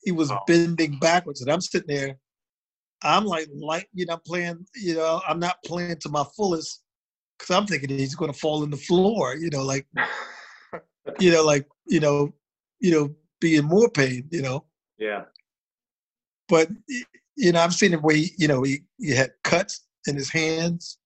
He 0.03 0.11
was 0.11 0.31
Oh. 0.31 0.39
bending 0.47 0.99
backwards, 0.99 1.41
and 1.41 1.51
I'm 1.51 1.61
sitting 1.61 1.87
there. 1.95 2.17
I'm 3.03 3.25
like, 3.25 3.47
like 3.53 3.89
you 3.93 4.05
know, 4.05 4.17
playing. 4.25 4.65
You 4.75 4.95
know, 4.95 5.21
I'm 5.27 5.39
not 5.39 5.57
playing 5.65 5.97
to 5.97 6.09
my 6.09 6.25
fullest 6.35 6.81
because 7.37 7.55
I'm 7.55 7.67
thinking 7.67 7.89
he's 7.89 8.15
going 8.15 8.31
to 8.31 8.37
fall 8.37 8.63
in 8.63 8.69
the 8.69 8.77
floor. 8.77 9.35
You 9.35 9.49
know, 9.49 9.63
like 9.63 9.87
you 11.19 11.31
know, 11.31 11.43
like 11.43 11.67
you 11.87 11.99
know, 11.99 12.33
you 12.79 12.91
know, 12.91 13.15
be 13.39 13.55
in 13.55 13.65
more 13.65 13.89
pain. 13.89 14.27
You 14.31 14.41
know, 14.41 14.65
yeah, 14.97 15.25
but 16.49 16.69
you 17.37 17.51
know, 17.51 17.61
I've 17.61 17.73
seen 17.73 17.93
him 17.93 18.01
where 18.01 18.15
he, 18.15 18.31
you 18.37 18.47
know, 18.47 18.63
he, 18.63 18.79
he 18.97 19.11
had 19.11 19.31
cuts 19.43 19.86
in 20.07 20.15
his 20.15 20.31
hands, 20.31 20.97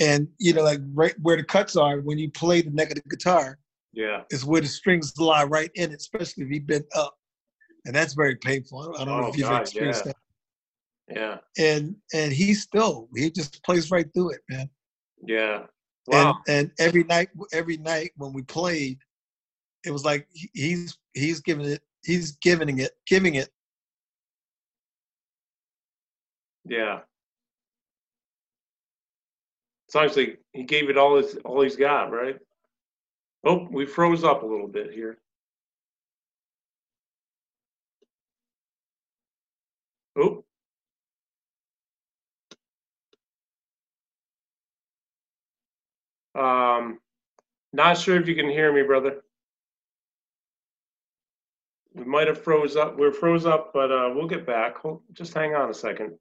and 0.00 0.28
you 0.38 0.52
know, 0.52 0.62
like 0.62 0.80
right 0.92 1.14
where 1.22 1.36
the 1.36 1.44
cuts 1.44 1.76
are 1.76 2.00
when 2.00 2.18
you 2.18 2.30
play 2.30 2.62
the 2.62 2.70
neck 2.70 2.90
of 2.90 2.96
the 2.96 3.08
guitar 3.08 3.58
yeah. 3.92 4.22
is 4.30 4.44
where 4.44 4.60
the 4.60 4.66
strings 4.66 5.16
lie 5.18 5.44
right 5.44 5.70
in 5.74 5.92
it, 5.92 5.96
especially 5.96 6.44
if 6.44 6.50
he 6.50 6.58
bent 6.58 6.86
up, 6.96 7.14
and 7.84 7.94
that's 7.94 8.14
very 8.14 8.36
painful. 8.36 8.94
I 8.98 9.04
don't 9.04 9.20
know 9.20 9.26
Oh, 9.26 9.28
if 9.30 9.36
you've 9.36 9.48
God, 9.48 9.62
experienced 9.62 10.04
yeah. 10.06 10.12
that. 10.12 10.16
Yeah, 11.06 11.38
And 11.58 11.96
and 12.14 12.32
he 12.32 12.54
still 12.54 13.08
he 13.14 13.30
just 13.30 13.62
plays 13.62 13.90
right 13.90 14.06
through 14.14 14.30
it, 14.30 14.40
man. 14.48 14.70
yeah. 15.26 15.66
Wow. 16.06 16.38
And 16.48 16.56
and 16.58 16.72
every 16.78 17.04
night 17.04 17.28
every 17.52 17.76
night 17.76 18.12
when 18.16 18.32
we 18.32 18.42
played, 18.42 18.98
it 19.84 19.90
was 19.90 20.04
like 20.04 20.26
he's 20.54 20.96
he's 21.12 21.40
giving 21.40 21.66
it 21.66 21.82
he's 22.04 22.32
giving 22.32 22.78
it 22.78 22.92
giving 23.06 23.34
it 23.36 23.50
yeah. 26.66 27.00
It's 29.94 30.00
honestly 30.00 30.38
he 30.52 30.64
gave 30.64 30.90
it 30.90 30.98
all 30.98 31.18
his 31.18 31.36
all 31.44 31.60
he's 31.62 31.76
got, 31.76 32.10
right? 32.10 32.36
Oh, 33.44 33.68
we 33.70 33.86
froze 33.86 34.24
up 34.24 34.42
a 34.42 34.46
little 34.46 34.66
bit 34.66 34.92
here. 34.92 35.18
Oh. 40.16 40.44
Um, 46.34 46.98
not 47.72 47.96
sure 47.96 48.20
if 48.20 48.26
you 48.26 48.34
can 48.34 48.50
hear 48.50 48.72
me, 48.72 48.82
brother. 48.82 49.22
We 51.94 52.04
might 52.04 52.26
have 52.26 52.42
froze 52.42 52.74
up. 52.74 52.98
We're 52.98 53.12
froze 53.12 53.46
up, 53.46 53.72
but 53.72 53.92
uh, 53.92 54.10
we'll 54.12 54.26
get 54.26 54.44
back. 54.44 54.78
Hold, 54.78 55.02
just 55.12 55.34
hang 55.34 55.54
on 55.54 55.70
a 55.70 55.74
second. 55.74 56.18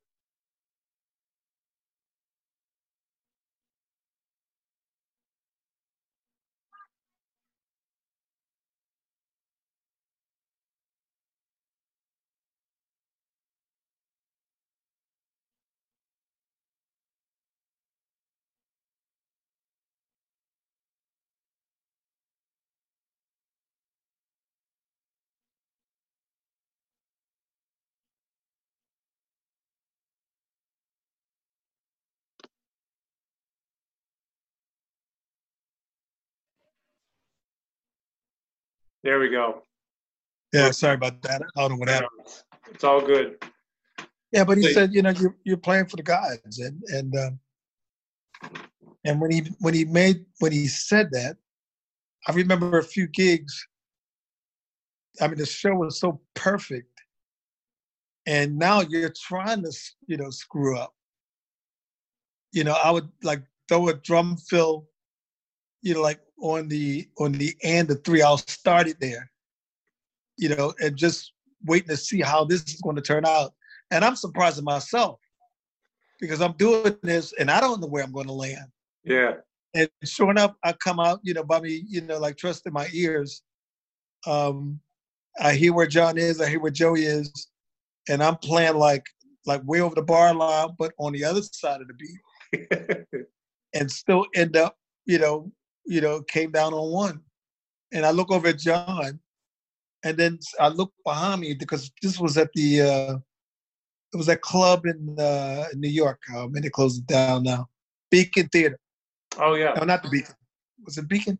There 39.04 39.20
we 39.20 39.30
go. 39.30 39.64
yeah. 40.54 40.72
Sorry 40.72 40.96
about 40.96 41.22
that. 41.24 41.42
I 41.58 41.62
don't 41.62 41.72
know 41.72 41.78
what 41.78 41.90
happened. 41.90 42.28
It's 42.72 42.84
all 42.84 43.02
good. 43.02 43.38
Yeah, 44.32 44.46
but 44.46 44.58
he 44.58 44.64
Wait. 44.64 44.74
said, 44.74 44.94
you 44.94 45.02
know, 45.02 45.12
you're 45.12 45.36
you're 45.44 45.58
playing 45.58 45.88
for 45.88 45.98
the 45.98 46.04
gods, 46.04 46.60
and 46.60 46.82
and 46.88 47.16
um, 47.16 47.40
and 49.06 49.22
when 49.22 49.32
he 49.32 49.44
when 49.60 49.74
he 49.74 49.86
made 49.86 50.26
when 50.40 50.52
he 50.52 50.68
said 50.68 51.12
that, 51.12 51.38
I 52.28 52.32
remember 52.32 52.80
a 52.80 52.84
few 52.84 53.08
gigs. 53.08 53.68
I 55.22 55.28
mean, 55.28 55.38
the 55.38 55.46
show 55.46 55.76
was 55.76 56.00
so 56.00 56.22
perfect, 56.34 57.00
and 58.26 58.58
now 58.58 58.82
you're 58.82 59.14
trying 59.16 59.62
to 59.64 59.72
you 60.08 60.18
know 60.18 60.30
screw 60.30 60.78
up. 60.78 60.94
You 62.54 62.64
know, 62.64 62.76
I 62.84 62.90
would 62.90 63.10
like 63.22 63.44
throw 63.68 63.90
a 63.90 63.94
drum 63.94 64.38
fill, 64.38 64.88
you 65.82 65.94
know, 65.94 66.02
like 66.02 66.22
on 66.44 66.68
the 66.68 67.08
on 67.18 67.32
the 67.32 67.56
end 67.64 67.90
of 67.90 68.04
three. 68.04 68.22
I'll 68.22 68.38
start 68.38 68.88
it 68.88 69.00
there, 69.00 69.32
you 70.38 70.50
know, 70.50 70.74
and 70.80 70.96
just 70.96 71.32
waiting 71.66 71.88
to 71.88 71.98
see 71.98 72.22
how 72.22 72.44
this 72.44 72.62
is 72.64 72.82
going 72.82 72.98
to 72.98 73.02
turn 73.02 73.26
out. 73.26 73.54
And 73.92 74.04
I'm 74.04 74.18
surprising 74.18 74.66
myself 74.66 75.20
because 76.20 76.42
I'm 76.42 76.54
doing 76.54 76.98
this 77.02 77.34
and 77.40 77.50
I 77.50 77.62
don't 77.62 77.80
know 77.80 77.88
where 77.88 78.04
I'm 78.04 78.12
going 78.12 78.28
to 78.28 78.34
land. 78.34 78.68
Yeah. 79.06 79.36
And 79.74 79.90
sure 80.04 80.30
enough, 80.32 80.54
I 80.64 80.74
come 80.74 81.00
out, 81.00 81.22
you 81.24 81.34
know, 81.34 81.44
by 81.44 81.62
me, 81.62 81.84
you 81.88 82.02
know, 82.02 82.20
like 82.20 82.38
trusting 82.38 82.74
my 82.74 82.90
ears. 82.94 83.42
Um, 84.28 84.80
I 85.40 85.54
hear 85.54 85.74
where 85.74 85.88
John 85.88 86.18
is, 86.18 86.42
I 86.42 86.50
hear 86.50 86.60
where 86.60 86.72
Joey 86.72 87.04
is, 87.04 87.48
and 88.10 88.22
I'm 88.22 88.36
playing 88.38 88.76
like 88.76 89.06
like 89.46 89.62
way 89.66 89.82
over 89.82 89.96
the 89.96 90.04
bar 90.04 90.34
line, 90.34 90.70
but 90.78 90.94
on 91.00 91.14
the 91.14 91.24
other 91.24 91.42
side 91.42 91.82
of 91.82 91.88
the 91.88 91.94
beat, 91.94 93.28
and 93.74 93.90
still 93.90 94.26
end 94.36 94.56
up, 94.56 94.78
you 95.06 95.20
know, 95.20 95.52
you 95.86 96.02
know, 96.02 96.22
came 96.22 96.52
down 96.52 96.74
on 96.74 96.92
one. 96.92 97.22
And 97.92 98.06
I 98.06 98.12
look 98.12 98.32
over 98.32 98.48
at 98.48 98.60
John, 98.60 99.20
and 100.04 100.18
then 100.18 100.40
I 100.60 100.70
look 100.70 100.92
behind 101.06 101.42
me 101.42 101.54
because 101.54 101.92
this 102.02 102.20
was 102.20 102.38
at 102.38 102.50
the 102.54 102.82
uh 102.82 103.18
it 104.14 104.18
was 104.18 104.30
a 104.30 104.38
club 104.38 104.86
in 104.86 105.16
uh 105.20 105.66
in 105.72 105.80
New 105.80 105.90
York. 105.90 106.20
Um, 106.36 106.56
and 106.56 106.64
they 106.64 106.70
closed 106.70 107.02
it 107.02 107.08
down 107.08 107.44
now. 107.44 107.70
Beacon 108.10 108.48
Theater. 108.50 108.80
oh 109.38 109.56
yeah. 109.56 109.74
No, 109.78 109.86
not 109.86 110.04
the 110.04 110.10
Beacon. 110.10 110.36
Was 110.86 110.98
it 110.98 111.08
Beacon? 111.08 111.38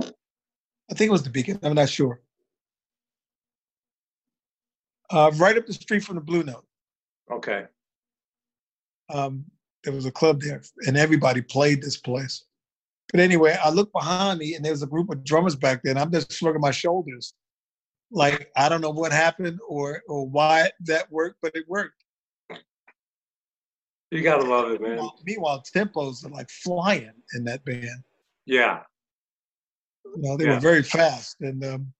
I 0.00 0.94
think 0.94 1.08
it 1.08 1.12
was 1.12 1.22
the 1.22 1.30
Beacon. 1.30 1.58
I'm 1.62 1.74
not 1.74 1.88
sure. 1.88 2.20
Uh, 5.10 5.30
right 5.36 5.56
up 5.56 5.66
the 5.66 5.72
street 5.72 6.02
from 6.02 6.16
the 6.16 6.20
Blue 6.20 6.42
Note. 6.42 6.66
Okay. 7.30 7.64
Um, 9.12 9.44
there 9.82 9.92
was 9.92 10.06
a 10.06 10.10
club 10.10 10.40
there, 10.40 10.62
and 10.86 10.96
everybody 10.96 11.42
played 11.42 11.82
this 11.82 11.96
place. 11.96 12.44
But 13.12 13.20
anyway, 13.20 13.56
I 13.62 13.70
look 13.70 13.92
behind 13.92 14.38
me, 14.38 14.54
and 14.54 14.64
there 14.64 14.72
was 14.72 14.82
a 14.82 14.86
group 14.88 15.10
of 15.10 15.22
drummers 15.24 15.54
back 15.56 15.82
there, 15.82 15.90
and 15.92 15.98
I'm 16.00 16.10
just 16.10 16.32
shrugging 16.32 16.60
my 16.60 16.70
shoulders, 16.72 17.34
like 18.10 18.50
I 18.56 18.68
don't 18.68 18.80
know 18.80 18.90
what 18.90 19.12
happened 19.12 19.58
or 19.68 20.02
or 20.08 20.26
why 20.28 20.70
that 20.86 21.10
worked, 21.12 21.36
but 21.42 21.54
it 21.54 21.64
worked. 21.68 22.02
You 24.10 24.22
gotta 24.22 24.44
love 24.44 24.70
it, 24.70 24.80
man. 24.80 24.90
Meanwhile, 24.92 25.18
meanwhile, 25.24 25.62
tempos 25.74 26.24
are 26.24 26.28
like 26.30 26.48
flying 26.50 27.10
in 27.34 27.44
that 27.44 27.64
band. 27.64 27.88
Yeah. 28.46 28.82
You 30.04 30.12
know, 30.22 30.36
they 30.36 30.44
Yeah. 30.44 30.54
were 30.54 30.60
very 30.60 30.82
fast. 30.82 31.36
And 31.40 31.64
um, 31.64 31.92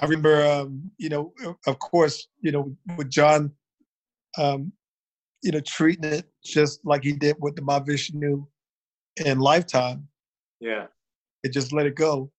I 0.00 0.06
remember, 0.06 0.44
um, 0.44 0.90
you 0.98 1.08
know, 1.08 1.32
of- 1.44 1.56
of 1.66 1.78
course, 1.78 2.26
you 2.40 2.50
know, 2.50 2.76
with 2.96 3.10
John, 3.10 3.52
um, 4.38 4.72
you 5.42 5.52
know, 5.52 5.60
treating 5.60 6.04
it 6.04 6.28
just 6.44 6.84
like 6.84 7.04
he 7.04 7.12
did 7.12 7.36
with 7.38 7.54
the 7.54 7.62
Mahavishnu 7.62 8.46
in 9.16 9.38
Lifetime, 9.38 10.08
Yeah. 10.60 10.86
it 11.42 11.52
just 11.52 11.72
let 11.72 11.86
it 11.86 11.94
go. 11.94 12.30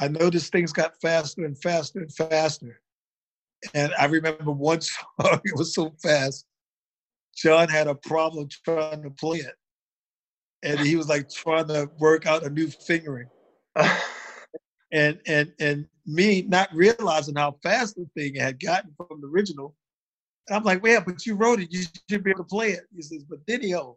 I 0.00 0.08
noticed 0.08 0.50
things 0.50 0.72
got 0.72 1.00
faster 1.00 1.44
and 1.44 1.56
faster 1.60 2.00
and 2.00 2.12
faster. 2.12 2.80
And 3.74 3.92
I 3.98 4.06
remember 4.06 4.50
one 4.50 4.80
song, 4.80 5.40
it 5.44 5.56
was 5.56 5.74
so 5.74 5.94
fast. 6.02 6.46
John 7.36 7.68
had 7.68 7.86
a 7.86 7.94
problem 7.94 8.48
trying 8.64 9.02
to 9.02 9.10
play 9.10 9.38
it. 9.38 9.54
And 10.62 10.80
he 10.80 10.96
was 10.96 11.08
like 11.08 11.28
trying 11.28 11.68
to 11.68 11.90
work 11.98 12.26
out 12.26 12.44
a 12.44 12.50
new 12.50 12.68
fingering. 12.68 13.28
and 14.92 15.18
and 15.26 15.52
and 15.60 15.86
me 16.06 16.42
not 16.42 16.68
realizing 16.72 17.34
how 17.36 17.56
fast 17.62 17.96
the 17.96 18.06
thing 18.16 18.34
had 18.34 18.60
gotten 18.60 18.94
from 18.96 19.20
the 19.20 19.26
original. 19.28 19.74
I'm 20.50 20.62
like, 20.62 20.84
yeah, 20.84 21.00
but 21.04 21.24
you 21.26 21.34
wrote 21.34 21.60
it. 21.60 21.72
You 21.72 21.84
should 22.08 22.22
be 22.22 22.30
able 22.30 22.44
to 22.44 22.48
play 22.48 22.70
it. 22.70 22.84
He 22.94 23.02
says, 23.02 23.24
but 23.24 23.44
Diddy-O, 23.46 23.96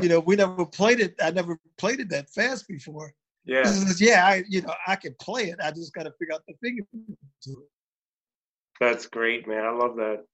you 0.00 0.08
know, 0.08 0.20
we 0.20 0.36
never 0.36 0.64
played 0.66 1.00
it. 1.00 1.14
I 1.22 1.30
never 1.30 1.58
played 1.78 2.00
it 2.00 2.08
that 2.10 2.30
fast 2.30 2.68
before. 2.68 3.12
Yeah. 3.44 3.72
yeah, 3.98 4.26
I, 4.26 4.44
you 4.48 4.62
know, 4.62 4.74
I 4.86 4.96
can 4.96 5.14
play 5.20 5.44
it. 5.44 5.58
I 5.62 5.70
just 5.70 5.94
got 5.94 6.02
to 6.02 6.12
figure 6.18 6.34
out 6.34 6.42
the 6.46 6.54
to 6.62 7.50
it. 7.50 7.70
That's 8.80 9.06
great, 9.06 9.46
man. 9.48 9.64
I 9.64 9.70
love 9.70 9.96
that. 9.96 10.24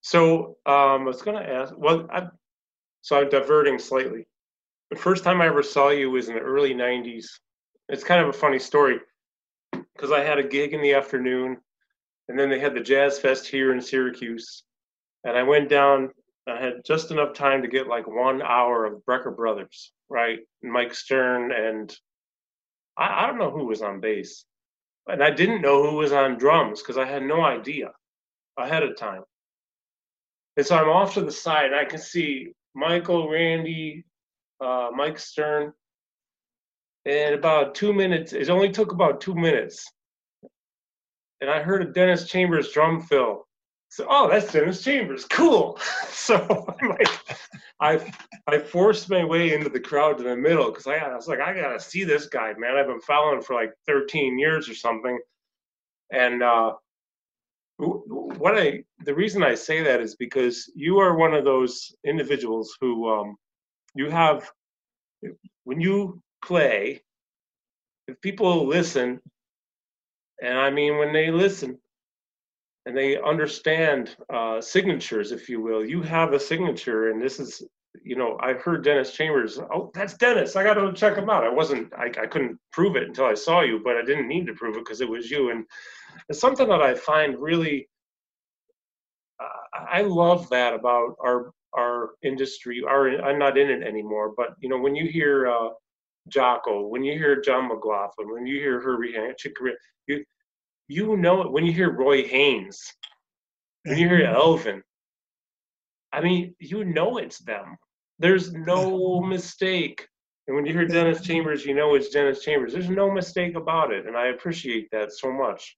So 0.00 0.58
um, 0.66 1.02
I 1.02 1.04
was 1.04 1.22
gonna 1.22 1.40
ask. 1.40 1.72
Well, 1.76 2.06
I, 2.12 2.28
so 3.02 3.20
I'm 3.20 3.28
diverting 3.28 3.78
slightly. 3.78 4.26
The 4.90 4.96
first 4.96 5.24
time 5.24 5.40
I 5.40 5.46
ever 5.46 5.62
saw 5.62 5.90
you 5.90 6.10
was 6.10 6.28
in 6.28 6.34
the 6.34 6.40
early 6.40 6.74
'90s. 6.74 7.26
It's 7.88 8.04
kind 8.04 8.20
of 8.20 8.28
a 8.28 8.32
funny 8.32 8.58
story 8.58 8.98
because 9.72 10.10
I 10.10 10.20
had 10.20 10.38
a 10.38 10.42
gig 10.42 10.74
in 10.74 10.82
the 10.82 10.94
afternoon, 10.94 11.58
and 12.28 12.38
then 12.38 12.50
they 12.50 12.58
had 12.58 12.74
the 12.74 12.80
Jazz 12.80 13.18
Fest 13.18 13.46
here 13.46 13.72
in 13.72 13.80
Syracuse, 13.80 14.64
and 15.24 15.36
I 15.36 15.42
went 15.42 15.68
down. 15.68 16.10
I 16.46 16.60
had 16.60 16.84
just 16.84 17.10
enough 17.10 17.32
time 17.34 17.62
to 17.62 17.68
get 17.68 17.86
like 17.86 18.06
one 18.06 18.42
hour 18.42 18.84
of 18.84 19.02
Brecker 19.08 19.34
Brothers, 19.34 19.92
right? 20.08 20.40
Mike 20.62 20.94
Stern 20.94 21.52
and 21.52 21.96
I, 22.96 23.24
I 23.24 23.26
don't 23.26 23.38
know 23.38 23.50
who 23.50 23.64
was 23.66 23.82
on 23.82 24.00
bass, 24.00 24.44
and 25.06 25.22
I 25.22 25.30
didn't 25.30 25.62
know 25.62 25.82
who 25.88 25.96
was 25.96 26.12
on 26.12 26.38
drums 26.38 26.80
because 26.80 26.98
I 26.98 27.06
had 27.06 27.22
no 27.22 27.42
idea 27.42 27.92
ahead 28.58 28.82
of 28.82 28.96
time. 28.96 29.22
And 30.56 30.64
so 30.64 30.76
I'm 30.76 30.88
off 30.88 31.14
to 31.14 31.22
the 31.22 31.32
side, 31.32 31.66
and 31.66 31.74
I 31.74 31.84
can 31.84 31.98
see 31.98 32.52
Michael, 32.74 33.28
Randy, 33.28 34.04
uh, 34.60 34.90
Mike 34.94 35.18
Stern. 35.18 35.72
And 37.06 37.34
about 37.34 37.74
two 37.74 37.92
minutes, 37.92 38.32
it 38.32 38.48
only 38.50 38.70
took 38.70 38.92
about 38.92 39.20
two 39.20 39.34
minutes. 39.34 39.90
And 41.40 41.50
I 41.50 41.60
heard 41.60 41.82
a 41.82 41.92
Dennis 41.92 42.28
Chambers 42.28 42.70
drum 42.72 43.02
fill. 43.02 43.46
So, 43.94 44.08
oh, 44.10 44.28
that's 44.28 44.50
Dennis 44.50 44.82
Chambers. 44.82 45.24
Cool. 45.24 45.78
so 46.08 46.66
I'm 46.80 46.88
like, 46.88 47.08
I 47.80 48.12
I 48.48 48.58
forced 48.58 49.08
my 49.08 49.24
way 49.24 49.54
into 49.54 49.68
the 49.68 49.78
crowd 49.78 50.18
to 50.18 50.24
the 50.24 50.36
middle 50.36 50.72
because 50.72 50.88
I, 50.88 50.96
I 50.96 51.14
was 51.14 51.28
like, 51.28 51.38
I 51.38 51.54
gotta 51.54 51.78
see 51.78 52.02
this 52.02 52.26
guy, 52.26 52.54
man. 52.58 52.74
I've 52.74 52.88
been 52.88 53.00
following 53.00 53.40
for 53.40 53.54
like 53.54 53.72
13 53.86 54.36
years 54.36 54.68
or 54.68 54.74
something. 54.74 55.16
And 56.10 56.42
uh, 56.42 56.72
what 57.76 58.58
I 58.58 58.82
the 59.04 59.14
reason 59.14 59.44
I 59.44 59.54
say 59.54 59.84
that 59.84 60.00
is 60.00 60.16
because 60.16 60.72
you 60.74 60.98
are 60.98 61.16
one 61.16 61.32
of 61.32 61.44
those 61.44 61.94
individuals 62.02 62.76
who 62.80 63.08
um, 63.08 63.36
you 63.94 64.10
have 64.10 64.50
when 65.62 65.80
you 65.80 66.20
play, 66.44 67.00
if 68.08 68.20
people 68.20 68.66
listen, 68.66 69.20
and 70.42 70.58
I 70.58 70.70
mean 70.70 70.98
when 70.98 71.12
they 71.12 71.30
listen 71.30 71.78
and 72.86 72.96
they 72.96 73.20
understand 73.20 74.16
uh, 74.32 74.60
signatures, 74.60 75.32
if 75.32 75.48
you 75.48 75.60
will, 75.60 75.84
you 75.84 76.02
have 76.02 76.32
a 76.32 76.40
signature, 76.40 77.10
and 77.10 77.20
this 77.20 77.40
is 77.40 77.62
you 78.02 78.16
know 78.16 78.36
I 78.40 78.54
heard 78.54 78.84
Dennis 78.84 79.12
Chambers. 79.12 79.58
Oh, 79.58 79.90
that's 79.94 80.14
Dennis. 80.14 80.56
I 80.56 80.64
got 80.64 80.74
to 80.74 80.92
check 80.92 81.16
him 81.16 81.30
out. 81.30 81.44
I 81.44 81.48
wasn't 81.48 81.92
I, 81.94 82.06
I 82.06 82.26
couldn't 82.26 82.58
prove 82.72 82.96
it 82.96 83.04
until 83.04 83.26
I 83.26 83.34
saw 83.34 83.62
you, 83.62 83.80
but 83.82 83.96
I 83.96 84.02
didn't 84.04 84.28
need 84.28 84.46
to 84.46 84.54
prove 84.54 84.76
it 84.76 84.84
because 84.84 85.00
it 85.00 85.08
was 85.08 85.30
you 85.30 85.50
and 85.50 85.64
it's 86.28 86.40
something 86.40 86.68
that 86.68 86.82
I 86.82 86.94
find 86.94 87.38
really 87.38 87.88
uh, 89.40 89.80
I 89.90 90.02
love 90.02 90.48
that 90.50 90.74
about 90.74 91.16
our 91.24 91.50
our 91.76 92.10
industry. 92.22 92.82
Our 92.86 93.20
I'm 93.22 93.38
not 93.38 93.58
in 93.58 93.70
it 93.70 93.82
anymore, 93.82 94.32
but 94.36 94.54
you 94.60 94.68
know 94.68 94.78
when 94.78 94.94
you 94.94 95.08
hear 95.08 95.48
uh, 95.48 95.70
Jaco, 96.30 96.88
when 96.88 97.04
you 97.04 97.18
hear 97.18 97.40
John 97.40 97.68
McLaughlin, 97.68 98.32
when 98.32 98.46
you 98.46 98.58
hear 98.58 98.80
Herbie 98.80 99.12
Hancock, 99.12 99.52
you 100.06 100.24
you 100.88 101.16
know 101.16 101.42
it 101.42 101.52
when 101.52 101.64
you 101.64 101.72
hear 101.72 101.90
Roy 101.90 102.24
Haynes, 102.24 102.80
when 103.84 103.98
you 103.98 104.08
hear 104.08 104.26
Elvin. 104.26 104.82
I 106.12 106.20
mean, 106.20 106.54
you 106.60 106.84
know 106.84 107.18
it's 107.18 107.38
them. 107.38 107.76
There's 108.18 108.52
no 108.52 109.20
mistake. 109.34 110.06
And 110.46 110.54
when 110.54 110.66
you 110.66 110.74
hear 110.74 110.86
Dennis 110.86 111.22
Chambers, 111.22 111.64
you 111.64 111.74
know 111.74 111.94
it's 111.94 112.10
Dennis 112.10 112.42
Chambers. 112.42 112.72
There's 112.72 112.90
no 112.90 113.10
mistake 113.10 113.56
about 113.56 113.92
it, 113.92 114.06
and 114.06 114.16
I 114.16 114.26
appreciate 114.26 114.90
that 114.92 115.10
so 115.12 115.32
much. 115.32 115.76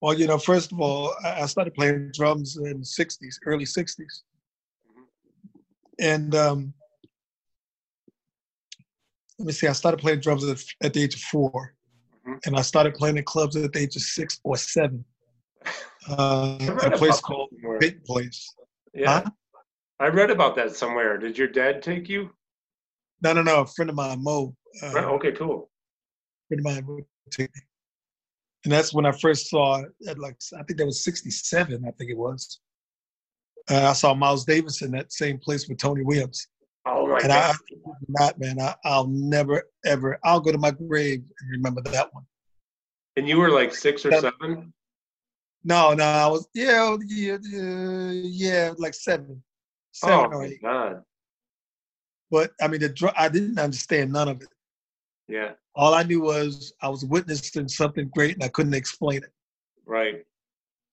Well, 0.00 0.12
you 0.12 0.26
know, 0.26 0.38
first 0.38 0.72
of 0.72 0.80
all, 0.80 1.14
I 1.24 1.46
started 1.46 1.72
playing 1.72 2.10
drums 2.12 2.56
in 2.56 2.80
the 2.80 2.84
60s, 2.84 3.36
early 3.46 3.64
60s. 3.64 4.22
And 6.00 6.34
um, 6.34 6.74
let 9.38 9.46
me 9.46 9.52
see, 9.52 9.68
I 9.68 9.72
started 9.72 10.00
playing 10.00 10.20
drums 10.20 10.44
at, 10.44 10.62
at 10.82 10.92
the 10.92 11.04
age 11.04 11.14
of 11.14 11.20
4 11.20 11.74
Mhm. 12.26 12.46
And 12.46 12.56
I 12.56 12.62
started 12.62 12.94
playing 12.94 13.16
in 13.16 13.24
clubs 13.24 13.56
at 13.56 13.72
the 13.72 13.78
age 13.78 13.96
of 13.96 14.02
six 14.02 14.40
or 14.44 14.56
seven. 14.56 15.04
Uh, 16.08 16.56
at 16.82 16.92
a 16.94 16.98
place 16.98 17.20
called. 17.20 17.50
Big 17.80 18.04
Place. 18.04 18.54
Yeah, 18.92 19.22
Huh? 19.22 19.30
I 20.00 20.08
read 20.08 20.30
about 20.30 20.54
that 20.56 20.76
somewhere. 20.76 21.16
Did 21.18 21.38
your 21.38 21.48
dad 21.48 21.82
take 21.82 22.08
you? 22.08 22.30
No, 23.22 23.32
no, 23.32 23.42
no. 23.42 23.60
A 23.62 23.66
friend 23.66 23.88
of 23.88 23.96
mine, 23.96 24.22
Mo, 24.22 24.54
uh, 24.82 24.90
Right, 24.92 25.04
Okay, 25.04 25.32
cool. 25.32 25.70
friend 26.48 26.60
of 26.60 26.64
mine 26.64 26.86
would 26.86 27.04
take 27.30 27.54
me. 27.54 27.62
and 28.64 28.72
that's 28.72 28.92
when 28.94 29.04
I 29.06 29.12
first 29.12 29.48
saw 29.50 29.82
at 30.08 30.18
like 30.18 30.36
I 30.58 30.62
think 30.64 30.78
that 30.78 30.86
was 30.86 31.02
'67. 31.04 31.84
I 31.86 31.90
think 31.92 32.10
it 32.10 32.16
was. 32.18 32.60
Uh, 33.70 33.88
I 33.88 33.92
saw 33.94 34.14
Miles 34.14 34.44
Davis 34.44 34.82
in 34.82 34.90
that 34.92 35.10
same 35.12 35.38
place 35.38 35.68
with 35.68 35.78
Tony 35.78 36.02
Williams. 36.02 36.48
Oh 36.86 37.06
my 37.06 37.18
and 37.20 37.28
god! 37.28 37.56
I 37.56 37.92
not 38.08 38.38
man, 38.38 38.60
I, 38.60 38.74
I'll 38.84 39.06
never 39.06 39.62
ever. 39.86 40.18
I'll 40.24 40.40
go 40.40 40.52
to 40.52 40.58
my 40.58 40.70
grave 40.70 41.22
and 41.40 41.50
remember 41.50 41.80
that 41.82 42.12
one. 42.12 42.24
and 43.16 43.28
you 43.28 43.38
were 43.38 43.50
like 43.50 43.74
six 43.74 44.04
or 44.04 44.10
that- 44.10 44.20
seven. 44.40 44.72
No, 45.66 45.94
no, 45.94 46.04
I 46.04 46.26
was 46.26 46.46
yeah, 46.54 46.80
oh, 46.82 46.98
yeah, 47.06 47.38
yeah, 47.42 48.10
yeah 48.12 48.72
like 48.76 48.92
seven, 48.92 49.42
Oh 50.02 50.08
seven 50.08 50.24
or 50.32 50.38
my 50.40 50.44
eight. 50.46 50.62
god! 50.62 51.02
But 52.30 52.50
I 52.60 52.68
mean, 52.68 52.80
the 52.80 53.12
I 53.16 53.28
didn't 53.30 53.58
understand 53.58 54.12
none 54.12 54.28
of 54.28 54.42
it. 54.42 54.48
Yeah, 55.26 55.52
All 55.74 55.94
I 55.94 56.02
knew 56.02 56.20
was 56.20 56.74
I 56.82 56.88
was 56.90 57.06
witnessing 57.06 57.66
something 57.68 58.10
great, 58.14 58.34
and 58.34 58.44
I 58.44 58.48
couldn't 58.48 58.74
explain 58.74 59.22
it. 59.22 59.32
right. 59.86 60.22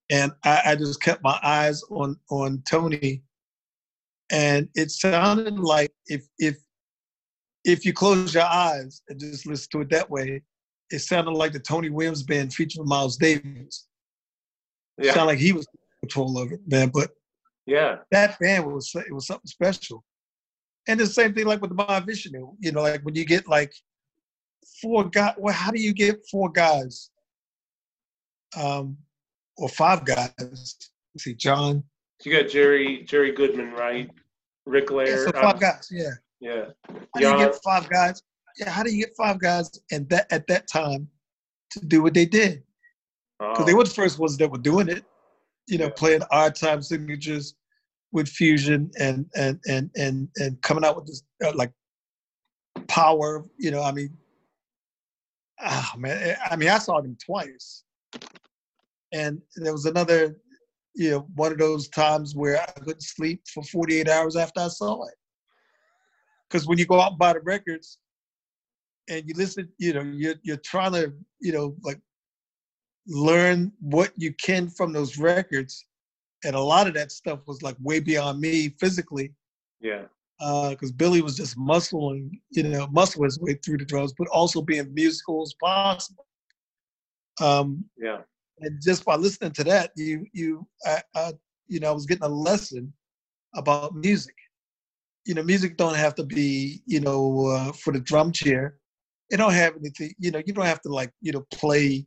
and 0.09 0.31
I, 0.45 0.61
I 0.67 0.75
just 0.77 1.01
kept 1.01 1.21
my 1.21 1.37
eyes 1.43 1.83
on 1.89 2.17
on 2.29 2.63
Tony, 2.65 3.23
and 4.31 4.69
it 4.75 4.91
sounded 4.91 5.59
like 5.59 5.91
if 6.07 6.25
if 6.39 6.57
if 7.63 7.85
you 7.85 7.93
close 7.93 8.33
your 8.33 8.43
eyes 8.43 9.01
and 9.09 9.19
just 9.19 9.45
listen 9.45 9.67
to 9.71 9.81
it 9.81 9.89
that 9.89 10.09
way, 10.09 10.41
it 10.89 10.99
sounded 10.99 11.31
like 11.31 11.51
the 11.53 11.59
Tony 11.59 11.89
Williams 11.89 12.23
band 12.23 12.53
featuring 12.53 12.87
Miles 12.87 13.17
Davis. 13.17 13.87
It 14.97 15.05
Yeah, 15.05 15.13
sounded 15.13 15.33
like 15.33 15.39
he 15.39 15.53
was 15.53 15.67
in 15.73 16.07
control 16.07 16.41
of 16.41 16.51
it, 16.51 16.61
man. 16.65 16.89
But 16.89 17.11
yeah, 17.65 17.97
that 18.11 18.39
band 18.39 18.65
was 18.65 18.91
it 18.95 19.13
was 19.13 19.27
something 19.27 19.45
special. 19.47 20.03
And 20.87 20.99
the 20.99 21.05
same 21.05 21.33
thing 21.33 21.45
like 21.45 21.61
with 21.61 21.69
the 21.69 21.83
Mahavishnu, 21.83 22.55
you 22.59 22.71
know, 22.71 22.81
like 22.81 23.01
when 23.03 23.15
you 23.15 23.25
get 23.25 23.47
like 23.47 23.73
four 24.81 25.07
guys. 25.09 25.35
Well, 25.37 25.53
how 25.53 25.71
do 25.71 25.79
you 25.79 25.93
get 25.93 26.25
four 26.31 26.49
guys? 26.49 27.11
Um, 28.57 28.97
or 29.57 29.69
five 29.69 30.05
guys? 30.05 30.31
Let's 30.39 30.89
see, 31.19 31.35
John. 31.35 31.83
you 32.23 32.31
got 32.31 32.49
Jerry 32.49 33.03
Jerry 33.03 33.31
Goodman, 33.33 33.71
right? 33.73 34.09
Rick 34.65 34.89
Yeah, 34.89 34.95
Laird. 34.95 35.19
so 35.33 35.39
uh, 35.39 35.41
five 35.41 35.59
guys. 35.59 35.87
Yeah. 35.91 36.09
yeah, 36.39 36.65
How 37.13 37.19
do 37.19 37.27
you 37.29 37.37
get 37.37 37.55
five 37.63 37.89
guys? 37.89 38.21
Yeah. 38.57 38.69
How 38.69 38.83
do 38.83 38.91
you 38.91 39.05
get 39.05 39.15
five 39.15 39.39
guys 39.39 39.71
and 39.91 40.07
that 40.09 40.31
at 40.31 40.47
that 40.47 40.67
time 40.67 41.07
to 41.71 41.85
do 41.85 42.01
what 42.03 42.13
they 42.13 42.25
did? 42.25 42.63
Because 43.39 43.65
they 43.65 43.73
oh, 43.73 43.77
were 43.77 43.83
the 43.85 43.89
first 43.89 44.19
ones 44.19 44.37
that 44.37 44.51
were 44.51 44.57
doing 44.57 44.87
it. 44.89 45.03
You 45.67 45.77
know, 45.77 45.85
Yeah. 45.85 45.91
playing 45.95 46.21
odd 46.31 46.55
time 46.55 46.81
signatures 46.81 47.55
with 48.11 48.27
fusion 48.27 48.91
and 48.99 49.25
and 49.35 49.59
and 49.67 49.89
and 49.95 50.27
and 50.37 50.61
coming 50.61 50.83
out 50.83 50.95
with 50.95 51.07
this 51.07 51.23
uh, 51.43 51.53
like 51.55 51.71
power. 52.87 53.45
You 53.57 53.71
know, 53.71 53.81
I 53.81 53.91
mean, 53.91 54.17
ah 55.61 55.93
man, 55.97 56.35
I 56.49 56.55
mean, 56.55 56.69
I 56.69 56.77
saw 56.77 56.99
them 57.01 57.17
twice, 57.23 57.83
and 59.13 59.41
there 59.55 59.71
was 59.71 59.85
another, 59.85 60.37
you 60.93 61.11
know, 61.11 61.27
one 61.35 61.51
of 61.51 61.57
those 61.57 61.87
times 61.89 62.35
where 62.35 62.61
I 62.61 62.65
couldn't 62.79 63.03
sleep 63.03 63.41
for 63.53 63.63
48 63.63 64.09
hours 64.09 64.35
after 64.35 64.61
I 64.61 64.67
saw 64.67 65.05
it. 65.05 65.15
Because 66.49 66.67
when 66.67 66.77
you 66.77 66.85
go 66.85 66.99
out 66.99 67.11
and 67.11 67.19
buy 67.19 67.33
the 67.33 67.39
records, 67.41 67.97
and 69.09 69.23
you 69.27 69.33
listen, 69.35 69.69
you 69.77 69.93
know, 69.93 70.01
you're 70.01 70.35
you're 70.43 70.57
trying 70.57 70.93
to, 70.93 71.13
you 71.39 71.51
know, 71.51 71.75
like 71.81 71.99
learn 73.07 73.71
what 73.79 74.11
you 74.15 74.33
can 74.33 74.69
from 74.69 74.93
those 74.93 75.17
records, 75.17 75.85
and 76.43 76.55
a 76.55 76.59
lot 76.59 76.87
of 76.87 76.93
that 76.93 77.11
stuff 77.11 77.39
was 77.47 77.61
like 77.61 77.75
way 77.79 77.99
beyond 77.99 78.39
me 78.39 78.69
physically 78.79 79.33
yeah, 79.81 80.03
because 80.69 80.91
Billy 80.91 81.21
was 81.21 81.35
just 81.35 81.57
muscling, 81.57 82.31
you 82.51 82.63
know, 82.63 82.87
muscle 82.87 83.23
his 83.23 83.39
way 83.39 83.55
through 83.55 83.77
the 83.77 83.85
drums, 83.85 84.13
but 84.17 84.27
also 84.29 84.61
being 84.61 84.93
musical 84.93 85.41
as 85.41 85.53
possible. 85.61 86.25
Um, 87.39 87.85
yeah, 87.97 88.21
and 88.61 88.81
just 88.81 89.05
by 89.05 89.15
listening 89.15 89.51
to 89.53 89.63
that, 89.65 89.91
you 89.95 90.25
you 90.33 90.67
I, 90.85 91.01
I, 91.15 91.33
you 91.67 91.79
know, 91.79 91.89
I 91.89 91.91
was 91.91 92.05
getting 92.05 92.23
a 92.23 92.29
lesson 92.29 92.93
about 93.55 93.95
music. 93.95 94.35
You 95.25 95.35
know, 95.35 95.43
music 95.43 95.77
don't 95.77 95.95
have 95.95 96.15
to 96.15 96.23
be, 96.23 96.81
you 96.85 96.99
know, 96.99 97.47
uh, 97.47 97.71
for 97.73 97.93
the 97.93 97.99
drum 97.99 98.31
chair. 98.31 98.77
It 99.29 99.37
don't 99.37 99.53
have 99.53 99.75
anything. 99.77 100.13
You 100.19 100.31
know, 100.31 100.41
you 100.45 100.53
don't 100.53 100.65
have 100.65 100.81
to 100.81 100.89
like, 100.89 101.11
you 101.21 101.31
know, 101.31 101.45
play 101.53 102.05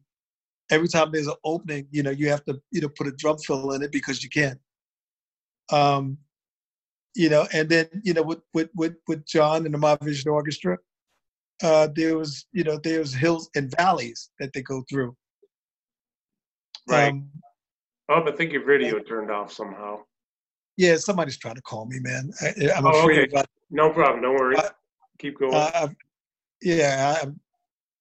every 0.70 0.88
time 0.88 1.10
there's 1.12 1.26
an 1.26 1.34
opening. 1.44 1.86
You 1.90 2.02
know, 2.02 2.10
you 2.10 2.28
have 2.28 2.44
to, 2.44 2.60
you 2.70 2.80
know, 2.80 2.88
put 2.88 3.06
a 3.06 3.12
drum 3.12 3.38
fill 3.38 3.72
in 3.72 3.82
it 3.82 3.92
because 3.92 4.22
you 4.22 4.30
can. 4.30 4.58
Um, 5.72 6.18
you 7.14 7.28
know, 7.28 7.46
and 7.52 7.68
then 7.68 7.86
you 8.02 8.12
know 8.12 8.22
with 8.22 8.40
with 8.52 8.70
with, 8.74 8.96
with 9.06 9.24
John 9.26 9.64
and 9.64 9.74
the 9.74 9.78
Mahavishnu 9.78 10.32
Orchestra, 10.32 10.78
uh, 11.62 11.88
there 11.94 12.18
was 12.18 12.46
you 12.52 12.64
know 12.64 12.78
there's 12.82 13.14
hills 13.14 13.48
and 13.54 13.72
valleys 13.76 14.30
that 14.40 14.52
they 14.52 14.62
go 14.62 14.84
through. 14.90 15.16
Right. 16.88 17.10
Um, 17.10 17.30
oh, 18.08 18.22
I 18.26 18.32
think 18.32 18.52
your 18.52 18.64
video 18.64 18.98
turned 18.98 19.30
off 19.30 19.52
somehow. 19.52 20.00
yeah, 20.76 20.96
somebody's 20.96 21.38
trying 21.38 21.54
to 21.56 21.62
call 21.62 21.86
me, 21.86 21.98
man. 22.00 22.32
I, 22.40 22.70
I'm 22.76 22.86
Oh, 22.86 22.90
afraid 22.90 23.32
okay. 23.32 23.44
No 23.70 23.90
problem. 23.90 24.22
Don't 24.22 24.34
worry. 24.34 24.56
Uh, 24.56 24.68
Keep 25.18 25.38
going. 25.38 25.54
Uh, 25.54 25.88
yeah, 26.62 27.16
I'm, 27.22 27.40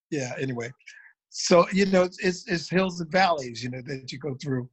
yeah. 0.10 0.34
Anyway, 0.40 0.72
so 1.30 1.68
you 1.72 1.86
know, 1.86 2.04
it's, 2.04 2.20
it's 2.24 2.48
it's 2.48 2.70
hills 2.70 3.00
and 3.02 3.12
valleys, 3.12 3.64
you 3.64 3.70
know, 3.70 3.82
that 3.86 4.12
you 4.12 4.18
go 4.20 4.36
through. 4.42 4.70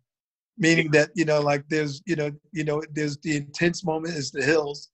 Meaning 0.59 0.91
that 0.91 1.11
you 1.15 1.25
know, 1.25 1.41
like 1.41 1.65
there's 1.69 2.03
you 2.07 2.17
know, 2.17 2.31
you 2.53 2.65
know, 2.65 2.83
there's 2.93 3.17
the 3.19 3.37
intense 3.37 3.85
moment 3.85 4.15
is 4.15 4.31
the 4.31 4.43
hills, 4.43 4.91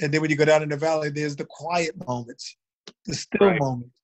and 0.00 0.12
then 0.12 0.20
when 0.20 0.30
you 0.30 0.36
go 0.36 0.44
down 0.44 0.62
in 0.62 0.68
the 0.68 0.76
valley, 0.76 1.10
there's 1.10 1.36
the 1.36 1.46
quiet 1.46 1.94
moments, 2.06 2.56
the 3.06 3.14
still 3.14 3.46
Right. 3.48 3.60
moments. 3.60 3.94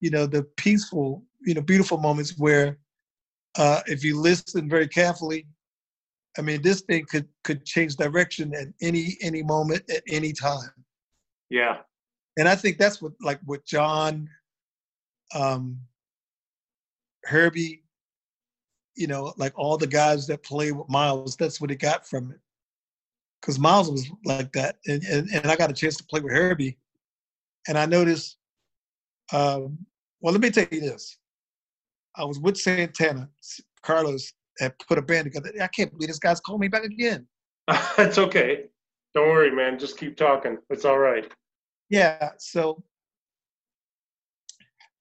You 0.00 0.10
know, 0.10 0.26
the 0.26 0.42
peaceful, 0.56 1.24
you 1.40 1.54
know, 1.54 1.60
beautiful 1.62 1.98
moments 1.98 2.38
where, 2.38 2.78
uh, 3.58 3.80
if 3.86 4.04
you 4.04 4.20
listen 4.20 4.68
very 4.68 4.88
carefully, 4.88 5.46
I 6.38 6.42
mean, 6.42 6.62
this 6.62 6.82
thing 6.82 7.06
could 7.06 7.28
could 7.44 7.64
change 7.64 7.96
direction 7.96 8.54
at 8.54 8.68
any 8.80 9.16
any 9.22 9.42
moment 9.42 9.88
at 9.90 10.02
any 10.08 10.32
time 10.32 10.70
yeah, 11.48 11.78
and 12.36 12.48
I 12.48 12.56
think 12.56 12.78
that's 12.78 13.00
what 13.00 13.12
like 13.20 13.40
what 13.44 13.64
John, 13.64 14.28
um, 15.34 15.78
Herbie, 17.24 17.84
you 18.96 19.06
know, 19.06 19.32
like 19.36 19.52
all 19.56 19.76
the 19.78 19.86
guys 19.86 20.26
that 20.26 20.42
play 20.42 20.72
with 20.72 20.88
Miles, 20.88 21.36
that's 21.36 21.60
what 21.60 21.70
he 21.70 21.76
got 21.76 22.06
from 22.06 22.32
it. 22.32 22.40
Because 23.40 23.58
Miles 23.58 23.90
was 23.90 24.10
like 24.24 24.52
that, 24.52 24.78
and, 24.86 25.02
and 25.04 25.28
and 25.32 25.46
I 25.46 25.56
got 25.56 25.70
a 25.70 25.74
chance 25.74 25.96
to 25.98 26.04
play 26.04 26.20
with 26.20 26.32
Herbie, 26.32 26.78
and 27.68 27.78
I 27.78 27.86
noticed. 27.86 28.36
Um, 29.32 29.78
well, 30.20 30.32
let 30.32 30.40
me 30.40 30.50
tell 30.50 30.66
you 30.70 30.80
this: 30.80 31.18
I 32.16 32.24
was 32.24 32.38
with 32.38 32.56
Santana. 32.56 33.28
Carlos 33.82 34.32
had 34.58 34.74
put 34.78 34.98
a 34.98 35.02
band 35.02 35.24
together. 35.24 35.52
I 35.62 35.68
can't 35.68 35.92
believe 35.92 36.08
this 36.08 36.18
guy's 36.18 36.40
calling 36.40 36.60
me 36.60 36.68
back 36.68 36.84
again. 36.84 37.26
it's 37.98 38.18
okay. 38.18 38.64
Don't 39.14 39.28
worry, 39.28 39.50
man. 39.50 39.78
Just 39.78 39.98
keep 39.98 40.16
talking. 40.16 40.58
It's 40.70 40.84
all 40.84 40.98
right. 40.98 41.30
Yeah, 41.88 42.30
so 42.38 42.82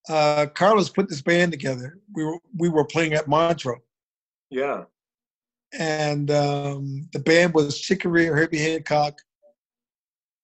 uh, 0.10 0.48
Carlos 0.54 0.90
put 0.90 1.10
this 1.10 1.22
band 1.22 1.52
together. 1.52 2.00
We 2.14 2.24
were 2.24 2.38
we 2.58 2.70
were 2.70 2.86
playing 2.86 3.14
at 3.14 3.28
Montreux, 3.28 3.82
Yeah, 4.50 4.84
and 5.74 6.30
um, 6.32 7.10
the 7.12 7.20
band 7.20 7.54
was 7.54 7.80
Chick 7.80 8.04
Corea, 8.04 8.32
Herbie 8.32 8.60
Hancock, 8.60 9.20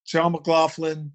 John 0.05 0.32
McLaughlin, 0.32 1.11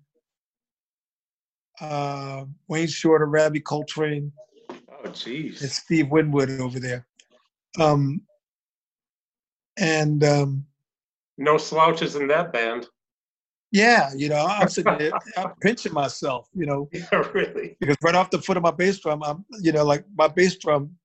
uh, 1.80 2.44
Wayne 2.68 2.86
Shorter, 2.86 3.26
Ravi 3.26 3.60
Coltrane, 3.60 4.32
Oh, 5.06 5.10
jeez. 5.10 5.58
Steve 5.70 6.08
Winwood 6.10 6.50
over 6.60 6.78
there. 6.80 7.06
Um, 7.78 8.22
and 9.78 10.22
um, 10.24 10.66
No 11.38 11.58
slouches 11.58 12.16
in 12.16 12.26
that 12.28 12.52
band. 12.52 12.86
yeah, 13.72 14.10
you 14.16 14.28
know, 14.28 14.44
I'm 14.46 14.68
sitting 14.68 14.96
there, 14.98 15.12
I'm 15.36 15.52
pinching 15.60 15.92
myself, 15.92 16.48
you 16.54 16.66
know, 16.66 16.88
Yeah, 16.92 17.22
really. 17.34 17.76
because 17.80 17.96
right 18.02 18.14
off 18.14 18.30
the 18.30 18.40
foot 18.40 18.56
of 18.56 18.62
my 18.62 18.70
bass 18.70 18.98
drum, 19.00 19.22
I'm, 19.22 19.44
you 19.60 19.72
know, 19.72 19.84
like 19.84 20.04
my 20.16 20.28
bass 20.28 20.56
drum 20.56 20.96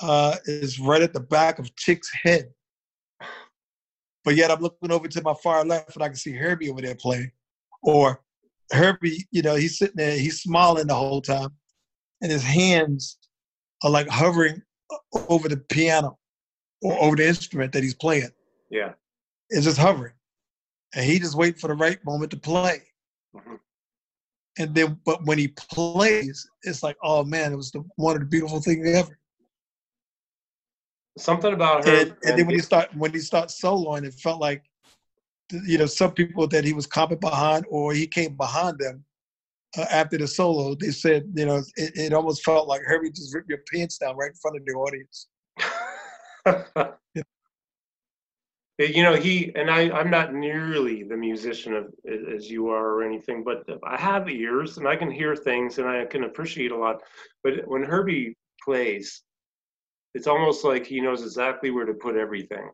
uh, 0.00 0.36
is 0.44 0.78
right 0.78 1.02
at 1.02 1.12
the 1.12 1.20
back 1.20 1.58
of 1.58 1.74
Chick's 1.76 2.10
head. 2.22 2.50
But 4.24 4.34
yet 4.36 4.50
I'm 4.50 4.60
looking 4.60 4.90
over 4.90 5.06
to 5.08 5.22
my 5.22 5.34
far 5.42 5.64
left 5.64 5.94
and 5.94 6.02
I 6.02 6.08
can 6.08 6.16
see 6.16 6.32
Herbie 6.32 6.68
over 6.70 6.80
there 6.82 6.96
playing. 6.96 7.30
Or 7.82 8.20
Herbie, 8.72 9.24
you 9.30 9.42
know, 9.42 9.54
he's 9.54 9.78
sitting 9.78 9.96
there, 9.96 10.18
he's 10.18 10.42
smiling 10.42 10.88
the 10.88 10.94
whole 10.94 11.22
time, 11.22 11.50
and 12.20 12.30
his 12.32 12.42
hands 12.42 13.18
are 13.82 13.90
like 13.90 14.08
hovering 14.08 14.62
over 15.28 15.48
the 15.48 15.56
piano 15.56 16.18
or 16.82 16.98
over 17.02 17.16
the 17.16 17.26
instrument 17.26 17.72
that 17.72 17.82
he's 17.82 17.94
playing. 17.94 18.30
Yeah. 18.70 18.92
It's 19.50 19.64
just 19.64 19.78
hovering. 19.78 20.12
And 20.94 21.04
he 21.04 21.18
just 21.18 21.36
waiting 21.36 21.58
for 21.58 21.68
the 21.68 21.74
right 21.74 21.98
moment 22.04 22.30
to 22.32 22.36
play. 22.36 22.82
Mhm. 23.34 23.60
And 24.58 24.74
then, 24.74 24.98
but 25.04 25.24
when 25.24 25.38
he 25.38 25.48
plays, 25.48 26.48
it's 26.62 26.82
like, 26.82 26.96
oh 27.02 27.24
man, 27.24 27.52
it 27.52 27.56
was 27.56 27.70
the, 27.70 27.84
one 27.96 28.16
of 28.16 28.20
the 28.20 28.26
beautiful 28.26 28.60
things 28.60 28.88
ever. 28.88 29.18
Something 31.18 31.52
about 31.52 31.86
her. 31.86 31.94
And, 31.94 32.16
and 32.24 32.38
then 32.38 32.46
when 32.46 32.56
he 32.56 32.62
start 32.62 32.94
when 32.94 33.12
he 33.12 33.20
starts 33.20 33.60
soloing, 33.60 34.04
it 34.04 34.14
felt 34.14 34.40
like, 34.40 34.62
you 35.64 35.78
know, 35.78 35.86
some 35.86 36.12
people 36.12 36.46
that 36.48 36.64
he 36.64 36.72
was 36.72 36.86
comping 36.86 37.20
behind 37.20 37.64
or 37.68 37.92
he 37.92 38.06
came 38.06 38.36
behind 38.36 38.78
them, 38.78 39.04
uh, 39.76 39.86
after 39.90 40.18
the 40.18 40.26
solo, 40.26 40.74
they 40.74 40.90
said, 40.90 41.30
you 41.34 41.46
know, 41.46 41.62
it, 41.76 41.92
it 41.96 42.12
almost 42.12 42.44
felt 42.44 42.68
like 42.68 42.82
Herbie 42.82 43.10
just 43.10 43.34
ripped 43.34 43.48
your 43.48 43.60
pants 43.72 43.98
down 43.98 44.16
right 44.16 44.30
in 44.30 44.36
front 44.36 44.56
of 44.56 44.64
the 44.64 44.72
audience. 44.72 45.28
yeah. 47.14 47.22
You 48.78 49.02
know, 49.04 49.14
he 49.14 49.52
and 49.54 49.70
I, 49.70 49.90
I'm 49.90 50.10
not 50.10 50.34
nearly 50.34 51.02
the 51.02 51.16
musician 51.16 51.72
of, 51.72 51.86
as 52.06 52.50
you 52.50 52.68
are 52.68 52.92
or 52.92 53.02
anything, 53.02 53.42
but 53.42 53.64
I 53.82 53.96
have 53.98 54.28
ears 54.28 54.76
and 54.76 54.86
I 54.86 54.96
can 54.96 55.10
hear 55.10 55.34
things 55.34 55.78
and 55.78 55.88
I 55.88 56.04
can 56.04 56.24
appreciate 56.24 56.72
a 56.72 56.76
lot. 56.76 57.00
But 57.42 57.66
when 57.66 57.82
Herbie 57.82 58.36
plays, 58.62 59.22
it's 60.12 60.26
almost 60.26 60.62
like 60.62 60.84
he 60.84 61.00
knows 61.00 61.22
exactly 61.22 61.70
where 61.70 61.86
to 61.86 61.94
put 61.94 62.16
everything. 62.16 62.68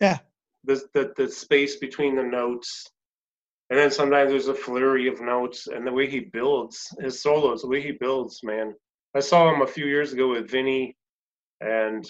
Yeah. 0.00 0.18
The, 0.62 0.84
the, 0.94 1.12
the 1.16 1.28
space 1.28 1.76
between 1.76 2.14
the 2.14 2.22
notes, 2.22 2.86
and 3.70 3.78
then 3.78 3.90
sometimes 3.90 4.30
there's 4.30 4.48
a 4.48 4.54
flurry 4.54 5.08
of 5.08 5.20
notes 5.20 5.68
and 5.68 5.86
the 5.86 5.92
way 5.92 6.08
he 6.08 6.20
builds 6.20 6.94
his 7.00 7.22
solos 7.22 7.62
the 7.62 7.68
way 7.68 7.80
he 7.80 7.92
builds 7.92 8.40
man. 8.42 8.74
I 9.14 9.20
saw 9.20 9.52
him 9.52 9.62
a 9.62 9.66
few 9.66 9.86
years 9.86 10.12
ago 10.12 10.28
with 10.28 10.50
vinny 10.50 10.96
and 11.60 12.08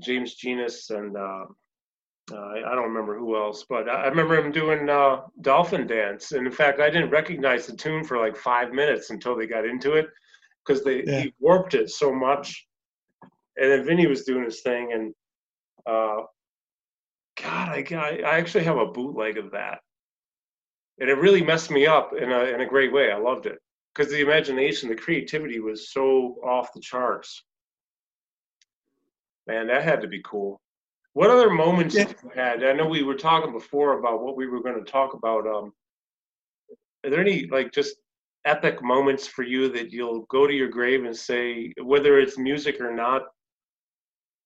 james 0.00 0.34
genus 0.34 0.90
and 0.90 1.16
uh, 1.16 1.44
uh, 2.32 2.48
i 2.66 2.74
don't 2.74 2.88
remember 2.88 3.18
who 3.18 3.36
else 3.36 3.64
but 3.68 3.88
i 3.88 4.06
remember 4.06 4.36
him 4.36 4.52
doing 4.52 4.88
uh, 4.88 5.20
dolphin 5.40 5.86
dance. 5.86 6.32
And 6.32 6.46
in 6.46 6.52
fact 6.52 6.80
i 6.80 6.90
didn't 6.90 7.10
recognize 7.10 7.66
the 7.66 7.76
tune 7.76 8.04
for 8.04 8.18
like 8.18 8.36
five 8.36 8.72
minutes 8.72 9.10
until 9.10 9.36
they 9.36 9.46
got 9.46 9.64
into 9.64 9.94
it 9.94 10.06
because 10.64 10.84
they 10.84 11.04
yeah. 11.04 11.20
he 11.22 11.34
warped 11.40 11.74
it 11.74 11.90
so 11.90 12.14
much. 12.14 12.66
And 13.56 13.70
then 13.70 13.84
vinny 13.84 14.06
was 14.06 14.24
doing 14.24 14.44
his 14.44 14.62
thing 14.62 14.92
and 14.92 15.14
uh, 15.86 16.24
god 17.40 17.68
I, 17.70 18.20
I 18.24 18.38
actually 18.38 18.64
have 18.64 18.78
a 18.78 18.86
bootleg 18.86 19.38
of 19.38 19.50
that 19.52 19.80
and 21.02 21.10
it 21.10 21.14
really 21.14 21.42
messed 21.42 21.68
me 21.68 21.84
up 21.84 22.12
in 22.14 22.30
a 22.30 22.44
in 22.44 22.60
a 22.60 22.66
great 22.66 22.92
way. 22.92 23.10
I 23.10 23.18
loved 23.18 23.46
it 23.46 23.58
because 23.92 24.10
the 24.12 24.20
imagination, 24.20 24.88
the 24.88 24.94
creativity 24.94 25.58
was 25.58 25.90
so 25.90 26.36
off 26.44 26.72
the 26.72 26.80
charts. 26.80 27.42
Man, 29.48 29.66
that 29.66 29.82
had 29.82 30.00
to 30.02 30.06
be 30.06 30.22
cool. 30.24 30.60
What 31.14 31.28
other 31.28 31.50
moments 31.50 31.96
yeah. 31.96 32.08
you 32.08 32.30
had? 32.36 32.62
I 32.62 32.72
know 32.72 32.86
we 32.86 33.02
were 33.02 33.16
talking 33.16 33.52
before 33.52 33.98
about 33.98 34.22
what 34.22 34.36
we 34.36 34.46
were 34.46 34.62
going 34.62 34.82
to 34.82 34.90
talk 34.90 35.14
about. 35.14 35.44
Um, 35.44 35.72
are 37.04 37.10
there 37.10 37.20
any 37.20 37.48
like 37.48 37.72
just 37.72 37.96
epic 38.44 38.80
moments 38.80 39.26
for 39.26 39.42
you 39.42 39.68
that 39.70 39.90
you'll 39.90 40.20
go 40.26 40.46
to 40.46 40.54
your 40.54 40.68
grave 40.68 41.04
and 41.04 41.16
say, 41.16 41.72
whether 41.82 42.20
it's 42.20 42.38
music 42.38 42.80
or 42.80 42.94
not, 42.94 43.22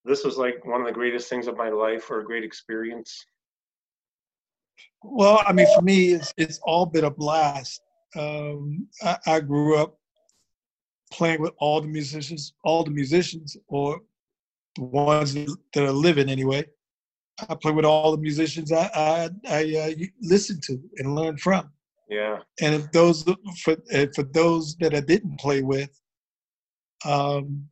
this 0.06 0.24
was 0.24 0.38
like 0.38 0.64
one 0.64 0.80
of 0.80 0.86
the 0.86 0.92
greatest 0.92 1.28
things 1.28 1.48
of 1.48 1.58
my 1.58 1.68
life 1.68 2.10
or 2.10 2.20
a 2.20 2.24
great 2.24 2.44
experience? 2.44 3.26
Well, 5.02 5.42
I 5.46 5.52
mean, 5.52 5.66
for 5.74 5.82
me, 5.82 6.12
it's 6.12 6.32
it's 6.36 6.58
all 6.62 6.86
been 6.86 7.04
a 7.04 7.10
blast. 7.10 7.80
Um, 8.16 8.88
I, 9.02 9.16
I, 9.26 9.40
grew 9.40 9.76
up 9.76 9.98
playing 11.12 11.42
with 11.42 11.52
all 11.58 11.80
the 11.80 11.88
musicians, 11.88 12.54
all 12.64 12.82
the 12.82 12.90
musicians, 12.90 13.56
or 13.68 14.00
the 14.76 14.84
ones 14.84 15.34
that 15.34 15.58
are 15.76 15.92
living 15.92 16.28
anyway. 16.28 16.64
I 17.48 17.54
play 17.54 17.72
with 17.72 17.84
all 17.84 18.12
the 18.12 18.22
musicians 18.22 18.72
I 18.72 18.90
I, 18.94 19.30
I 19.48 19.76
uh, 19.76 20.04
listen 20.22 20.60
to 20.64 20.80
and 20.96 21.14
learn 21.14 21.36
from. 21.36 21.70
Yeah. 22.08 22.38
And 22.60 22.74
if 22.74 22.90
those 22.92 23.22
for 23.62 23.76
for 24.14 24.22
those 24.22 24.76
that 24.76 24.94
I 24.94 25.00
didn't 25.00 25.38
play 25.38 25.62
with, 25.62 25.90
um, 27.04 27.68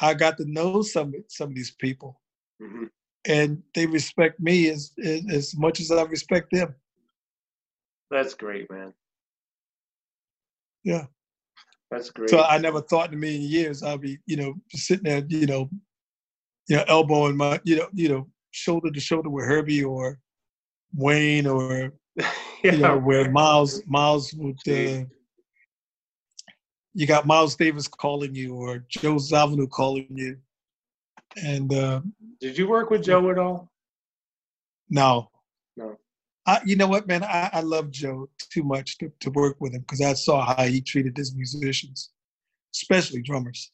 I 0.00 0.14
got 0.14 0.36
to 0.38 0.44
know 0.44 0.82
some 0.82 1.12
some 1.28 1.48
of 1.48 1.54
these 1.54 1.72
people. 1.72 2.20
Mm-hmm 2.60 2.84
and 3.26 3.62
they 3.74 3.86
respect 3.86 4.40
me 4.40 4.68
as, 4.68 4.92
as, 5.30 5.56
much 5.56 5.80
as 5.80 5.90
I 5.90 6.02
respect 6.02 6.50
them. 6.52 6.74
That's 8.10 8.34
great, 8.34 8.70
man. 8.70 8.92
Yeah. 10.84 11.06
That's 11.90 12.10
great. 12.10 12.30
So 12.30 12.42
I 12.42 12.58
never 12.58 12.80
thought 12.80 13.08
in 13.08 13.14
a 13.14 13.18
million 13.18 13.42
years 13.42 13.82
I'd 13.82 14.00
be, 14.00 14.18
you 14.26 14.36
know, 14.36 14.54
sitting 14.70 15.04
there, 15.04 15.22
you 15.28 15.46
know, 15.46 15.70
you 16.68 16.76
know, 16.76 16.84
elbowing 16.88 17.36
my, 17.36 17.60
you 17.64 17.76
know, 17.76 17.88
you 17.92 18.08
know, 18.08 18.28
shoulder 18.50 18.90
to 18.90 19.00
shoulder 19.00 19.28
with 19.28 19.44
Herbie 19.44 19.84
or 19.84 20.18
Wayne 20.94 21.46
or 21.46 21.92
yeah, 22.16 22.30
you 22.64 22.78
know, 22.78 22.98
where 22.98 23.30
Miles 23.30 23.82
Miles 23.86 24.32
would 24.34 24.58
uh, 24.68 25.04
you 26.94 27.06
got 27.06 27.26
Miles 27.26 27.56
Davis 27.56 27.88
calling 27.88 28.34
you 28.34 28.54
or 28.54 28.84
Joe 28.88 29.14
Zawinul 29.14 29.70
calling 29.70 30.06
you. 30.10 30.36
And 31.36 31.72
uh, 31.72 32.00
did 32.40 32.58
you 32.58 32.68
work 32.68 32.90
with 32.90 33.04
Joe 33.04 33.30
at 33.30 33.38
all? 33.38 33.70
No. 34.90 35.30
No. 35.76 35.96
I, 36.46 36.60
you 36.64 36.76
know 36.76 36.88
what, 36.88 37.06
man? 37.06 37.22
I, 37.22 37.50
I 37.52 37.60
love 37.60 37.90
Joe 37.90 38.28
too 38.50 38.64
much 38.64 38.98
to, 38.98 39.10
to 39.20 39.30
work 39.30 39.56
with 39.60 39.74
him 39.74 39.80
because 39.80 40.00
I 40.00 40.12
saw 40.14 40.54
how 40.54 40.64
he 40.64 40.80
treated 40.80 41.16
his 41.16 41.34
musicians, 41.34 42.10
especially 42.74 43.22
drummers. 43.22 43.70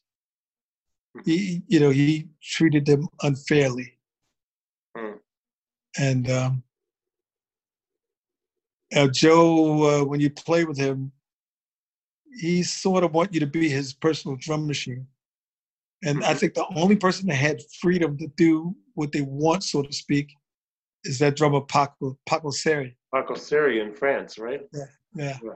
He, 1.24 1.62
you 1.66 1.80
know, 1.80 1.90
he 1.90 2.28
treated 2.42 2.86
them 2.86 3.08
unfairly. 3.22 3.98
Hmm. 4.96 5.16
And 5.98 6.30
um, 6.30 6.62
uh, 8.94 9.08
Joe, 9.08 10.02
uh, 10.02 10.04
when 10.04 10.20
you 10.20 10.30
play 10.30 10.64
with 10.64 10.78
him, 10.78 11.10
he 12.38 12.62
sort 12.62 13.02
of 13.02 13.14
want 13.14 13.34
you 13.34 13.40
to 13.40 13.46
be 13.46 13.68
his 13.68 13.92
personal 13.92 14.36
drum 14.36 14.66
machine. 14.66 15.06
And 16.04 16.24
I 16.24 16.34
think 16.34 16.54
the 16.54 16.66
only 16.76 16.96
person 16.96 17.26
that 17.28 17.34
had 17.34 17.60
freedom 17.80 18.16
to 18.18 18.28
do 18.36 18.74
what 18.94 19.12
they 19.12 19.22
want, 19.22 19.64
so 19.64 19.82
to 19.82 19.92
speak, 19.92 20.32
is 21.04 21.18
that 21.18 21.36
drummer 21.36 21.60
Paco 21.62 22.18
Paco 22.26 22.50
Sery. 22.50 22.94
Paco 23.12 23.34
Sery 23.34 23.82
in 23.84 23.92
France, 23.92 24.38
right? 24.38 24.62
Yeah, 24.72 24.84
yeah. 25.14 25.38
yeah. 25.42 25.52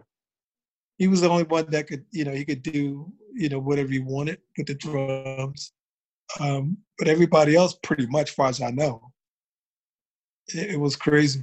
He 0.99 1.09
was 1.09 1.21
the 1.21 1.29
only 1.29 1.45
one 1.45 1.71
that 1.71 1.87
could, 1.87 2.05
you 2.11 2.25
know, 2.25 2.33
he 2.33 2.45
could 2.45 2.63
do, 2.63 3.13
you 3.35 3.49
know, 3.49 3.59
whatever 3.59 3.89
he 3.89 3.99
wanted 3.99 4.39
with 4.57 4.67
the 4.67 4.75
drums. 4.75 5.73
Um, 6.41 6.79
but 6.99 7.09
everybody 7.09 7.57
else, 7.57 7.77
pretty 7.83 8.07
much, 8.07 8.31
far 8.31 8.49
as 8.49 8.63
I 8.63 8.71
know, 8.71 9.13
it, 10.49 10.73
it 10.73 10.81
was 10.81 10.97
crazy. 10.97 11.43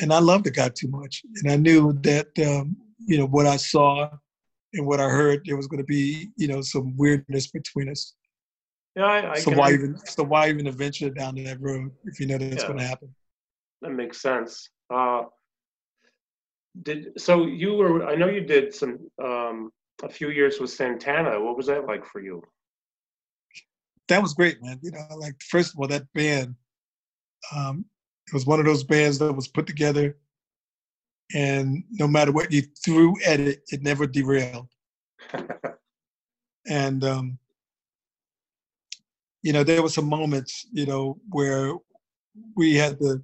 And 0.00 0.12
I 0.12 0.20
loved 0.20 0.44
the 0.44 0.50
guy 0.50 0.68
too 0.68 0.88
much, 0.88 1.22
and 1.42 1.50
I 1.52 1.56
knew 1.56 1.92
that, 2.02 2.28
um, 2.46 2.76
you 3.00 3.18
know, 3.18 3.26
what 3.26 3.46
I 3.46 3.56
saw 3.56 4.10
and 4.74 4.86
what 4.86 5.00
I 5.00 5.08
heard, 5.08 5.42
there 5.44 5.56
was 5.56 5.66
going 5.66 5.78
to 5.78 5.84
be, 5.86 6.30
you 6.36 6.48
know, 6.48 6.60
some 6.60 6.96
weirdness 6.96 7.48
between 7.48 7.88
us. 7.88 8.14
Yeah, 8.96 9.04
I, 9.04 9.32
I 9.32 9.38
so 9.38 9.52
why 9.52 9.72
even 9.72 9.96
so 10.06 10.24
why 10.24 10.48
even 10.48 10.70
venture 10.72 11.10
down 11.10 11.36
that 11.36 11.60
road 11.60 11.90
if 12.04 12.18
you 12.18 12.26
know 12.26 12.38
that 12.38 12.52
it's 12.52 12.62
yeah, 12.62 12.68
going 12.68 12.80
to 12.80 12.86
happen? 12.86 13.14
That 13.82 13.90
makes 13.90 14.20
sense. 14.20 14.70
Uh, 14.92 15.24
did 16.82 17.12
so 17.16 17.46
you 17.46 17.74
were? 17.74 18.06
I 18.06 18.16
know 18.16 18.28
you 18.28 18.40
did 18.40 18.74
some 18.74 18.98
um, 19.22 19.70
a 20.02 20.08
few 20.08 20.30
years 20.30 20.58
with 20.60 20.70
Santana. 20.70 21.40
What 21.40 21.56
was 21.56 21.66
that 21.66 21.86
like 21.86 22.04
for 22.04 22.20
you? 22.20 22.42
That 24.08 24.22
was 24.22 24.34
great, 24.34 24.62
man. 24.62 24.80
You 24.82 24.90
know, 24.90 25.06
like 25.16 25.34
first 25.48 25.74
of 25.74 25.80
all, 25.80 25.88
that 25.88 26.12
band. 26.14 26.54
Um, 27.54 27.84
it 28.26 28.34
was 28.34 28.46
one 28.46 28.60
of 28.60 28.66
those 28.66 28.84
bands 28.84 29.18
that 29.18 29.32
was 29.32 29.48
put 29.48 29.66
together 29.66 30.16
and 31.34 31.84
no 31.90 32.08
matter 32.08 32.32
what 32.32 32.52
you 32.52 32.62
threw 32.84 33.14
at 33.26 33.40
it, 33.40 33.62
it 33.68 33.82
never 33.82 34.06
derailed. 34.06 34.68
and 36.66 37.04
um, 37.04 37.38
you 39.42 39.52
know, 39.52 39.62
there 39.62 39.82
were 39.82 39.88
some 39.88 40.08
moments, 40.08 40.66
you 40.72 40.86
know, 40.86 41.18
where 41.30 41.74
we 42.56 42.74
had 42.74 42.98
to 43.00 43.22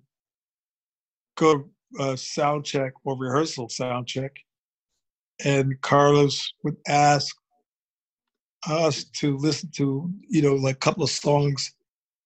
go 1.37 1.65
uh, 1.99 2.17
sound 2.17 2.65
check 2.65 2.93
or 3.05 3.17
rehearsal 3.17 3.69
sound 3.69 4.07
check, 4.07 4.33
and 5.45 5.81
Carlos 5.81 6.53
would 6.63 6.77
ask 6.87 7.35
us 8.69 9.05
to 9.05 9.37
listen 9.37 9.71
to, 9.77 10.11
you 10.29 10.43
know, 10.43 10.55
like 10.55 10.77
a 10.77 10.79
couple 10.79 11.05
of 11.05 11.11
songs, 11.11 11.75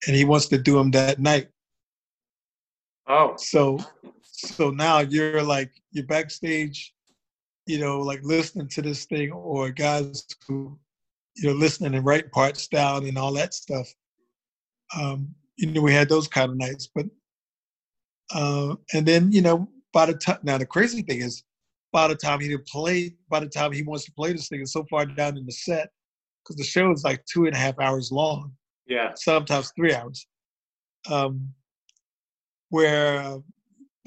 and 0.07 0.16
he 0.16 0.24
wants 0.24 0.47
to 0.47 0.59
do 0.59 0.74
them 0.74 0.91
that 0.93 1.18
night. 1.18 1.49
Oh, 3.09 3.35
so 3.37 3.79
so 4.39 4.70
now 4.70 5.01
you're 5.01 5.43
like 5.43 5.72
you're 5.91 6.07
backstage, 6.07 6.95
you 7.66 7.78
know, 7.78 7.99
like 8.01 8.20
listening 8.22 8.68
to 8.68 8.82
this 8.82 9.05
thing, 9.05 9.32
or 9.32 9.70
guys 9.70 10.24
who, 10.47 10.78
you 11.36 11.49
know, 11.49 11.55
listening 11.55 11.95
and 11.95 12.07
writing 12.07 12.30
parts 12.30 12.68
down 12.68 13.05
and 13.07 13.18
all 13.18 13.32
that 13.32 13.53
stuff. 13.53 13.89
Um, 14.97 15.34
you 15.57 15.72
know, 15.72 15.82
we 15.82 15.93
had 15.93 16.09
those 16.09 16.28
kind 16.28 16.53
of 16.53 16.57
nights, 16.57 16.89
but 16.95 17.07
uh, 18.32 18.76
and 18.95 19.05
then 19.05 19.32
you 19.32 19.43
know, 19.43 19.68
by 19.93 20.07
the 20.07 20.14
time 20.14 20.39
now 20.45 20.57
the 20.57 20.66
crazy 20.66 21.03
thing 21.03 21.20
is, 21.20 21.43
by 21.93 22.07
the 22.07 22.14
time 22.14 22.39
he 22.39 22.57
play, 22.59 23.14
by 23.28 23.41
the 23.41 23.49
time 23.49 23.72
he 23.72 23.82
wants 23.82 24.05
to 24.05 24.12
play 24.12 24.32
this 24.32 24.49
thing, 24.49 24.61
is 24.61 24.72
so 24.72 24.86
far 24.89 25.05
down 25.05 25.36
in 25.36 25.47
the 25.47 25.53
set 25.53 25.89
because 26.45 26.57
the 26.57 26.64
show 26.64 26.93
is 26.93 27.03
like 27.03 27.24
two 27.24 27.47
and 27.47 27.57
a 27.57 27.59
half 27.59 27.78
hours 27.80 28.12
long. 28.12 28.53
Yeah, 28.86 29.14
sometimes 29.16 29.72
three 29.74 29.95
hours. 29.95 30.24
Um, 31.11 31.55
where 32.70 33.41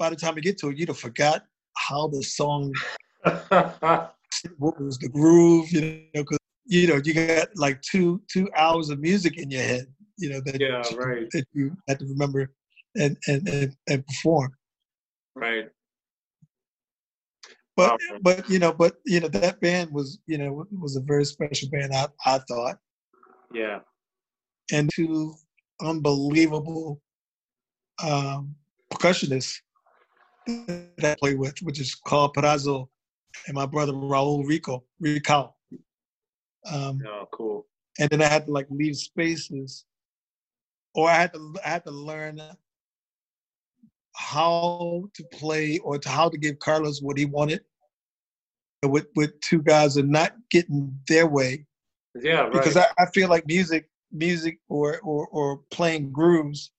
by 0.02 0.10
the 0.10 0.16
time 0.16 0.34
you 0.34 0.42
get 0.42 0.58
to 0.58 0.68
it, 0.70 0.76
you'd 0.76 0.88
have 0.88 0.98
forgot 0.98 1.44
how 1.76 2.08
the 2.08 2.20
song, 2.24 2.72
what 3.22 4.80
was 4.80 4.98
the 4.98 5.08
groove, 5.08 5.70
you 5.70 5.80
know, 5.80 6.22
because 6.24 6.38
you 6.66 6.88
know 6.88 7.00
you 7.04 7.14
got 7.14 7.46
like 7.54 7.80
two 7.82 8.20
two 8.28 8.50
hours 8.56 8.90
of 8.90 8.98
music 8.98 9.38
in 9.38 9.48
your 9.48 9.62
head, 9.62 9.86
you 10.18 10.28
know 10.28 10.40
that 10.44 10.60
yeah, 10.60 10.82
you, 10.90 10.96
right. 10.98 11.28
that 11.30 11.44
you 11.52 11.76
had 11.88 12.00
to 12.00 12.06
remember 12.06 12.52
and 12.96 13.16
and 13.28 13.48
and, 13.48 13.76
and 13.88 14.04
perform. 14.08 14.50
Right. 15.36 15.70
but 17.76 18.00
but 18.22 18.50
you 18.50 18.58
know, 18.58 18.72
but 18.72 18.94
you 19.06 19.20
know 19.20 19.28
that 19.28 19.60
band 19.60 19.92
was 19.92 20.18
you 20.26 20.36
know 20.36 20.66
was 20.72 20.96
a 20.96 21.00
very 21.00 21.24
special 21.24 21.68
band. 21.70 21.94
I 21.94 22.08
I 22.26 22.38
thought. 22.38 22.78
Yeah. 23.54 23.78
And 24.72 24.90
two 24.92 25.34
unbelievable 25.80 27.00
um, 28.02 28.56
percussionists 28.92 29.60
that 30.46 31.12
I 31.12 31.14
play 31.18 31.34
with, 31.34 31.54
which 31.62 31.80
is 31.80 31.94
Karl 32.06 32.32
Perazzo 32.32 32.88
and 33.46 33.54
my 33.54 33.66
brother 33.66 33.92
Raul 33.92 34.44
Rekow 34.44 34.82
Rekow. 35.02 35.52
Um, 36.70 37.00
oh, 37.06 37.28
cool. 37.32 37.66
And 37.98 38.08
then 38.10 38.22
I 38.22 38.26
had 38.26 38.46
to 38.46 38.52
like 38.52 38.66
leave 38.70 38.96
spaces, 38.96 39.84
or 40.94 41.08
I 41.08 41.14
had 41.14 41.32
to 41.34 41.54
I 41.64 41.68
had 41.68 41.84
to 41.84 41.90
learn 41.90 42.40
how 44.14 45.04
to 45.14 45.24
play 45.32 45.78
or 45.78 45.98
to 45.98 46.08
how 46.08 46.28
to 46.28 46.38
give 46.38 46.58
Carlos 46.58 47.00
what 47.00 47.18
he 47.18 47.24
wanted 47.24 47.60
with 48.82 49.06
with 49.16 49.38
two 49.40 49.62
guys 49.62 49.96
and 49.96 50.10
not 50.10 50.32
getting 50.50 50.98
their 51.08 51.26
way. 51.26 51.66
Yeah, 52.20 52.42
right. 52.42 52.52
Because 52.52 52.76
I, 52.76 52.86
I 52.98 53.06
feel 53.14 53.28
like 53.28 53.46
music, 53.46 53.88
music 54.10 54.58
or 54.68 55.00
or, 55.00 55.26
or 55.28 55.60
playing 55.70 56.12
grooves, 56.12 56.72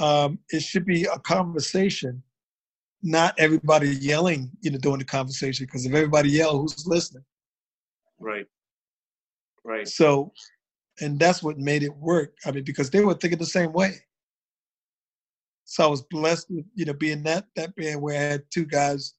um, 0.00 0.38
it 0.50 0.62
should 0.62 0.84
be 0.84 1.04
a 1.04 1.18
conversation, 1.18 2.22
not 3.02 3.34
everybody 3.38 3.90
yelling, 3.90 4.50
you 4.60 4.70
know, 4.70 4.78
during 4.78 4.98
the 4.98 5.04
conversation. 5.04 5.66
Because 5.66 5.86
if 5.86 5.94
everybody 5.94 6.30
yell, 6.30 6.58
who's 6.58 6.86
listening? 6.86 7.24
Right. 8.18 8.46
Right. 9.64 9.86
So, 9.86 10.32
and 11.00 11.18
that's 11.18 11.42
what 11.42 11.58
made 11.58 11.82
it 11.82 11.94
work. 11.96 12.34
I 12.44 12.50
mean, 12.50 12.64
because 12.64 12.90
they 12.90 13.04
were 13.04 13.14
thinking 13.14 13.38
the 13.38 13.46
same 13.46 13.72
way. 13.72 13.94
So 15.64 15.84
I 15.84 15.86
was 15.86 16.02
blessed 16.02 16.46
with, 16.50 16.64
you 16.74 16.86
know, 16.86 16.94
being 16.94 17.22
that 17.24 17.44
that 17.54 17.76
band 17.76 18.00
where 18.00 18.18
I 18.18 18.22
had 18.22 18.42
two 18.50 18.64
guys, 18.64 19.14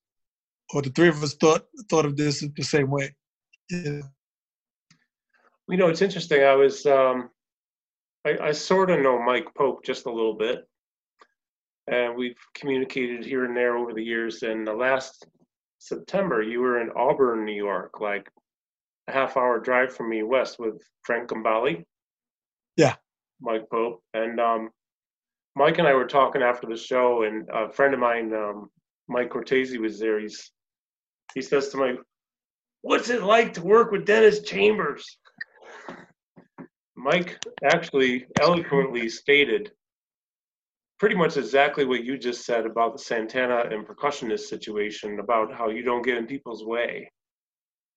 or 0.73 0.81
the 0.81 0.89
three 0.89 1.07
of 1.07 1.21
us 1.21 1.35
thought 1.35 1.65
thought 1.89 2.05
of 2.05 2.17
this 2.17 2.43
the 2.57 2.63
same 2.63 2.89
way. 2.89 3.15
Yeah. 3.69 4.01
You 5.67 5.77
know, 5.77 5.89
it's 5.89 6.01
interesting. 6.01 6.43
I 6.43 6.55
was, 6.55 6.87
um, 6.87 7.29
I, 8.25 8.37
I 8.41 8.51
sort 8.51 8.89
of 8.89 9.01
know 9.01 9.21
Mike 9.21 9.53
Pope 9.55 9.85
just 9.85 10.07
a 10.07 10.11
little 10.11 10.33
bit, 10.33 10.67
and 11.89 12.15
we've 12.15 12.37
communicated 12.53 13.25
here 13.25 13.45
and 13.45 13.55
there 13.55 13.77
over 13.77 13.93
the 13.93 14.03
years. 14.03 14.43
And 14.43 14.65
the 14.65 14.73
last 14.73 15.25
September, 15.79 16.41
you 16.41 16.59
were 16.59 16.81
in 16.81 16.91
Auburn, 16.95 17.45
New 17.45 17.55
York, 17.55 17.99
like 17.99 18.29
a 19.07 19.11
half 19.11 19.37
hour 19.37 19.59
drive 19.59 19.95
from 19.95 20.09
me 20.09 20.23
west 20.23 20.59
with 20.59 20.81
Frank 21.03 21.29
Gambale. 21.29 21.83
Yeah. 22.77 22.95
Mike 23.41 23.69
Pope. 23.71 24.03
And 24.13 24.39
um, 24.39 24.69
Mike 25.55 25.79
and 25.79 25.87
I 25.87 25.93
were 25.93 26.07
talking 26.07 26.41
after 26.41 26.67
the 26.67 26.77
show, 26.77 27.23
and 27.23 27.47
a 27.51 27.69
friend 27.69 27.93
of 27.93 27.99
mine, 27.99 28.33
um, 28.33 28.69
Mike 29.07 29.29
Cortese, 29.29 29.77
was 29.77 29.99
there. 29.99 30.19
He's 30.19 30.51
he 31.33 31.41
says 31.41 31.69
to 31.69 31.77
me, 31.77 31.97
"What's 32.81 33.09
it 33.09 33.23
like 33.23 33.53
to 33.53 33.61
work 33.61 33.91
with 33.91 34.05
Dennis 34.05 34.41
Chambers?" 34.41 35.05
Mike 36.95 37.39
actually 37.63 38.25
eloquently 38.41 39.07
stated 39.09 39.71
pretty 40.99 41.15
much 41.15 41.37
exactly 41.37 41.85
what 41.85 42.03
you 42.03 42.17
just 42.17 42.45
said 42.45 42.65
about 42.65 42.93
the 42.93 42.99
Santana 42.99 43.63
and 43.71 43.87
percussionist 43.87 44.41
situation, 44.41 45.19
about 45.19 45.53
how 45.53 45.69
you 45.69 45.81
don't 45.81 46.05
get 46.05 46.17
in 46.17 46.27
people's 46.27 46.65
way. 46.65 47.11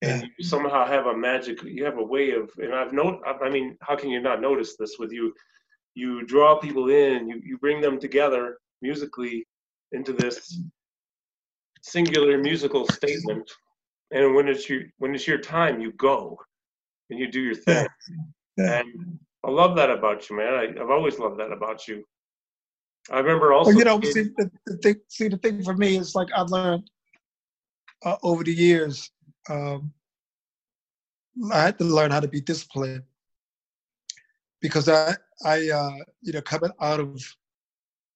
And 0.01 0.29
you 0.37 0.43
somehow 0.43 0.85
have 0.85 1.05
a 1.05 1.15
magic, 1.15 1.63
you 1.63 1.85
have 1.85 1.97
a 1.97 2.03
way 2.03 2.31
of, 2.31 2.49
and 2.57 2.73
I've 2.75 2.91
known, 2.91 3.21
I 3.25 3.49
mean, 3.49 3.77
how 3.81 3.95
can 3.95 4.09
you 4.09 4.19
not 4.19 4.41
notice 4.41 4.75
this 4.75 4.97
with 4.99 5.13
you? 5.13 5.33
You 5.95 6.25
draw 6.25 6.59
people 6.59 6.89
in, 6.89 7.29
you, 7.29 7.39
you 7.41 7.57
bring 7.57 7.79
them 7.79 7.99
together 7.99 8.57
musically 8.81 9.45
into 9.93 10.11
this 10.11 10.59
singular 11.81 12.37
musical 12.37 12.85
statement. 12.87 13.49
And 14.11 14.35
when 14.35 14.49
it's 14.49 14.69
your, 14.69 14.81
when 14.97 15.15
it's 15.15 15.25
your 15.25 15.37
time, 15.37 15.79
you 15.79 15.93
go 15.93 16.37
and 17.09 17.17
you 17.17 17.31
do 17.31 17.41
your 17.41 17.55
thing. 17.55 17.87
Yeah. 18.57 18.81
And 18.81 19.19
I 19.45 19.51
love 19.51 19.75
that 19.77 19.89
about 19.89 20.29
you, 20.29 20.35
man. 20.35 20.53
I, 20.53 20.81
I've 20.81 20.89
always 20.89 21.17
loved 21.17 21.39
that 21.39 21.51
about 21.53 21.87
you. 21.87 22.03
I 23.11 23.19
remember 23.19 23.53
also. 23.53 23.71
Well, 23.71 23.77
you 23.77 23.85
know, 23.85 24.01
see 24.01 24.29
the, 24.37 24.49
the 24.65 24.77
thing. 24.77 24.95
See, 25.09 25.27
the 25.27 25.37
thing 25.37 25.63
for 25.63 25.75
me 25.75 25.97
is 25.97 26.15
like 26.15 26.29
I've 26.35 26.49
learned 26.49 26.89
uh, 28.05 28.15
over 28.23 28.43
the 28.43 28.53
years. 28.53 29.09
Um, 29.49 29.93
I 31.51 31.61
had 31.61 31.77
to 31.79 31.83
learn 31.83 32.11
how 32.11 32.19
to 32.19 32.27
be 32.27 32.41
disciplined 32.41 33.03
because 34.61 34.87
I, 34.87 35.15
I, 35.43 35.69
uh, 35.69 35.97
you 36.21 36.31
know, 36.31 36.41
coming 36.41 36.71
out 36.79 36.99
of, 36.99 37.21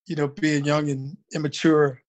you 0.05 0.15
know, 0.15 0.27
being 0.27 0.63
young 0.63 0.89
and 0.89 1.17
immature, 1.33 2.01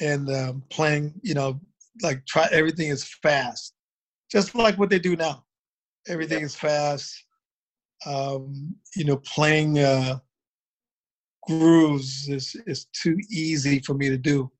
and 0.00 0.28
um, 0.30 0.62
playing, 0.70 1.14
you 1.22 1.34
know, 1.34 1.60
like 2.02 2.24
try 2.26 2.48
everything 2.50 2.88
is 2.88 3.04
fast, 3.22 3.74
just 4.30 4.54
like 4.54 4.78
what 4.78 4.90
they 4.90 4.98
do 4.98 5.14
now. 5.14 5.44
Everything 6.08 6.42
is 6.42 6.56
fast. 6.56 7.24
Um, 8.06 8.74
you 8.96 9.04
know, 9.04 9.18
playing. 9.18 9.78
Uh, 9.78 10.18
grooves 11.48 12.28
is 12.28 12.54
is 12.66 12.84
too 12.92 13.16
easy 13.30 13.80
for 13.80 13.94
me 13.94 14.08
to 14.10 14.18
do 14.18 14.50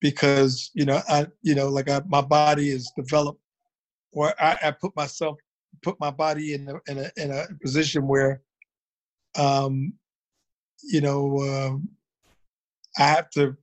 because 0.00 0.70
you 0.74 0.84
know 0.84 1.00
I 1.08 1.26
you 1.42 1.54
know 1.54 1.68
like 1.68 1.88
I, 1.88 2.02
my 2.06 2.20
body 2.20 2.68
is 2.68 2.92
developed 2.96 3.40
or 4.12 4.34
I, 4.40 4.58
I 4.64 4.70
put 4.70 4.94
myself 4.94 5.38
put 5.82 5.98
my 5.98 6.10
body 6.10 6.52
in 6.52 6.68
a, 6.68 6.74
in 6.90 6.98
a 6.98 7.10
in 7.16 7.30
a 7.30 7.46
position 7.62 8.06
where 8.06 8.42
um 9.38 9.94
you 10.82 11.00
know 11.00 11.38
um, 11.40 11.88
I 12.98 13.04
have 13.04 13.30
to 13.30 13.56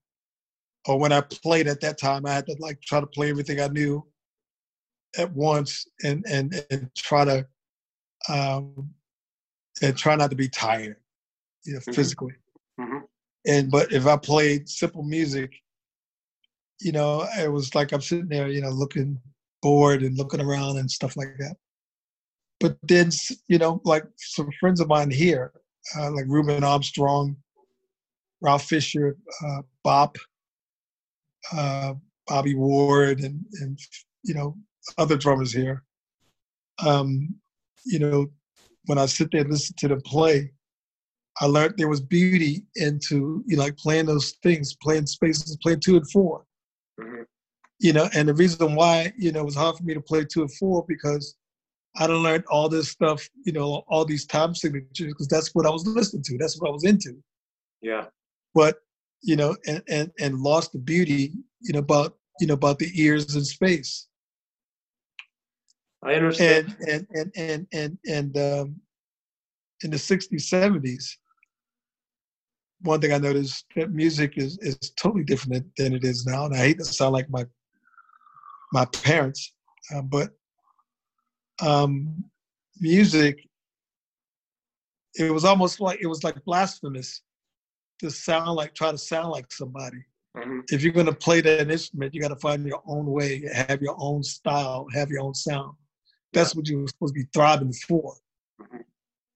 or 0.88 1.00
when 1.00 1.12
I 1.12 1.22
played 1.22 1.68
at 1.68 1.82
that 1.82 2.00
time 2.00 2.26
I 2.26 2.34
had 2.34 2.48
to 2.48 2.56
like 2.60 2.82
try 2.82 3.00
to 3.00 3.08
play 3.08 3.30
everything 3.30 3.62
I 3.62 3.68
knew 3.68 4.04
at 5.16 5.32
once 5.32 5.86
and 6.04 6.26
and 6.28 6.66
and 6.72 6.90
try 6.96 7.26
to 7.26 7.48
um 8.30 8.90
and 9.84 9.96
try 9.96 10.16
not 10.16 10.32
to 10.32 10.36
be 10.36 10.50
tired 10.50 10.98
you 11.66 11.74
know, 11.74 11.80
Mhm. 11.80 11.96
physically. 11.96 12.34
hmm 12.78 13.00
And 13.48 13.72
but 13.72 13.92
if 13.92 14.06
I 14.06 14.18
played 14.18 14.70
simple 14.70 15.04
music, 15.04 15.52
you 16.80 16.92
know, 16.92 17.28
it 17.38 17.52
was 17.52 17.74
like 17.76 17.92
I'm 17.92 18.02
sitting 18.02 18.28
there, 18.28 18.50
you 18.50 18.62
know, 18.62 18.70
looking 18.70 19.20
bored 19.62 20.02
and 20.04 20.18
looking 20.18 20.42
around 20.42 20.78
and 20.78 20.90
stuff 20.90 21.16
like 21.16 21.38
that. 21.40 21.56
But 22.60 22.78
then, 22.84 23.12
you 23.48 23.58
know, 23.58 23.82
like 23.86 24.04
some 24.18 24.50
friends 24.60 24.80
of 24.80 24.88
mine 24.88 25.12
here, 25.12 25.52
uh, 25.98 26.12
like 26.12 26.26
Ruben 26.28 26.64
Armstrong, 26.64 27.38
Ralph 28.42 28.66
Fisher, 28.66 29.18
uh, 29.46 29.62
Bob, 29.84 30.16
uh, 31.54 31.94
Bobby 32.28 32.56
Ward, 32.56 33.20
and 33.20 33.44
and 33.62 33.80
you 34.24 34.34
know 34.34 34.58
other 34.98 35.18
drummers 35.18 35.52
here. 35.52 35.84
Um, 36.84 37.36
you 37.86 38.00
know, 38.00 38.28
when 38.86 38.98
I 38.98 39.06
sit 39.06 39.30
there 39.32 39.42
and 39.42 39.52
listen 39.52 39.76
to 39.80 39.88
them 39.88 40.02
play, 40.02 40.52
I 41.40 41.46
learned 41.46 41.76
there 41.78 41.88
was 41.88 42.02
beauty 42.02 42.64
into 42.76 43.44
you 43.48 43.58
know 43.58 43.64
like 43.64 43.78
playing 43.78 44.08
those 44.08 44.32
things, 44.44 44.76
playing 44.82 45.06
spaces, 45.08 45.58
playing 45.62 45.80
two 45.80 45.98
and 45.98 46.12
four. 46.12 46.46
hmm 47.00 47.24
You 47.80 47.94
know, 47.94 48.10
and 48.14 48.28
the 48.28 48.34
reason 48.34 48.76
why 48.76 49.14
you 49.18 49.32
know 49.32 49.42
it 49.42 49.46
was 49.46 49.56
hard 49.56 49.78
for 49.78 49.84
me 49.84 49.94
to 49.94 50.02
play 50.02 50.26
two 50.26 50.42
and 50.42 50.54
four 50.56 50.86
because 50.88 51.36
I 51.98 52.08
done 52.08 52.24
learned 52.24 52.46
all 52.50 52.70
this 52.70 52.90
stuff, 52.90 53.28
you 53.46 53.52
know, 53.52 53.84
all 53.90 54.06
these 54.06 54.26
time 54.26 54.56
signatures 54.56 55.08
because 55.08 55.28
that's 55.28 55.54
what 55.54 55.66
I 55.66 55.70
was 55.70 55.86
listening 55.86 56.24
to. 56.24 56.38
That's 56.38 56.60
what 56.60 56.70
I 56.70 56.72
was 56.72 56.86
into. 56.86 57.22
Yeah. 57.82 58.06
But 58.54 58.78
you 59.24 59.36
know, 59.36 59.56
and 59.68 59.82
and 59.88 60.12
and 60.20 60.40
lost 60.40 60.74
the 60.74 60.80
beauty, 60.80 61.34
you 61.62 61.74
know, 61.74 61.80
about 61.80 62.18
you 62.40 62.48
know 62.48 62.54
about 62.54 62.80
the 62.80 62.90
ears 62.96 63.36
in 63.36 63.44
space. 63.46 64.08
I 66.04 66.16
understand. 66.16 66.76
and 66.88 67.08
and 67.14 67.32
and 67.36 67.36
and 67.36 67.68
and, 67.74 67.98
and 68.08 68.38
um, 68.38 68.82
in 69.84 69.92
the 69.92 69.98
60s 69.98 70.50
70s 70.50 71.18
one 72.84 73.00
thing 73.02 73.14
i 73.14 73.18
noticed 73.18 73.66
that 73.76 73.92
music 73.92 74.34
is 74.38 74.58
is 74.60 74.78
totally 74.92 75.24
different 75.24 75.66
than 75.78 75.94
it 75.94 76.04
is 76.04 76.26
now 76.26 76.46
and 76.46 76.54
i 76.56 76.58
hate 76.58 76.78
to 76.78 76.86
sound 76.86 77.14
like 77.14 77.30
my 77.30 77.46
my 78.74 78.86
parents 78.86 79.54
uh, 79.94 80.02
but 80.02 80.32
um 81.62 82.24
music 82.80 83.48
it 85.16 85.32
was 85.32 85.44
almost 85.46 85.80
like 85.80 86.00
it 86.02 86.08
was 86.08 86.24
like 86.24 86.44
blasphemous 86.46 87.22
to 88.00 88.10
sound 88.10 88.56
like 88.56 88.74
try 88.74 88.92
to 88.92 88.98
sound 88.98 89.30
like 89.32 89.52
somebody 89.52 90.04
Mhm. 90.36 90.64
if 90.72 90.82
you're 90.82 90.94
going 90.94 91.06
to 91.08 91.14
play 91.14 91.42
that 91.42 91.70
instrument 91.70 92.14
you 92.14 92.22
got 92.22 92.30
to 92.30 92.38
find 92.38 92.66
your 92.66 92.82
own 92.88 93.06
way 93.06 93.44
have 93.54 93.82
your 93.82 93.96
own 94.00 94.24
style 94.24 94.88
have 94.94 95.10
your 95.10 95.22
own 95.22 95.34
sound 95.34 95.76
that's 96.34 96.56
what 96.56 96.68
you 96.70 96.80
were 96.80 96.88
supposed 96.88 97.14
to 97.14 97.20
be 97.22 97.28
thriving 97.34 97.74
for 97.74 98.16
Mhm. 98.62 98.84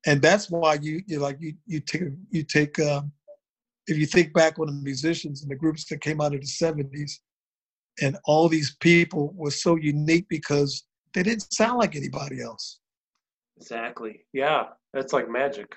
and 0.07 0.21
that's 0.21 0.49
why 0.49 0.75
you 0.75 1.01
you 1.05 1.19
like 1.19 1.37
you 1.41 1.53
you 1.65 1.79
take 1.81 2.03
you 2.29 2.43
take 2.43 2.79
um, 2.79 3.11
if 3.87 3.97
you 3.97 4.05
think 4.05 4.33
back 4.33 4.59
on 4.59 4.67
the 4.67 4.73
musicians 4.73 5.41
and 5.41 5.51
the 5.51 5.55
groups 5.55 5.85
that 5.85 6.01
came 6.01 6.21
out 6.21 6.33
of 6.33 6.41
the 6.41 6.47
70s 6.47 7.19
and 8.01 8.17
all 8.25 8.49
these 8.49 8.75
people 8.79 9.33
were 9.35 9.51
so 9.51 9.75
unique 9.75 10.27
because 10.29 10.83
they 11.13 11.23
didn't 11.23 11.53
sound 11.53 11.79
like 11.79 11.95
anybody 11.95 12.41
else 12.41 12.79
Exactly. 13.57 14.25
Yeah. 14.33 14.65
That's 14.93 15.13
like 15.13 15.29
magic. 15.29 15.75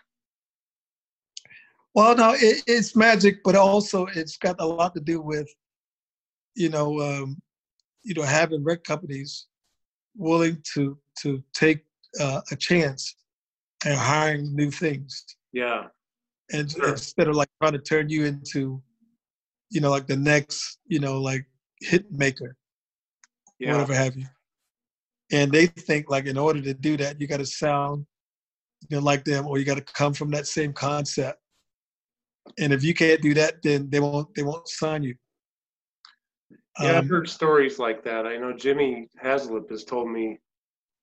well 1.94 2.16
no 2.16 2.34
it, 2.34 2.62
it's 2.66 2.96
magic 2.96 3.42
but 3.44 3.54
also 3.54 4.06
it's 4.14 4.36
got 4.36 4.56
a 4.58 4.66
lot 4.66 4.94
to 4.94 5.00
do 5.00 5.20
with 5.20 5.48
you 6.58 6.68
know, 6.68 7.00
um, 7.00 7.40
you 8.02 8.14
know, 8.14 8.22
having 8.22 8.64
record 8.64 8.84
companies 8.84 9.46
willing 10.16 10.60
to 10.74 10.98
to 11.22 11.42
take 11.54 11.84
uh, 12.20 12.40
a 12.50 12.56
chance 12.56 13.14
and 13.84 13.94
hiring 13.94 14.54
new 14.54 14.70
things. 14.70 15.24
Yeah. 15.52 15.84
And 16.52 16.70
Sure. 16.70 16.88
instead 16.90 17.28
of 17.28 17.36
like 17.36 17.48
trying 17.62 17.74
to 17.74 17.78
turn 17.78 18.08
you 18.08 18.24
into, 18.24 18.82
you 19.70 19.80
know, 19.80 19.90
like 19.90 20.06
the 20.06 20.16
next, 20.16 20.78
you 20.86 20.98
know, 20.98 21.20
like 21.20 21.44
hit 21.80 22.10
maker, 22.10 22.56
Yeah. 23.58 23.72
whatever 23.72 23.94
have 23.94 24.16
you. 24.16 24.26
And 25.30 25.52
they 25.52 25.66
think 25.66 26.08
like 26.08 26.24
in 26.26 26.38
order 26.38 26.62
to 26.62 26.72
do 26.72 26.96
that, 26.96 27.20
you 27.20 27.26
got 27.26 27.36
to 27.38 27.46
sound, 27.46 28.06
you 28.88 28.96
know, 28.96 29.02
like 29.02 29.24
them, 29.24 29.46
or 29.46 29.58
you 29.58 29.64
got 29.66 29.76
to 29.76 29.82
come 29.82 30.14
from 30.14 30.30
that 30.30 30.46
same 30.46 30.72
concept. 30.72 31.38
And 32.58 32.72
if 32.72 32.82
you 32.82 32.94
can't 32.94 33.20
do 33.20 33.34
that, 33.34 33.62
then 33.62 33.90
they 33.90 34.00
won't 34.00 34.34
they 34.34 34.42
won't 34.42 34.66
sign 34.68 35.02
you. 35.02 35.14
Yeah, 36.80 36.92
I've 36.98 37.04
Um, 37.04 37.08
heard 37.08 37.28
stories 37.28 37.78
like 37.78 38.02
that. 38.04 38.26
I 38.26 38.38
know 38.38 38.54
Jimmy 38.54 39.08
Haslip 39.22 39.68
has 39.70 39.84
told 39.84 40.10
me 40.10 40.38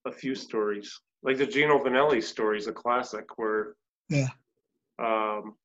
a 0.05 0.11
few 0.11 0.33
stories, 0.33 0.99
like 1.21 1.37
the 1.37 1.45
Gino 1.45 1.77
Vannelli 1.77 2.23
story 2.23 2.57
is 2.57 2.67
a 2.67 2.73
classic 2.73 3.37
where, 3.37 3.75
Yeah. 4.09 4.29
Um, 4.99 5.55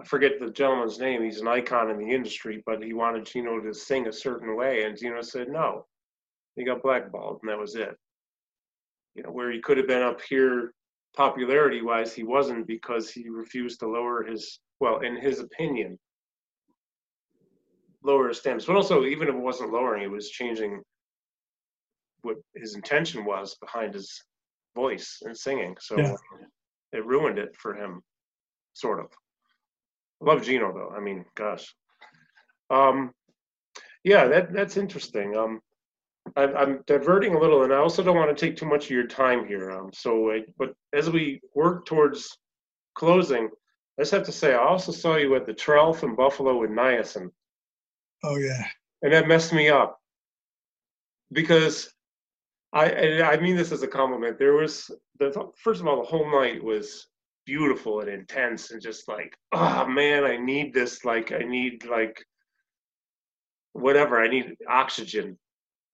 I 0.00 0.04
forget 0.04 0.40
the 0.40 0.50
gentleman's 0.50 0.98
name. 0.98 1.22
He's 1.22 1.40
an 1.40 1.48
icon 1.48 1.90
in 1.90 1.98
the 1.98 2.10
industry, 2.10 2.62
but 2.64 2.82
he 2.82 2.92
wanted 2.92 3.26
Gino 3.26 3.60
to 3.60 3.74
sing 3.74 4.06
a 4.06 4.12
certain 4.12 4.56
way, 4.56 4.84
and 4.84 4.96
Gino 4.96 5.20
said 5.20 5.48
no. 5.48 5.86
He 6.56 6.64
got 6.64 6.82
blackballed, 6.82 7.40
and 7.42 7.50
that 7.50 7.58
was 7.58 7.74
it. 7.74 7.96
You 9.14 9.22
know, 9.22 9.30
where 9.30 9.50
he 9.50 9.60
could 9.60 9.76
have 9.76 9.86
been 9.86 10.02
up 10.02 10.20
here 10.22 10.72
popularity 11.16 11.82
wise, 11.82 12.14
he 12.14 12.22
wasn't 12.22 12.66
because 12.66 13.10
he 13.10 13.28
refused 13.28 13.80
to 13.80 13.88
lower 13.88 14.22
his, 14.24 14.60
well, 14.78 15.00
in 15.00 15.16
his 15.16 15.40
opinion, 15.40 15.98
lower 18.02 18.28
his 18.28 18.38
stems. 18.38 18.64
But 18.64 18.76
also, 18.76 19.04
even 19.04 19.28
if 19.28 19.34
it 19.34 19.38
wasn't 19.38 19.72
lowering, 19.72 20.02
it 20.02 20.10
was 20.10 20.30
changing 20.30 20.82
what 22.22 22.36
his 22.54 22.74
intention 22.74 23.24
was 23.24 23.56
behind 23.60 23.94
his 23.94 24.22
voice 24.74 25.18
and 25.22 25.36
singing. 25.36 25.76
So 25.80 25.98
Yeah. 25.98 26.16
it 26.92 27.04
ruined 27.04 27.38
it 27.38 27.56
for 27.56 27.74
him, 27.74 28.02
sort 28.72 29.00
of. 29.00 29.06
I 30.22 30.26
love 30.26 30.42
Gino 30.42 30.72
though. 30.72 30.94
I 30.94 31.00
mean, 31.00 31.24
gosh. 31.34 31.74
Um, 32.70 33.12
yeah, 34.04 34.26
that 34.26 34.52
that's 34.52 34.76
interesting. 34.76 35.36
Um, 35.36 35.60
I, 36.36 36.44
I'm 36.44 36.82
diverting 36.86 37.34
a 37.34 37.40
little, 37.40 37.64
and 37.64 37.72
I 37.72 37.76
also 37.76 38.02
don't 38.02 38.16
want 38.16 38.36
to 38.36 38.46
take 38.46 38.56
too 38.56 38.66
much 38.66 38.84
of 38.84 38.90
your 38.90 39.06
time 39.06 39.46
here. 39.46 39.70
Um, 39.70 39.90
so, 39.92 40.30
I, 40.30 40.42
but 40.58 40.74
as 40.92 41.10
we 41.10 41.40
work 41.54 41.86
towards 41.86 42.38
closing, 42.94 43.48
I 43.98 44.02
just 44.02 44.12
have 44.12 44.24
to 44.24 44.32
say, 44.32 44.54
I 44.54 44.58
also 44.58 44.92
saw 44.92 45.16
you 45.16 45.34
at 45.34 45.46
the 45.46 45.54
Tralf 45.54 46.02
in 46.02 46.14
Buffalo 46.14 46.60
with 46.60 46.70
Niacin 46.70 47.30
oh 48.24 48.36
yeah. 48.36 48.66
and 49.02 49.12
that 49.12 49.28
messed 49.28 49.52
me 49.52 49.68
up 49.68 50.00
because 51.32 51.92
I 52.72 53.22
I 53.22 53.40
mean 53.40 53.56
this 53.56 53.72
as 53.72 53.82
a 53.82 53.88
compliment. 53.88 54.38
There 54.38 54.54
was 54.54 54.90
the 55.18 55.50
first 55.56 55.80
of 55.80 55.86
all, 55.86 55.96
the 55.96 56.08
whole 56.08 56.30
night 56.30 56.62
was 56.62 57.08
beautiful 57.46 58.00
and 58.00 58.08
intense 58.08 58.70
and 58.70 58.80
just 58.80 59.08
like, 59.08 59.36
oh 59.52 59.86
man, 59.86 60.24
I 60.24 60.36
need 60.36 60.72
this. 60.72 61.04
Like, 61.04 61.32
I 61.32 61.38
need 61.38 61.84
like 61.86 62.24
whatever. 63.72 64.20
I 64.20 64.28
need 64.28 64.56
oxygen. 64.68 65.38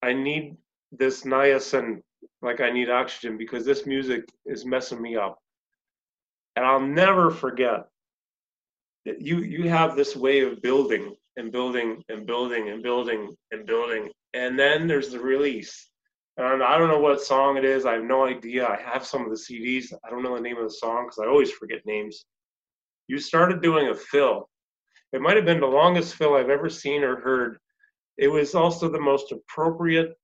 I 0.02 0.12
need 0.12 0.56
this 0.92 1.22
niacin. 1.22 2.02
Like, 2.42 2.60
I 2.60 2.70
need 2.70 2.90
oxygen 2.90 3.36
because 3.38 3.64
this 3.64 3.86
music 3.86 4.24
is 4.44 4.64
messing 4.64 5.00
me 5.00 5.16
up. 5.16 5.38
And 6.56 6.64
I'll 6.64 6.80
never 6.80 7.30
forget 7.30 7.86
that 9.06 9.22
you 9.22 9.38
you 9.38 9.68
have 9.68 9.96
this 9.96 10.14
way 10.16 10.40
of 10.40 10.60
building 10.60 11.14
and 11.36 11.52
building 11.52 12.02
and 12.08 12.26
building 12.26 12.68
and 12.68 12.82
building 12.82 13.34
and 13.52 13.64
building 13.64 14.10
and 14.34 14.58
then 14.58 14.86
there's 14.86 15.10
the 15.10 15.20
release 15.20 15.88
and 16.36 16.62
i 16.62 16.78
don't 16.78 16.88
know 16.88 16.98
what 17.00 17.20
song 17.20 17.56
it 17.56 17.64
is. 17.64 17.86
I 17.86 17.94
have 17.94 18.04
no 18.04 18.26
idea. 18.26 18.66
I 18.66 18.78
have 18.80 19.04
some 19.06 19.22
of 19.24 19.30
the 19.30 19.36
cds 19.36 19.92
i 20.04 20.10
don't 20.10 20.22
know 20.22 20.34
the 20.34 20.40
name 20.40 20.56
of 20.56 20.64
the 20.64 20.70
song 20.70 21.06
because 21.06 21.18
i 21.18 21.26
always 21.28 21.50
forget 21.50 21.84
names. 21.86 22.24
You 23.08 23.18
started 23.18 23.62
doing 23.62 23.88
a 23.88 23.94
fill. 23.94 24.48
It 25.12 25.20
might 25.20 25.36
have 25.36 25.44
been 25.44 25.60
the 25.60 25.66
longest 25.66 26.14
fill 26.14 26.34
i've 26.34 26.50
ever 26.50 26.68
seen 26.68 27.04
or 27.04 27.20
heard. 27.20 27.58
It 28.18 28.28
was 28.28 28.54
also 28.54 28.88
the 28.88 29.00
most 29.00 29.32
appropriate 29.32 30.16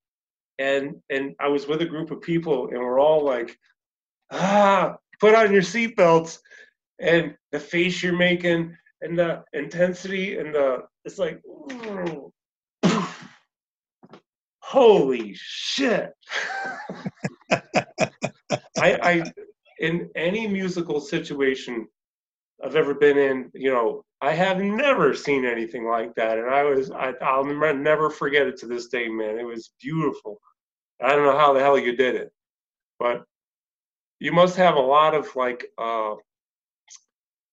and 0.59 0.95
and 1.09 1.35
i 1.39 1.47
was 1.47 1.65
with 1.67 1.81
a 1.81 1.85
group 1.85 2.11
of 2.11 2.21
people 2.21 2.67
and 2.67 2.77
we're 2.77 2.99
all 2.99 3.23
like 3.25 3.57
ah 4.31 4.95
put 5.19 5.35
on 5.35 5.53
your 5.53 5.61
seatbelts. 5.61 6.39
And 6.99 7.35
the 7.51 7.59
face 7.59 8.03
you're 8.03 8.13
making 8.17 8.75
and 9.01 9.17
the 9.17 9.43
intensity 9.53 10.37
and 10.37 10.53
the 10.53 10.83
it's 11.05 11.17
like 11.19 11.41
ooh, 11.45 12.32
holy 14.73 15.33
shit 15.35 16.13
I, 17.51 18.97
I 19.01 19.23
in 19.79 20.09
any 20.15 20.47
musical 20.47 20.99
situation 20.99 21.87
I've 22.63 22.75
ever 22.75 22.93
been 22.93 23.17
in, 23.17 23.51
you 23.53 23.71
know, 23.71 24.03
I 24.21 24.33
have 24.33 24.59
never 24.59 25.13
seen 25.13 25.43
anything 25.43 25.85
like 25.85 26.15
that, 26.15 26.37
and 26.37 26.49
I 26.49 26.63
was 26.63 26.91
I, 26.91 27.13
I'll 27.21 27.43
never 27.43 28.09
forget 28.09 28.47
it 28.47 28.57
to 28.59 28.67
this 28.67 28.87
day, 28.87 29.09
man. 29.09 29.37
It 29.37 29.43
was 29.43 29.71
beautiful. 29.81 30.39
I 31.01 31.09
don't 31.09 31.25
know 31.25 31.37
how 31.37 31.53
the 31.53 31.59
hell 31.59 31.77
you 31.77 31.95
did 31.95 32.15
it, 32.15 32.31
but 32.99 33.25
you 34.19 34.31
must 34.31 34.55
have 34.55 34.75
a 34.75 34.81
lot 34.81 35.13
of 35.13 35.35
like 35.35 35.65
uh, 35.77 36.15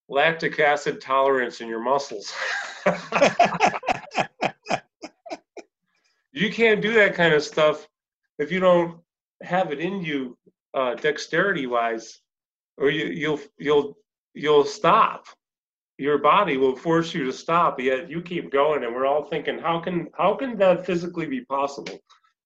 lactic 0.09 0.61
acid 0.61 1.01
tolerance 1.01 1.61
in 1.61 1.66
your 1.66 1.83
muscles. 1.83 2.33
you 6.33 6.53
can't 6.53 6.81
do 6.81 6.95
that 6.95 7.14
kind 7.14 7.35
of 7.35 7.43
stuff 7.43 7.89
if 8.39 8.51
you 8.51 8.61
don't 8.61 9.01
have 9.43 9.72
it 9.72 9.81
in 9.81 10.03
you 10.03 10.37
uh, 10.74 10.95
dexterity 10.95 11.66
wise 11.66 12.20
or 12.76 12.91
you, 12.91 13.07
you'll 13.07 13.41
you'll 13.59 13.97
you'll 14.35 14.64
stop. 14.64 15.26
Your 15.99 16.18
body 16.18 16.57
will 16.57 16.76
force 16.76 17.12
you 17.12 17.24
to 17.24 17.33
stop 17.33 17.78
yet 17.81 18.09
you 18.09 18.22
keep 18.22 18.51
going 18.51 18.85
and 18.85 18.95
we're 18.95 19.07
all 19.07 19.24
thinking 19.24 19.59
how 19.59 19.81
can 19.81 20.09
how 20.16 20.35
can 20.35 20.57
that 20.59 20.87
physically 20.87 21.26
be 21.26 21.45
possible? 21.45 21.99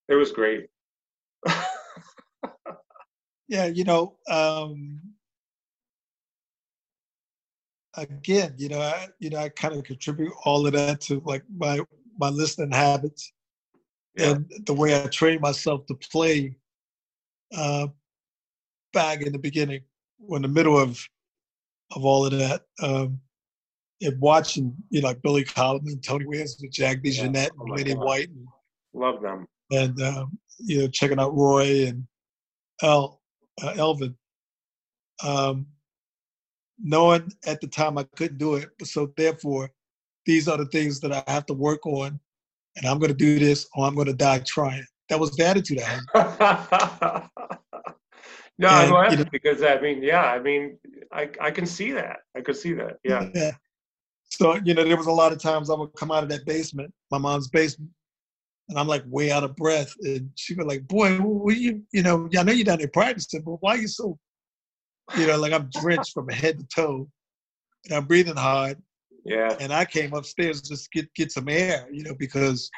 It 0.08 0.14
was 0.14 0.32
great. 0.32 0.66
Yeah, 3.46 3.66
you 3.66 3.84
know, 3.84 4.16
um, 4.28 5.00
again, 7.94 8.54
you 8.56 8.70
know, 8.70 8.80
I, 8.80 9.08
you 9.18 9.28
know, 9.30 9.38
I 9.38 9.50
kind 9.50 9.74
of 9.74 9.84
contribute 9.84 10.32
all 10.44 10.66
of 10.66 10.72
that 10.72 11.02
to 11.02 11.20
like 11.26 11.44
my 11.54 11.80
my 12.18 12.30
listening 12.30 12.72
habits 12.72 13.33
Yeah. 14.16 14.30
and 14.32 14.50
the 14.66 14.74
way 14.74 15.00
I 15.00 15.06
trained 15.08 15.40
myself 15.40 15.86
to 15.86 15.94
play. 15.94 16.56
Uh, 17.56 17.88
back 18.92 19.20
in 19.22 19.32
the 19.32 19.38
beginning, 19.38 19.82
in 20.30 20.42
the 20.42 20.48
middle 20.48 20.78
of 20.78 21.06
of 21.92 22.04
all 22.04 22.24
of 22.24 22.32
that, 22.32 22.62
um, 22.82 23.20
and 24.00 24.20
watching, 24.20 24.74
you 24.90 25.02
know, 25.02 25.08
like 25.08 25.22
Billy 25.22 25.44
Cobham, 25.44 26.00
Tony 26.00 26.24
Williams, 26.26 26.56
with 26.60 26.70
Jack 26.72 26.98
Yeah. 27.02 27.26
DeJohnette, 27.26 27.50
Oh 27.58 27.64
and 27.64 27.76
Lenny 27.76 27.94
God. 27.94 28.04
White, 28.04 28.28
and 28.28 28.46
love 28.94 29.20
them 29.20 29.46
and 29.70 30.00
um, 30.02 30.38
you 30.58 30.80
know 30.80 30.88
checking 30.88 31.18
out 31.18 31.34
Roy 31.34 31.86
and 31.86 32.06
El 32.82 33.20
uh, 33.62 33.74
Elvin. 33.76 34.16
Um, 35.22 35.66
knowing 36.78 37.32
at 37.46 37.60
the 37.60 37.68
time 37.68 37.98
I 37.98 38.04
couldn't 38.16 38.38
do 38.38 38.56
it, 38.56 38.70
so 38.82 39.12
therefore 39.16 39.70
these 40.26 40.48
are 40.48 40.58
the 40.58 40.66
things 40.66 41.00
that 41.00 41.12
I 41.12 41.22
have 41.30 41.46
to 41.46 41.54
work 41.54 41.86
on, 41.86 42.18
and 42.76 42.86
I'm 42.86 42.98
going 42.98 43.10
to 43.10 43.16
do 43.16 43.38
this 43.38 43.66
or 43.74 43.86
I'm 43.86 43.94
going 43.94 44.06
to 44.06 44.14
die 44.14 44.40
trying. 44.40 44.84
That 45.08 45.20
was 45.20 45.30
the 45.32 45.46
attitude 45.46 45.80
I 45.80 45.84
had. 45.84 47.28
no 48.58 48.68
i'm 48.68 48.94
And, 48.94 49.18
you 49.18 49.24
know- 49.24 49.30
because 49.32 49.64
i 49.64 49.80
mean 49.80 50.00
yeah 50.00 50.26
i 50.30 50.38
mean 50.38 50.78
i 51.12 51.28
i 51.40 51.50
can 51.50 51.66
see 51.66 51.90
that 51.90 52.18
i 52.36 52.40
could 52.40 52.56
see 52.56 52.72
that 52.74 52.98
yeah 53.02 53.28
Yeah. 53.34 53.50
So 54.30 54.56
you 54.64 54.74
know, 54.74 54.82
there 54.84 54.96
was 54.96 55.06
a 55.06 55.12
lot 55.12 55.32
of 55.32 55.38
times 55.38 55.70
I 55.70 55.74
would 55.74 55.94
come 55.94 56.10
out 56.10 56.24
of 56.24 56.28
that 56.30 56.44
basement, 56.44 56.92
my 57.12 57.18
mom's 57.18 57.48
basement, 57.48 57.90
and 58.68 58.76
I'm 58.78 58.88
like 58.88 59.04
way 59.06 59.30
out 59.30 59.44
of 59.44 59.54
breath, 59.54 59.94
and 60.02 60.28
she 60.34 60.54
was 60.54 60.66
like, 60.66 60.88
"Boy, 60.88 61.16
what 61.18 61.56
you, 61.56 61.82
you 61.92 62.02
know, 62.02 62.28
I 62.36 62.42
know 62.42 62.50
you're 62.52 62.64
down 62.64 62.78
there 62.78 62.88
practicing, 62.88 63.42
but 63.42 63.58
why 63.60 63.74
are 63.76 63.78
you 63.78 63.86
so, 63.86 64.18
you 65.16 65.26
know, 65.28 65.38
like 65.38 65.52
I'm 65.52 65.70
drenched 65.80 66.14
from 66.14 66.28
head 66.28 66.58
to 66.58 66.66
toe, 66.66 67.08
and 67.84 67.94
I'm 67.94 68.06
breathing 68.06 68.34
hard." 68.36 68.82
Yeah 69.24 69.56
And 69.60 69.72
I 69.72 69.84
came 69.84 70.12
upstairs 70.14 70.62
just 70.62 70.90
get 70.92 71.12
get 71.14 71.32
some 71.32 71.48
air, 71.48 71.88
you 71.92 72.02
know, 72.02 72.14
because 72.18 72.70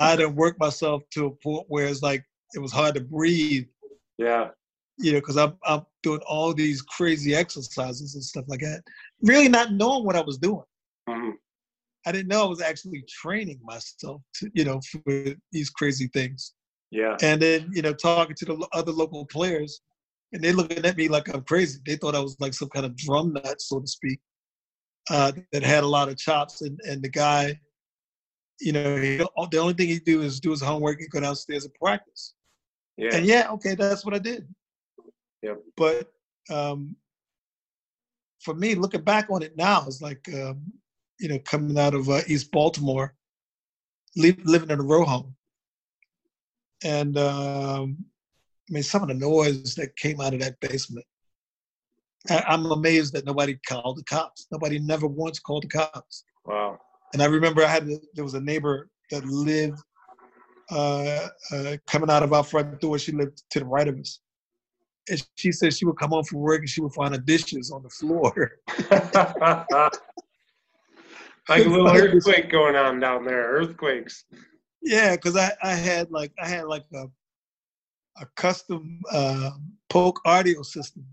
I 0.00 0.16
done 0.16 0.34
work 0.36 0.58
myself 0.58 1.02
to 1.14 1.26
a 1.26 1.30
point 1.30 1.66
where 1.68 1.86
it's 1.86 2.02
like 2.02 2.24
it 2.54 2.60
was 2.60 2.72
hard 2.72 2.94
to 2.94 3.00
breathe, 3.00 3.66
yeah 4.18 4.50
you 4.98 5.12
know, 5.12 5.18
because 5.20 5.36
I'm 5.36 5.54
I'm 5.64 5.82
doing 6.02 6.20
all 6.26 6.54
these 6.54 6.82
crazy 6.82 7.34
exercises 7.34 8.14
and 8.14 8.22
stuff 8.24 8.44
like 8.48 8.60
that, 8.60 8.82
really 9.22 9.48
not 9.48 9.72
knowing 9.72 10.04
what 10.04 10.16
I 10.16 10.20
was 10.20 10.38
doing. 10.38 10.64
Mhm. 11.08 11.32
I 12.06 12.12
didn't 12.12 12.28
know 12.28 12.44
I 12.44 12.48
was 12.48 12.60
actually 12.60 13.04
training 13.08 13.60
myself 13.62 14.22
to, 14.36 14.50
you 14.54 14.64
know, 14.64 14.80
for 14.90 15.34
these 15.52 15.70
crazy 15.70 16.08
things. 16.12 16.54
yeah 16.90 17.16
And 17.22 17.40
then, 17.40 17.70
you 17.72 17.82
know, 17.82 17.94
talking 17.94 18.36
to 18.36 18.44
the 18.44 18.68
other 18.72 18.92
local 18.92 19.24
players, 19.26 19.80
and 20.32 20.42
they 20.42 20.52
looking 20.52 20.84
at 20.84 20.96
me 20.96 21.08
like 21.08 21.32
I'm 21.34 21.42
crazy. 21.44 21.80
They 21.86 21.96
thought 21.96 22.14
I 22.14 22.20
was 22.20 22.36
like 22.40 22.54
some 22.54 22.68
kind 22.68 22.86
of 22.86 22.96
drum 22.96 23.32
nut, 23.32 23.60
so 23.60 23.80
to 23.80 23.86
speak, 23.86 24.20
uh, 25.10 25.32
that 25.52 25.62
had 25.62 25.84
a 25.84 25.86
lot 25.86 26.08
of 26.08 26.16
chops. 26.16 26.62
And 26.62 26.80
and 26.88 27.02
the 27.02 27.08
guy, 27.08 27.58
you 28.60 28.72
know, 28.72 28.96
he, 28.96 29.16
the 29.16 29.58
only 29.58 29.74
thing 29.74 29.88
he'd 29.88 30.04
do 30.04 30.22
is 30.22 30.40
do 30.40 30.50
his 30.50 30.62
homework 30.62 31.00
and 31.00 31.10
go 31.10 31.20
downstairs 31.20 31.64
and 31.64 31.74
practice. 31.74 32.34
Yeah. 32.96 33.14
And 33.14 33.26
yeah, 33.26 33.50
okay, 33.52 33.74
that's 33.74 34.04
what 34.04 34.14
I 34.14 34.18
did. 34.18 34.46
Yep. 35.42 35.58
But 35.76 36.12
um, 36.50 36.96
for 38.40 38.54
me, 38.54 38.74
looking 38.74 39.02
back 39.02 39.28
on 39.30 39.42
it 39.42 39.56
now, 39.56 39.84
it's 39.86 40.02
like, 40.02 40.24
um, 40.34 40.62
you 41.18 41.28
know, 41.28 41.38
coming 41.40 41.78
out 41.78 41.94
of 41.94 42.08
uh, 42.08 42.20
East 42.26 42.50
Baltimore, 42.50 43.14
li- 44.16 44.36
living 44.44 44.70
in 44.70 44.80
a 44.80 44.82
row 44.82 45.04
home. 45.04 45.34
And 46.84 47.16
um, 47.16 48.04
I 48.68 48.72
mean, 48.72 48.82
some 48.82 49.02
of 49.02 49.08
the 49.08 49.14
noise 49.14 49.74
that 49.76 49.96
came 49.96 50.20
out 50.20 50.34
of 50.34 50.40
that 50.40 50.60
basement. 50.60 51.06
I'm 52.30 52.66
amazed 52.66 53.12
that 53.14 53.24
nobody 53.24 53.58
called 53.66 53.98
the 53.98 54.04
cops. 54.04 54.46
Nobody 54.52 54.78
never 54.78 55.06
once 55.06 55.40
called 55.40 55.64
the 55.64 55.68
cops. 55.68 56.24
Wow. 56.44 56.78
And 57.12 57.22
I 57.22 57.26
remember 57.26 57.64
I 57.64 57.68
had 57.68 57.88
there 58.14 58.24
was 58.24 58.34
a 58.34 58.40
neighbor 58.40 58.88
that 59.10 59.24
lived 59.24 59.80
uh, 60.70 61.28
uh, 61.52 61.76
coming 61.86 62.10
out 62.10 62.22
of 62.22 62.32
our 62.32 62.44
front 62.44 62.80
door. 62.80 62.98
She 62.98 63.12
lived 63.12 63.42
to 63.50 63.58
the 63.58 63.66
right 63.66 63.88
of 63.88 63.98
us, 63.98 64.20
and 65.10 65.22
she 65.36 65.52
said 65.52 65.74
she 65.74 65.84
would 65.84 65.98
come 65.98 66.10
home 66.10 66.24
from 66.24 66.38
work 66.38 66.60
and 66.60 66.68
she 66.68 66.80
would 66.80 66.94
find 66.94 67.14
the 67.14 67.18
dishes 67.18 67.70
on 67.70 67.82
the 67.82 67.90
floor. 67.90 68.52
like 71.48 71.66
a 71.66 71.68
little 71.68 71.88
earthquake 71.96 72.50
going 72.50 72.76
on 72.76 73.00
down 73.00 73.24
there. 73.24 73.48
Earthquakes. 73.48 74.24
yeah, 74.82 75.16
because 75.16 75.36
I, 75.36 75.52
I 75.62 75.74
had 75.74 76.10
like 76.10 76.32
I 76.42 76.48
had 76.48 76.66
like 76.66 76.84
a 76.94 77.06
a 78.20 78.26
custom 78.36 79.00
uh, 79.10 79.50
Polk 79.88 80.20
audio 80.24 80.62
system. 80.62 81.04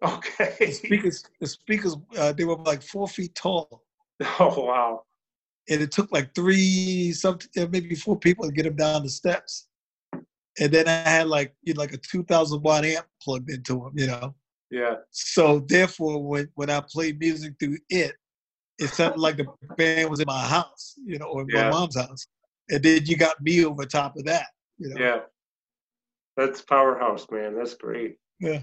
The 0.02 0.08
Okay. 0.16 0.70
speakers, 0.72 1.24
the 1.40 1.46
speakers, 1.46 1.96
uh, 2.18 2.32
they 2.32 2.44
were 2.44 2.56
like 2.56 2.82
four 2.82 3.08
feet 3.08 3.34
tall, 3.34 3.82
Oh 4.40 4.64
wow. 4.66 5.02
and 5.68 5.80
it 5.80 5.90
took 5.92 6.12
like 6.12 6.34
three, 6.34 7.12
some 7.12 7.38
maybe 7.56 7.94
four 7.94 8.18
people 8.18 8.44
to 8.46 8.52
get 8.52 8.64
them 8.64 8.76
down 8.76 9.02
the 9.02 9.08
steps. 9.08 9.68
And 10.60 10.70
then 10.70 10.86
I 10.88 11.08
had 11.08 11.28
like 11.28 11.54
you 11.62 11.74
know, 11.74 11.80
like 11.80 11.92
a 11.94 11.98
two 11.98 12.22
thousand 12.24 12.62
watt 12.62 12.84
amp 12.84 13.06
plugged 13.22 13.50
into 13.50 13.74
them, 13.80 13.92
you 13.96 14.06
know. 14.08 14.34
Yeah. 14.70 14.96
So 15.10 15.60
therefore, 15.68 16.22
when 16.22 16.48
when 16.54 16.70
I 16.70 16.80
played 16.80 17.18
music 17.18 17.54
through 17.58 17.78
it, 17.88 18.14
it 18.78 18.88
sounded 18.90 19.18
like 19.20 19.36
the 19.36 19.46
band 19.76 20.10
was 20.10 20.20
in 20.20 20.26
my 20.26 20.46
house, 20.46 20.94
you 21.04 21.18
know, 21.18 21.26
or 21.26 21.42
in 21.42 21.48
Yeah. 21.50 21.70
my 21.70 21.70
mom's 21.70 21.96
house. 21.96 22.26
And 22.68 22.82
then 22.82 23.06
you 23.06 23.16
got 23.16 23.40
me 23.40 23.64
over 23.64 23.84
top 23.84 24.16
of 24.16 24.24
that, 24.24 24.46
you 24.78 24.88
know. 24.90 25.00
Yeah. 25.00 25.20
That's 26.36 26.62
powerhouse, 26.62 27.26
man. 27.30 27.54
That's 27.56 27.74
great. 27.74 28.16
Yeah. 28.40 28.62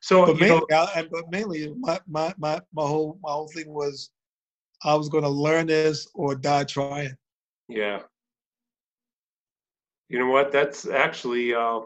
So 0.00 0.26
But 0.26 0.38
you 0.38 0.48
know, 0.48 0.66
mainly, 0.70 0.72
I, 0.72 1.08
but 1.10 1.30
mainly, 1.30 1.74
my, 1.78 2.00
my 2.08 2.34
my 2.38 2.60
my 2.72 2.82
whole 2.82 3.18
my 3.22 3.30
whole 3.30 3.48
thing 3.48 3.72
was, 3.72 4.10
I 4.84 4.94
was 4.94 5.08
going 5.08 5.24
to 5.24 5.30
learn 5.30 5.66
this 5.66 6.08
or 6.14 6.34
die 6.34 6.64
trying. 6.64 7.16
yeah. 7.68 8.00
You 10.08 10.18
know 10.18 10.26
what? 10.30 10.52
That's 10.52 10.86
actually 10.86 11.54
uh, 11.54 11.80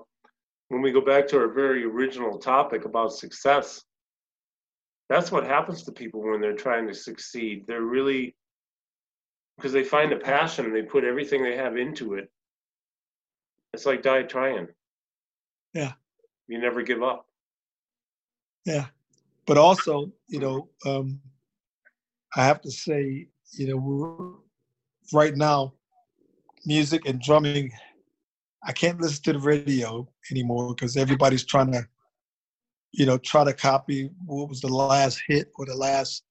when 0.69 0.83
we 0.83 0.91
go 0.91 1.01
back 1.01 1.29
to 1.29 1.39
our 1.39 1.49
very 1.49 1.85
original 1.85 2.39
topic 2.39 2.85
about 2.85 3.13
success. 3.13 3.83
That's 5.09 5.31
what 5.31 5.45
happens 5.45 5.85
to 5.85 5.93
people 5.93 6.21
when 6.23 6.41
they're 6.41 6.55
trying 6.55 6.89
to 6.89 6.95
succeed. 6.95 7.65
They're 7.69 7.83
really 7.83 8.35
because 9.57 9.73
they 9.73 9.85
find 9.85 10.13
a 10.13 10.19
passion 10.19 10.65
and 10.65 10.75
they 10.75 10.83
put 10.83 11.05
everything 11.05 11.43
they 11.43 11.57
have 11.57 11.77
into 11.77 12.15
it. 12.15 12.29
It's 13.73 13.87
like 13.87 14.03
die 14.03 14.23
trying. 14.23 14.69
Yeah. 15.73 15.93
You 16.49 16.59
never 16.59 16.83
give 16.83 17.03
up. 17.03 17.26
Yeah, 18.67 18.87
but 19.47 19.57
also, 19.57 20.13
you 20.27 20.41
know, 20.41 20.69
um, 20.85 21.21
I 22.35 22.45
have 22.45 22.61
to 22.63 22.71
say, 22.71 23.29
you 23.53 23.69
know, 23.69 23.77
we're, 23.77 24.35
right 25.13 25.37
now, 25.37 25.73
music 26.65 27.07
and 27.07 27.21
drumming, 27.21 27.71
I 28.65 28.73
can't 28.73 29.01
listen 29.01 29.23
to 29.23 29.33
the 29.35 29.39
radio 29.39 30.09
anymore 30.33 30.75
because 30.75 30.97
everybody's 30.97 31.45
trying 31.45 31.71
to, 31.73 31.87
you 32.93 33.07
know, 33.07 33.19
try 33.19 33.45
to 33.45 33.53
copy 33.53 34.11
what 34.25 34.49
was 34.49 34.61
the 34.61 34.69
last 34.69 35.23
hit 35.29 35.53
or 35.57 35.65
the 35.65 35.77
last, 35.77 36.25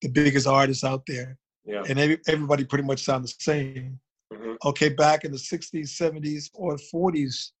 the 0.00 0.08
biggest 0.08 0.46
artist 0.46 0.84
out 0.84 1.02
there, 1.06 1.36
Yeah. 1.66 1.82
and 1.86 1.98
every, 1.98 2.18
everybody 2.26 2.64
pretty 2.64 2.84
much 2.84 3.04
sound 3.04 3.24
the 3.24 3.34
same. 3.38 4.00
Mhm. 4.32 4.56
Okay, 4.64 4.88
back 4.88 5.24
in 5.24 5.30
the 5.32 5.38
'60s, 5.38 5.88
'70s, 5.88 6.48
or 6.54 6.76
'40s, 6.76 7.52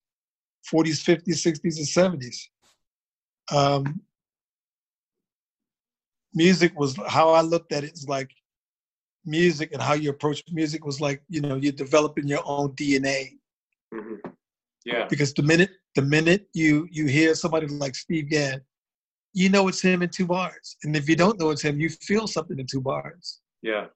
'40s, 0.72 1.02
'50s, 1.04 1.42
'60s, 1.42 1.76
and 1.76 1.86
'70s. 1.86 2.48
Um, 3.50 4.00
music 6.34 6.78
was 6.78 6.96
how 7.08 7.30
I 7.30 7.40
looked 7.42 7.72
at 7.72 7.84
it 7.84 7.92
is 7.92 8.08
like 8.08 8.30
music 9.24 9.70
and 9.72 9.80
how 9.80 9.94
you 9.94 10.10
approach 10.10 10.42
music 10.50 10.84
was 10.84 11.00
like 11.00 11.22
you 11.28 11.40
know 11.40 11.56
you're 11.56 11.72
developing 11.72 12.26
your 12.26 12.42
own 12.44 12.70
DNA 12.72 13.38
hmm 13.94 14.16
Yeah. 14.84 15.06
because 15.08 15.32
the 15.34 15.42
minute 15.42 15.70
the 15.94 16.02
minute 16.02 16.48
you 16.54 16.88
you 16.90 17.06
hear 17.06 17.34
somebody 17.34 17.66
like 17.68 17.94
Steve 17.94 18.30
Gadd, 18.30 18.62
you 19.32 19.48
know 19.48 19.68
it's 19.68 19.82
him 19.82 20.02
in 20.02 20.08
two 20.08 20.26
bars, 20.26 20.76
and 20.82 20.96
if 20.96 21.08
you 21.08 21.16
don't 21.16 21.38
know 21.38 21.50
it's 21.50 21.62
him, 21.62 21.78
you 21.78 21.88
feel 21.90 22.26
something 22.26 22.58
in 22.58 22.66
two 22.66 22.80
bars. 22.80 23.40
Yeah. 23.62 23.86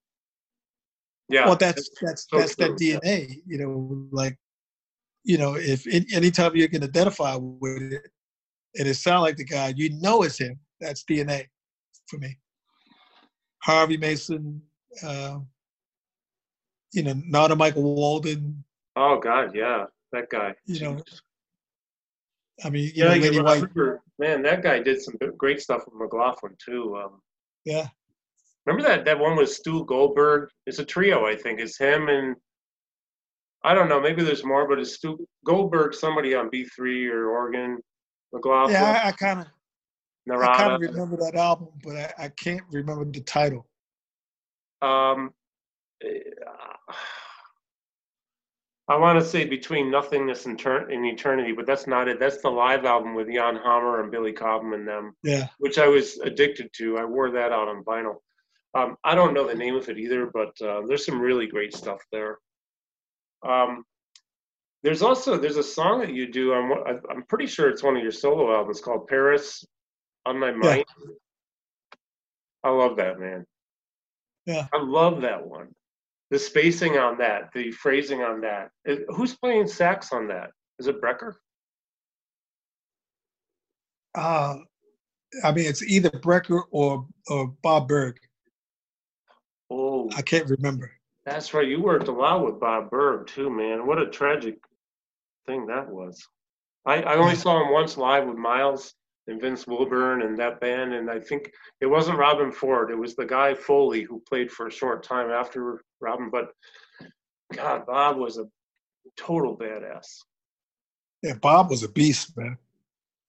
Yeah. 1.28 1.46
well, 1.46 1.56
that's 1.56 1.90
that's 2.00 2.26
so 2.30 2.38
that's 2.38 2.54
that 2.56 2.76
true, 2.76 2.76
yeah. 2.80 2.98
DNA, 3.02 3.42
you 3.46 3.58
know, 3.58 4.06
like 4.12 4.36
you 5.24 5.38
know 5.38 5.56
if 5.56 5.86
any- 5.86 6.12
anytime 6.14 6.54
you 6.54 6.68
can 6.68 6.84
identify 6.84 7.34
with 7.36 7.82
it, 7.94 8.10
and 8.76 8.86
it 8.86 8.94
sound 8.94 9.22
like 9.22 9.36
the 9.36 9.44
guy, 9.44 9.72
you 9.76 9.88
know 10.00 10.22
it's 10.22 10.38
him. 10.38 10.58
That's 10.80 11.02
DNA 11.04 11.46
for 12.06 12.18
me. 12.18 12.38
Harvey 13.62 13.96
Mason, 13.96 14.62
uh, 15.02 15.38
you 16.92 17.02
know, 17.02 17.14
not 17.26 17.50
a 17.50 17.56
Michael 17.56 17.82
Walden. 17.82 18.64
Oh 18.94 19.18
God, 19.18 19.54
yeah, 19.54 19.84
that 20.12 20.30
guy. 20.30 20.54
You 20.66 20.80
know, 20.80 21.02
I 22.64 22.70
mean, 22.70 22.84
you 22.94 23.04
yeah, 23.04 23.14
know, 23.14 23.14
you 23.14 23.44
White. 23.44 23.64
man, 24.18 24.42
that 24.42 24.62
guy 24.62 24.80
did 24.80 25.02
some 25.02 25.16
great 25.36 25.60
stuff 25.60 25.82
with 25.86 25.94
McLaughlin 26.00 26.54
too. 26.64 26.96
Um, 26.96 27.20
Yeah, 27.64 27.88
remember 28.64 28.88
that 28.88 29.04
that 29.04 29.18
one 29.18 29.36
with 29.36 29.50
Stu 29.50 29.84
Goldberg? 29.84 30.48
It's 30.66 30.78
a 30.78 30.84
trio, 30.84 31.26
I 31.26 31.36
think. 31.36 31.60
It's 31.60 31.76
him 31.78 32.08
and 32.08 32.36
I 33.64 33.74
don't 33.74 33.88
know. 33.88 34.00
Maybe 34.00 34.22
there's 34.22 34.44
more, 34.44 34.68
but 34.68 34.78
it's 34.78 34.94
Stu 34.94 35.26
Goldberg, 35.44 35.92
somebody 35.92 36.34
on 36.34 36.48
B 36.50 36.64
three 36.64 37.08
or 37.08 37.30
organ, 37.30 37.78
McLaughlin, 38.32 38.74
yeah, 38.74 39.00
I, 39.04 39.08
I 39.08 39.12
kind 39.12 39.40
of, 39.40 39.46
I 40.30 40.56
kind 40.56 40.72
of 40.72 40.80
remember 40.80 41.16
that 41.18 41.36
album, 41.36 41.68
but 41.82 41.96
I, 41.96 42.24
I 42.24 42.28
can't 42.28 42.62
remember 42.70 43.04
the 43.04 43.20
title. 43.20 43.66
Um, 44.82 45.30
eh, 46.02 46.18
I 48.88 48.96
want 48.96 49.18
to 49.18 49.24
say 49.24 49.44
between 49.44 49.90
nothingness 49.90 50.46
and, 50.46 50.58
turn 50.58 50.92
and 50.92 51.04
eternity, 51.06 51.52
but 51.52 51.66
that's 51.66 51.88
not 51.88 52.06
it. 52.08 52.20
That's 52.20 52.40
the 52.40 52.50
live 52.50 52.84
album 52.84 53.14
with 53.14 53.26
Jan 53.32 53.56
Hammer 53.56 54.00
and 54.00 54.12
Billy 54.12 54.32
Cobham 54.32 54.74
and 54.74 54.86
them. 54.86 55.14
Yeah, 55.24 55.48
which 55.58 55.78
I 55.78 55.88
was 55.88 56.18
addicted 56.18 56.70
to. 56.74 56.98
I 56.98 57.04
wore 57.04 57.30
that 57.32 57.52
out 57.52 57.68
on 57.68 57.82
vinyl. 57.84 58.16
Um, 58.74 58.96
I 59.02 59.14
don't 59.14 59.34
know 59.34 59.46
the 59.46 59.54
name 59.54 59.74
of 59.74 59.88
it 59.88 59.98
either, 59.98 60.30
but 60.32 60.60
uh, 60.60 60.82
there's 60.86 61.06
some 61.06 61.20
really 61.20 61.46
great 61.46 61.74
stuff 61.74 62.00
there. 62.12 62.38
Um, 63.46 63.84
there's 64.82 65.02
also 65.02 65.36
there's 65.36 65.56
a 65.56 65.62
song 65.64 66.00
that 66.00 66.12
you 66.12 66.30
do. 66.30 66.52
I'm 66.52 66.72
I'm 67.10 67.22
pretty 67.24 67.46
sure 67.46 67.68
it's 67.68 67.82
one 67.82 67.96
of 67.96 68.02
your 68.02 68.12
solo 68.12 68.54
albums 68.54 68.80
called 68.80 69.08
Paris 69.08 69.64
on 70.26 70.38
My 70.38 70.50
Mind. 70.50 70.84
I 72.64 72.70
love 72.70 72.96
that 72.96 73.18
man. 73.18 73.46
Yeah. 74.44 74.66
I 74.72 74.82
love 74.82 75.22
that 75.22 75.46
one. 75.46 75.68
The 76.30 76.38
spacing 76.38 76.98
on 76.98 77.18
that, 77.18 77.50
the 77.54 77.70
phrasing 77.70 78.22
on 78.22 78.40
that. 78.40 78.70
Who's 79.14 79.36
playing 79.36 79.68
sax 79.68 80.12
on 80.12 80.26
that? 80.28 80.50
Is 80.78 80.88
it 80.88 81.00
Brecker? 81.00 81.34
uh, 84.16 84.56
I 85.44 85.52
mean, 85.52 85.66
it's 85.66 85.82
either 85.82 86.10
Brecker 86.10 86.62
or 86.70 87.06
or 87.28 87.48
Bob 87.62 87.86
Berg. 87.88 88.16
Oh, 89.70 90.08
I 90.16 90.22
can't 90.22 90.48
remember. 90.48 90.90
That's 91.24 91.52
right. 91.54 91.66
You 91.68 91.82
worked 91.82 92.08
a 92.08 92.12
lot 92.12 92.44
with 92.44 92.58
Bob 92.60 92.90
Berg 92.90 93.26
too, 93.26 93.50
man. 93.50 93.86
What 93.86 93.98
a 94.00 94.06
tragic 94.08 94.58
thing 95.46 95.66
that 95.66 95.88
was. 95.88 96.26
I, 96.86 97.02
I 97.02 97.16
only 97.16 97.32
Yeah. 97.32 97.38
saw 97.38 97.64
him 97.64 97.72
once 97.72 97.96
live 97.96 98.26
with 98.26 98.36
Miles 98.36 98.94
and 99.28 99.40
Vince 99.40 99.66
Wilburn 99.66 100.22
and 100.22 100.38
that 100.38 100.60
band, 100.60 100.94
and 100.94 101.10
I 101.10 101.18
think 101.18 101.50
it 101.80 101.86
wasn't 101.86 102.18
Robben 102.18 102.54
Ford. 102.54 102.90
It 102.90 102.98
was 102.98 103.16
the 103.16 103.26
guy 103.26 103.54
Foley 103.54 104.02
who 104.02 104.22
played 104.28 104.50
for 104.50 104.66
a 104.68 104.72
short 104.72 105.02
time 105.02 105.30
after 105.30 105.82
Robben. 106.02 106.30
But 106.30 106.50
God, 107.54 107.86
Bob 107.86 108.18
was 108.18 108.38
a 108.38 108.46
total 109.16 109.56
badass. 109.56 110.06
Yeah, 111.22 111.34
Bob 111.34 111.70
was 111.70 111.82
a 111.82 111.88
beast, 111.88 112.36
man. 112.36 112.58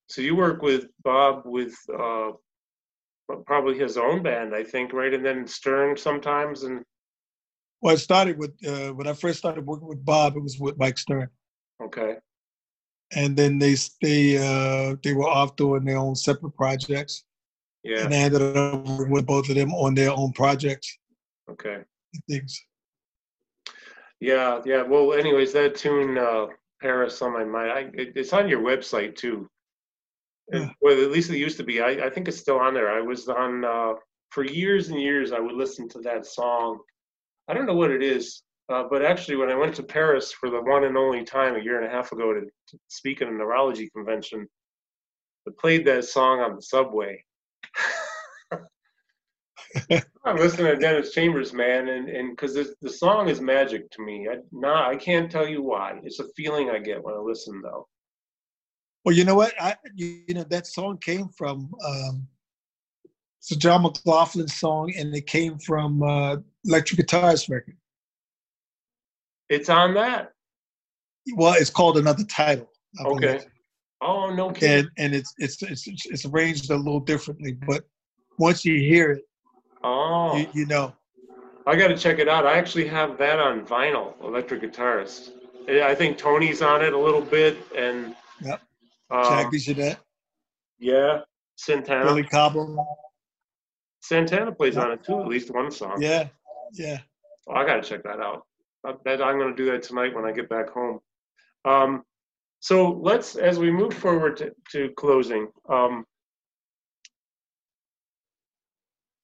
So 0.10 0.22
you 0.22 0.36
work 0.36 0.62
with 0.62 0.88
Bob 1.04 1.44
with 1.46 1.76
uh, 1.94 2.32
probably 3.46 3.78
his 3.78 3.98
own 3.98 4.24
band, 4.24 4.56
I 4.56 4.64
think, 4.64 4.94
right? 4.94 5.14
And 5.14 5.26
then 5.26 5.48
Stern 5.48 5.98
sometimes, 5.98 6.64
and 6.64 6.84
Well, 7.82 7.96
it 7.96 8.00
started 8.00 8.38
with 8.38 8.52
uh, 8.66 8.94
when 8.94 9.08
I 9.08 9.14
first 9.14 9.40
started 9.40 9.66
working 9.66 9.88
with 9.88 10.04
Bob. 10.06 10.36
It 10.36 10.44
was 10.44 10.58
with 10.60 10.78
Mike 10.78 10.98
Stern, 10.98 11.30
okay, 11.84 12.16
and 13.16 13.36
then 13.36 13.60
they 13.60 13.76
they 14.02 14.38
uh, 14.38 14.96
they 15.04 15.14
were 15.14 15.28
off 15.28 15.56
doing 15.56 15.86
their 15.86 15.98
own 15.98 16.16
separate 16.16 16.56
projects, 16.56 17.24
yeah, 17.84 18.06
and 18.06 18.14
I 18.14 18.18
ended 18.18 18.42
up 18.42 18.86
working 18.86 19.12
with 19.12 19.26
both 19.26 19.50
of 19.50 19.56
them 19.56 19.74
on 19.74 19.96
their 19.96 20.12
own 20.12 20.34
projects 20.34 20.98
okay. 21.50 21.80
things. 22.30 22.64
Yeah, 24.20 24.62
yeah. 24.66 24.82
Well, 24.84 25.14
anyways, 25.14 25.54
that 25.54 25.76
tune, 25.76 26.18
uh, 26.18 26.48
Paris 26.82 27.22
on 27.22 27.34
my 27.34 27.44
mind. 27.44 27.72
I, 27.72 27.80
it, 27.94 28.14
it's 28.16 28.34
on 28.34 28.50
your 28.50 28.62
website 28.62 29.16
too. 29.16 29.48
Yeah. 30.52 30.70
Well, 30.82 31.02
at 31.02 31.12
least 31.12 31.30
it 31.30 31.38
used 31.38 31.58
to 31.58 31.64
be. 31.64 31.82
I, 31.82 32.06
I 32.06 32.10
think 32.10 32.28
it's 32.28 32.40
still 32.40 32.60
on 32.60 32.74
there. 32.74 32.92
I 32.92 33.02
was 33.02 33.28
on 33.28 33.66
uh, 33.66 33.94
for 34.30 34.46
years 34.46 34.90
and 34.90 35.00
years. 35.00 35.32
I 35.32 35.40
would 35.40 35.56
listen 35.56 35.88
to 35.90 36.00
that 36.00 36.26
song. 36.26 36.80
I 37.48 37.54
don't 37.54 37.66
know 37.66 37.76
what 37.76 37.92
it 37.92 38.02
is, 38.02 38.44
uh, 38.70 38.84
but 38.90 39.04
actually, 39.04 39.38
when 39.38 39.50
I 39.50 39.56
went 39.56 39.76
to 39.76 39.84
Paris 39.84 40.32
for 40.32 40.50
the 40.50 40.62
one 40.62 40.84
and 40.84 40.98
only 40.98 41.24
time 41.24 41.56
a 41.56 41.64
year 41.64 41.82
and 41.82 41.88
a 41.88 41.96
half 41.96 42.12
ago 42.12 42.34
to, 42.34 42.42
to 42.42 42.80
speak 42.88 43.22
at 43.22 43.30
a 43.30 43.32
neurology 43.32 43.90
convention, 43.90 44.48
I 45.48 45.52
played 45.58 45.86
that 45.86 46.04
song 46.06 46.42
on 46.42 46.56
the 46.56 46.62
subway. 46.62 47.24
I'm 50.26 50.38
listening 50.38 50.68
to 50.68 50.76
Dennis 50.76 51.14
Chambers, 51.14 51.54
man, 51.54 51.88
and 51.90 52.10
and 52.10 52.32
because 52.32 52.54
the 52.82 52.90
song 52.90 53.30
is 53.30 53.40
magic 53.40 53.90
to 53.92 54.02
me. 54.04 54.28
I 54.30 54.38
not 54.52 54.90
I 54.90 54.98
can't 54.98 55.32
tell 55.32 55.48
you 55.48 55.62
why. 55.62 56.00
It's 56.04 56.20
a 56.20 56.28
feeling 56.36 56.70
I 56.70 56.80
get 56.80 57.02
when 57.02 57.16
I 57.16 57.20
listen, 57.20 57.62
though. 57.62 57.88
Well, 59.06 59.16
you 59.16 59.24
know 59.24 59.36
what? 59.36 59.54
I 59.60 59.76
you, 59.96 60.24
know 60.30 60.44
that 60.44 60.68
song 60.68 60.98
came 60.98 61.30
from 61.30 61.72
um, 61.86 62.28
it's 63.40 63.52
a 63.52 63.56
John 63.58 63.84
McLaughlin 63.84 64.50
song, 64.50 64.94
and 64.98 65.16
it 65.16 65.28
came 65.28 65.58
from 65.60 66.04
uh, 66.04 66.38
Electric 66.66 67.00
Guitarist 67.00 67.50
record. 67.50 67.78
It's 69.50 69.70
on 69.70 69.94
that. 69.96 70.34
Well, 71.36 71.54
it's 71.54 71.70
called 71.70 71.98
another 71.98 72.24
title. 72.24 72.70
I 73.00 73.04
Okay. 73.04 73.20
believe. 73.20 73.46
Oh 74.02 74.34
no 74.34 74.52
kidding. 74.52 74.80
And 74.80 74.90
and 74.98 75.16
it's 75.16 75.34
it's 75.38 75.62
it's 75.64 75.88
it's 75.88 76.26
arranged 76.26 76.70
a 76.70 76.76
little 76.76 77.00
differently, 77.00 77.58
but 77.68 77.84
once 78.38 78.64
you 78.64 78.76
hear 78.80 79.12
it, 79.12 79.24
Oh, 79.84 80.36
you, 80.38 80.48
you 80.54 80.66
know. 80.66 80.94
I 81.66 81.76
got 81.76 81.88
to 81.90 81.98
check 81.98 82.20
it 82.20 82.28
out. 82.28 82.46
I 82.46 82.58
actually 82.58 82.88
have 82.88 83.18
that 83.18 83.40
on 83.40 83.66
vinyl, 83.66 84.14
Electric 84.24 84.62
Guitarist. 84.62 85.32
Yeah, 85.68 85.88
I 85.88 85.96
think 85.96 86.18
Tony's 86.18 86.62
on 86.62 86.84
it 86.84 86.94
a 86.94 86.98
little 86.98 87.22
bit, 87.22 87.58
and 87.76 88.16
Yep. 88.42 88.62
um, 89.12 89.24
Jack 89.24 89.52
DeJohnette, 89.52 89.98
yeah, 90.80 91.22
Santana. 91.58 92.06
Billy 92.06 92.24
Cobham. 92.24 92.78
Santana 94.02 94.52
plays 94.52 94.78
on 94.78 94.92
it 94.92 95.04
too, 95.04 95.20
at 95.20 95.28
least 95.28 95.54
one 95.54 95.70
song. 95.72 96.02
Yeah, 96.02 96.28
yeah. 96.74 97.00
Oh, 97.48 97.54
I 97.54 97.66
got 97.66 97.82
to 97.84 97.88
check 97.90 98.04
that 98.04 98.20
out. 98.20 98.46
I 98.86 98.94
bet 99.04 99.22
I'm 99.22 99.38
going 99.38 99.56
to 99.56 99.64
do 99.64 99.72
that 99.72 99.84
tonight 99.84 100.16
when 100.16 100.26
I 100.26 100.32
get 100.32 100.50
back 100.50 100.70
home. 100.70 101.00
Um, 101.66 102.04
so 102.60 102.92
let's, 102.92 103.36
as 103.36 103.60
we 103.60 103.72
move 103.72 103.94
forward 103.94 104.38
to, 104.38 104.52
to 104.72 104.90
closing, 104.98 105.48
um, 105.70 106.06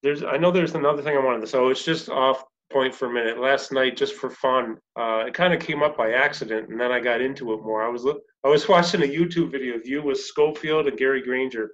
there's, 0.02 0.22
I 0.22 0.36
know 0.36 0.50
there's 0.50 0.74
another 0.74 1.02
thing 1.02 1.16
I 1.16 1.24
wanted 1.24 1.40
to, 1.40 1.46
so 1.46 1.68
it's 1.70 1.84
just 1.84 2.08
off 2.08 2.44
point 2.70 2.94
for 2.94 3.06
a 3.06 3.12
minute. 3.12 3.38
Last 3.38 3.72
night, 3.72 3.96
just 3.96 4.14
for 4.14 4.30
fun, 4.30 4.76
uh, 4.98 5.24
it 5.26 5.34
kind 5.34 5.54
of 5.54 5.60
came 5.60 5.82
up 5.82 5.96
by 5.96 6.12
accident, 6.12 6.68
and 6.68 6.78
then 6.78 6.92
I 6.92 7.00
got 7.00 7.20
into 7.20 7.52
it 7.54 7.62
more. 7.62 7.82
I 7.82 7.88
was, 7.88 8.06
I 8.44 8.48
was 8.48 8.68
watching 8.68 9.02
a 9.02 9.06
YouTube 9.06 9.50
video 9.50 9.76
of 9.76 9.86
you 9.86 10.02
with 10.02 10.20
Scofield 10.20 10.86
and 10.88 10.98
Gary 10.98 11.22
Grainger. 11.22 11.70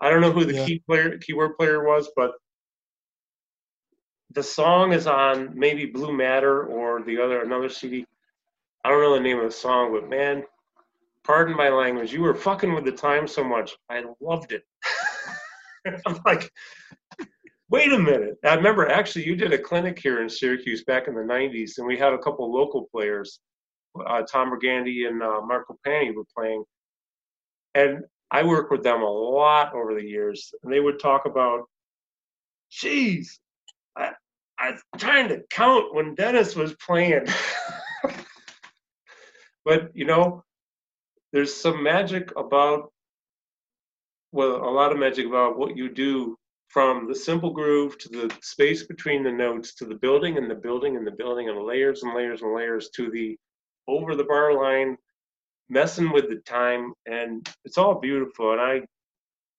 I 0.00 0.10
don't 0.10 0.20
know 0.20 0.32
who 0.32 0.44
the 0.44 0.54
Yeah. 0.54 0.64
key 0.64 0.82
player, 0.86 1.18
keyword 1.18 1.56
player 1.58 1.84
was, 1.84 2.10
but 2.16 2.32
the 4.32 4.42
song 4.42 4.92
is 4.92 5.06
on 5.06 5.58
maybe 5.58 5.86
Blue 5.86 6.12
Matter 6.12 6.64
or 6.64 7.02
the 7.02 7.20
other 7.20 7.42
another 7.42 7.68
CD. 7.68 8.06
I 8.84 8.90
don't 8.90 9.02
know 9.02 9.14
the 9.14 9.20
name 9.20 9.38
of 9.38 9.44
the 9.44 9.50
song, 9.50 9.92
but 9.92 10.08
man, 10.08 10.44
pardon 11.24 11.56
my 11.56 11.68
language, 11.68 12.12
you 12.12 12.22
were 12.22 12.34
fucking 12.34 12.72
with 12.72 12.84
the 12.84 12.92
time 12.92 13.26
so 13.26 13.44
much. 13.44 13.76
I 13.90 14.04
loved 14.20 14.52
it. 14.52 14.62
I'm 16.06 16.18
like, 16.24 16.50
wait 17.68 17.92
a 17.92 17.98
minute. 17.98 18.36
I 18.44 18.54
remember 18.54 18.88
actually 18.88 19.26
you 19.26 19.36
did 19.36 19.52
a 19.52 19.58
clinic 19.58 19.98
here 19.98 20.22
in 20.22 20.28
Syracuse 20.28 20.84
back 20.84 21.08
in 21.08 21.14
the 21.14 21.22
'90s, 21.22 21.78
and 21.78 21.86
we 21.86 21.96
had 21.96 22.12
a 22.12 22.18
couple 22.18 22.52
local 22.52 22.88
players. 22.92 23.40
Uh, 24.06 24.22
Tom 24.22 24.50
Burgandy 24.50 25.08
and 25.08 25.20
uh, 25.20 25.40
Marco 25.40 25.76
Pani 25.84 26.12
were 26.12 26.24
playing, 26.36 26.62
and 27.74 28.04
I 28.30 28.44
worked 28.44 28.70
with 28.70 28.84
them 28.84 29.02
a 29.02 29.10
lot 29.10 29.74
over 29.74 29.94
the 29.94 30.04
years, 30.04 30.54
and 30.62 30.72
they 30.72 30.78
would 30.78 31.00
talk 31.00 31.26
about, 31.26 31.64
geez, 32.70 33.40
I, 33.96 34.12
I 34.58 34.72
was 34.72 34.82
trying 34.98 35.28
to 35.28 35.42
count 35.50 35.94
when 35.94 36.14
Dennis 36.14 36.54
was 36.54 36.74
playing. 36.74 37.26
but, 39.64 39.90
you 39.94 40.04
know, 40.04 40.44
there's 41.32 41.54
some 41.54 41.82
magic 41.82 42.30
about, 42.36 42.92
well, 44.32 44.56
a 44.56 44.70
lot 44.70 44.92
of 44.92 44.98
magic 44.98 45.26
about 45.26 45.58
what 45.58 45.76
you 45.76 45.88
do 45.88 46.36
from 46.70 47.08
the 47.08 47.14
simple 47.14 47.50
groove 47.50 47.98
to 47.98 48.08
the 48.08 48.32
space 48.42 48.84
between 48.84 49.24
the 49.24 49.32
notes 49.32 49.74
to 49.74 49.84
the 49.84 49.96
building 49.96 50.38
and 50.38 50.48
the 50.48 50.54
building 50.54 50.96
and 50.96 51.06
the 51.06 51.10
building 51.10 51.48
and 51.48 51.62
layers 51.64 52.02
and 52.02 52.14
layers 52.14 52.42
and 52.42 52.54
layers 52.54 52.90
to 52.90 53.10
the 53.10 53.36
over 53.88 54.14
the 54.14 54.24
bar 54.24 54.54
line 54.54 54.96
messing 55.68 56.12
with 56.12 56.28
the 56.28 56.36
time 56.46 56.92
and 57.06 57.48
it's 57.64 57.76
all 57.76 58.00
beautiful 58.00 58.52
and 58.52 58.60
i 58.60 58.80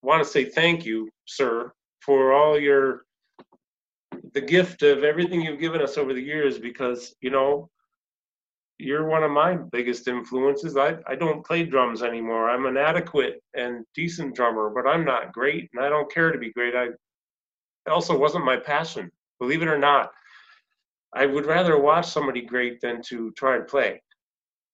want 0.01 0.23
to 0.23 0.29
say 0.29 0.45
thank 0.45 0.85
you 0.85 1.09
sir 1.25 1.71
for 2.01 2.33
all 2.33 2.57
your 2.57 3.03
the 4.33 4.41
gift 4.41 4.81
of 4.81 5.03
everything 5.03 5.41
you've 5.41 5.59
given 5.59 5.81
us 5.81 5.97
over 5.97 6.13
the 6.13 6.21
years 6.21 6.57
because 6.57 7.15
you 7.21 7.29
know 7.29 7.69
you're 8.77 9.07
one 9.07 9.23
of 9.23 9.29
my 9.31 9.55
biggest 9.55 10.07
influences. 10.07 10.77
I 10.77 10.97
i 11.07 11.15
don't 11.15 11.45
play 11.45 11.63
drums 11.63 12.01
anymore. 12.03 12.49
I'm 12.49 12.65
an 12.65 12.77
adequate 12.77 13.41
and 13.55 13.85
decent 13.95 14.35
drummer 14.35 14.69
but 14.69 14.89
i'm 14.89 15.05
not 15.05 15.33
great 15.33 15.69
and 15.73 15.83
i 15.83 15.89
don't 15.89 16.11
care 16.11 16.31
to 16.31 16.37
be 16.37 16.51
great. 16.51 16.75
I 16.75 16.85
it 17.85 17.89
also 17.89 18.17
wasn't 18.17 18.45
my 18.45 18.57
passion 18.57 19.11
believe 19.41 19.63
it 19.63 19.67
or 19.67 19.77
not. 19.77 20.11
I 21.13 21.25
would 21.25 21.45
rather 21.45 21.77
watch 21.77 22.07
somebody 22.07 22.41
great 22.41 22.79
than 22.79 23.01
to 23.07 23.31
try 23.31 23.57
and 23.57 23.67
play. 23.67 24.01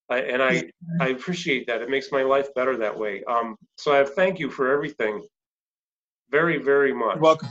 I, 0.10 0.20
and 0.20 0.44
I, 0.44 0.70
I 1.00 1.10
appreciate 1.10 1.66
that. 1.68 1.82
It 1.82 1.90
makes 1.90 2.12
my 2.12 2.22
life 2.22 2.54
better 2.54 2.78
that 2.78 2.96
way. 2.96 3.24
Um, 3.24 3.56
so 3.78 4.00
I 4.00 4.04
thank 4.06 4.40
you 4.40 4.50
for 4.52 4.72
everything, 4.72 5.26
very, 6.30 6.58
very 6.58 6.94
much, 6.94 7.20
welcome. 7.20 7.50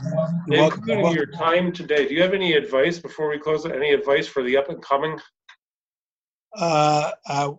Welcome. 0.48 0.80
Including 0.80 1.02
welcome. 1.02 1.16
your 1.16 1.26
time 1.26 1.72
today. 1.72 2.08
Do 2.08 2.14
you 2.14 2.22
have 2.22 2.34
any 2.34 2.52
advice 2.54 2.98
before 2.98 3.28
we 3.28 3.38
close? 3.38 3.64
Any 3.66 3.92
advice 3.92 4.26
for 4.26 4.42
the 4.42 4.56
up 4.56 4.68
and 4.68 4.82
coming? 4.82 5.18
Uh, 6.56 7.10
I, 7.26 7.50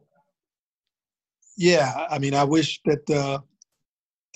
yeah, 1.57 2.07
I 2.09 2.19
mean, 2.19 2.33
I 2.33 2.43
wish 2.43 2.79
that 2.85 3.09
uh, 3.09 3.39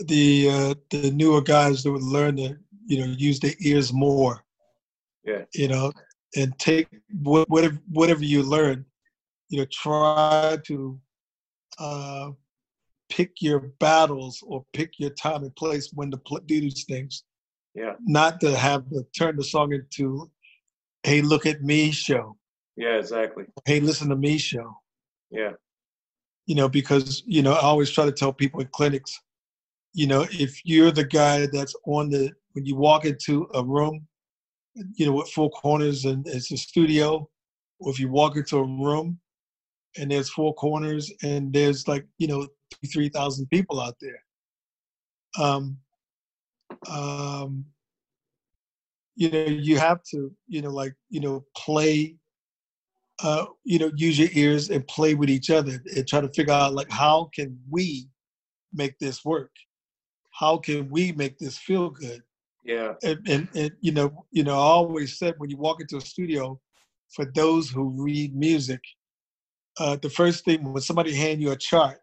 the 0.07 0.49
uh, 0.49 0.73
the 0.89 1.11
newer 1.11 1.41
guys 1.41 1.83
that 1.83 1.91
would 1.91 2.01
learn 2.01 2.37
to, 2.37 2.57
you 2.85 2.99
know, 2.99 3.13
use 3.17 3.39
their 3.39 3.53
ears 3.59 3.93
more. 3.93 4.43
Yeah. 5.23 5.43
You 5.53 5.67
know, 5.67 5.91
and 6.35 6.57
take 6.57 6.87
whatever 7.21 7.77
whatever 7.91 8.23
you 8.23 8.41
learn, 8.41 8.85
you 9.49 9.59
know, 9.59 9.65
try 9.71 10.57
to 10.65 10.99
uh, 11.77 12.31
pick 13.11 13.41
your 13.41 13.59
battles 13.79 14.43
or 14.47 14.65
pick 14.73 14.99
your 14.99 15.11
time 15.11 15.43
and 15.43 15.55
place 15.55 15.91
when 15.93 16.09
to 16.11 16.17
pl- 16.17 16.39
do 16.45 16.59
these 16.59 16.85
things. 16.85 17.23
Yeah. 17.75 17.93
Not 18.01 18.41
to 18.41 18.57
have 18.57 18.89
to 18.89 19.05
turn 19.17 19.35
the 19.35 19.43
song 19.43 19.73
into, 19.73 20.31
"Hey, 21.03 21.21
look 21.21 21.45
at 21.45 21.61
me" 21.61 21.91
show. 21.91 22.37
Yeah, 22.75 22.97
exactly. 22.97 23.45
Hey, 23.65 23.79
listen 23.79 24.09
to 24.09 24.15
me 24.15 24.37
show. 24.37 24.77
Yeah, 25.29 25.51
you 26.45 26.55
know, 26.55 26.67
because, 26.67 27.23
you 27.25 27.41
know, 27.41 27.53
I 27.53 27.61
always 27.61 27.91
try 27.91 28.05
to 28.05 28.11
tell 28.11 28.33
people 28.33 28.59
in 28.59 28.67
clinics, 28.67 29.19
you 29.93 30.07
know, 30.07 30.25
if 30.31 30.59
you're 30.65 30.91
the 30.91 31.05
guy 31.05 31.47
that's 31.47 31.75
on 31.85 32.09
the, 32.09 32.31
when 32.53 32.65
you 32.65 32.75
walk 32.75 33.05
into 33.05 33.47
a 33.53 33.63
room, 33.63 34.07
you 34.95 35.05
know, 35.05 35.13
with 35.13 35.29
four 35.29 35.49
corners 35.51 36.05
and 36.05 36.27
it's 36.27 36.51
a 36.51 36.57
studio, 36.57 37.29
or 37.79 37.91
if 37.91 37.99
you 37.99 38.09
walk 38.09 38.35
into 38.35 38.57
a 38.57 38.63
room 38.63 39.19
and 39.97 40.11
there's 40.11 40.29
four 40.29 40.53
corners 40.55 41.11
and 41.23 41.53
there's 41.53 41.87
like, 41.87 42.05
you 42.17 42.27
know, 42.27 42.47
3,000 42.91 43.47
people 43.47 43.79
out 43.79 43.95
there. 44.01 44.23
Um, 45.39 45.77
um, 46.89 47.65
you 49.15 49.29
know, 49.29 49.45
you 49.45 49.77
have 49.77 50.01
to, 50.11 50.31
you 50.47 50.61
know, 50.61 50.71
like, 50.71 50.95
you 51.09 51.19
know, 51.19 51.45
play 51.55 52.15
uh, 53.23 53.45
you 53.63 53.77
know, 53.77 53.91
use 53.95 54.17
your 54.17 54.29
ears 54.33 54.69
and 54.69 54.87
play 54.87 55.13
with 55.13 55.29
each 55.29 55.49
other 55.49 55.81
and 55.95 56.07
try 56.07 56.21
to 56.21 56.29
figure 56.29 56.53
out 56.53 56.73
like 56.73 56.89
how 56.89 57.29
can 57.35 57.59
we 57.69 58.07
make 58.73 58.97
this 58.99 59.23
work? 59.23 59.51
How 60.31 60.57
can 60.57 60.89
we 60.89 61.11
make 61.11 61.37
this 61.37 61.57
feel 61.57 61.89
good? 61.89 62.23
yeah, 62.63 62.93
And, 63.03 63.19
and, 63.27 63.47
and 63.53 63.71
you 63.81 63.91
know, 63.91 64.25
you 64.31 64.43
know, 64.43 64.53
I 64.53 64.63
always 64.63 65.17
said 65.19 65.35
when 65.37 65.49
you 65.49 65.57
walk 65.57 65.81
into 65.81 65.97
a 65.97 66.01
studio, 66.01 66.59
for 67.09 67.25
those 67.35 67.69
who 67.69 67.89
read 67.89 68.35
music, 68.35 68.81
uh, 69.79 69.97
the 70.01 70.09
first 70.09 70.45
thing 70.45 70.71
when 70.71 70.81
somebody 70.81 71.13
hand 71.13 71.41
you 71.41 71.51
a 71.51 71.55
chart, 71.55 71.99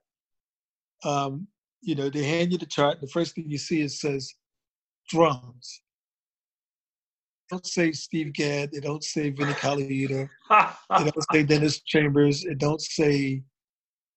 um, 1.04 1.46
you 1.80 1.94
know, 1.94 2.10
they 2.10 2.24
hand 2.24 2.52
you 2.52 2.58
the 2.58 2.66
chart. 2.66 3.00
The 3.00 3.06
first 3.08 3.34
thing 3.34 3.48
you 3.48 3.58
see 3.58 3.82
is 3.82 4.00
says 4.00 4.34
drums. 5.08 5.82
Don't 7.50 7.66
say 7.66 7.92
Steve 7.92 8.32
Gadd. 8.34 8.72
They 8.72 8.80
don't 8.80 9.02
say 9.02 9.30
Vinnie 9.30 9.54
Colaiuta. 9.54 10.28
It 10.90 11.14
don't 11.14 11.24
say 11.32 11.42
Dennis 11.42 11.80
Chambers. 11.82 12.44
It 12.44 12.58
don't 12.58 12.80
say 12.80 13.42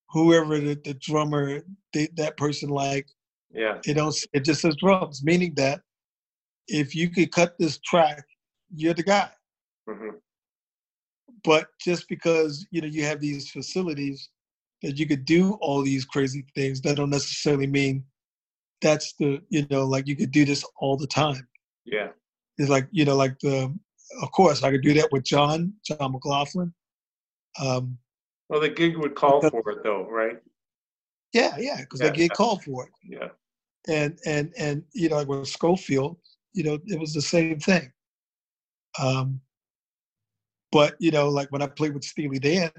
whoever 0.09 0.59
the, 0.59 0.75
the 0.83 0.95
drummer 0.95 1.61
they, 1.93 2.09
that 2.17 2.35
person 2.37 2.69
like. 2.69 3.07
yeah, 3.53 3.77
It 3.85 3.93
don't. 3.93 4.15
It 4.33 4.43
just 4.43 4.61
says 4.61 4.75
drums, 4.77 5.23
meaning 5.23 5.53
that 5.55 5.81
if 6.67 6.95
you 6.95 7.09
could 7.09 7.31
cut 7.31 7.55
this 7.57 7.79
track, 7.79 8.23
you're 8.73 8.93
the 8.93 9.03
guy. 9.03 9.29
hmm 9.87 10.09
but 11.43 11.67
just 11.79 12.07
because 12.09 12.67
you 12.71 12.81
know 12.81 12.87
you 12.87 13.03
have 13.03 13.19
these 13.19 13.49
facilities 13.49 14.29
that 14.81 14.97
you 14.97 15.05
could 15.07 15.25
do 15.25 15.53
all 15.61 15.81
these 15.83 16.05
crazy 16.05 16.45
things, 16.55 16.81
that 16.81 16.97
don't 16.97 17.09
necessarily 17.09 17.67
mean 17.67 18.03
that's 18.81 19.13
the 19.19 19.41
you 19.49 19.65
know 19.69 19.85
like 19.85 20.07
you 20.07 20.15
could 20.15 20.31
do 20.31 20.43
this 20.45 20.65
all 20.77 20.97
the 20.97 21.07
time. 21.07 21.47
Yeah. 21.85 22.09
It's 22.57 22.69
like 22.69 22.87
you 22.91 23.05
know 23.05 23.15
like 23.15 23.37
the 23.39 23.77
of 24.21 24.31
course 24.31 24.63
I 24.63 24.71
could 24.71 24.81
do 24.81 24.93
that 24.95 25.11
with 25.11 25.23
John 25.23 25.73
John 25.85 26.11
McLaughlin. 26.11 26.73
Um, 27.61 27.97
well, 28.49 28.59
the 28.59 28.69
gig 28.69 28.97
would 28.97 29.15
call 29.15 29.41
for 29.41 29.69
it 29.71 29.83
though, 29.83 30.07
right? 30.09 30.37
Yeah, 31.33 31.55
yeah, 31.57 31.77
because 31.81 32.01
Yeah. 32.01 32.09
they 32.09 32.17
get 32.17 32.33
called 32.33 32.63
for 32.63 32.85
it, 32.85 32.91
Yeah. 33.03 33.29
and 33.87 34.19
and 34.25 34.53
and 34.57 34.83
you 34.93 35.09
know 35.09 35.17
like 35.17 35.27
with 35.27 35.47
Scofield, 35.47 36.17
you 36.53 36.63
know 36.63 36.79
it 36.85 36.99
was 36.99 37.13
the 37.13 37.21
same 37.21 37.59
thing. 37.59 37.91
Um, 38.99 39.39
but 40.71 40.95
you 40.99 41.11
know 41.11 41.29
like 41.29 41.51
when 41.51 41.61
I 41.61 41.67
played 41.67 41.93
with 41.93 42.03
Steely 42.03 42.39
Dan, 42.39 42.71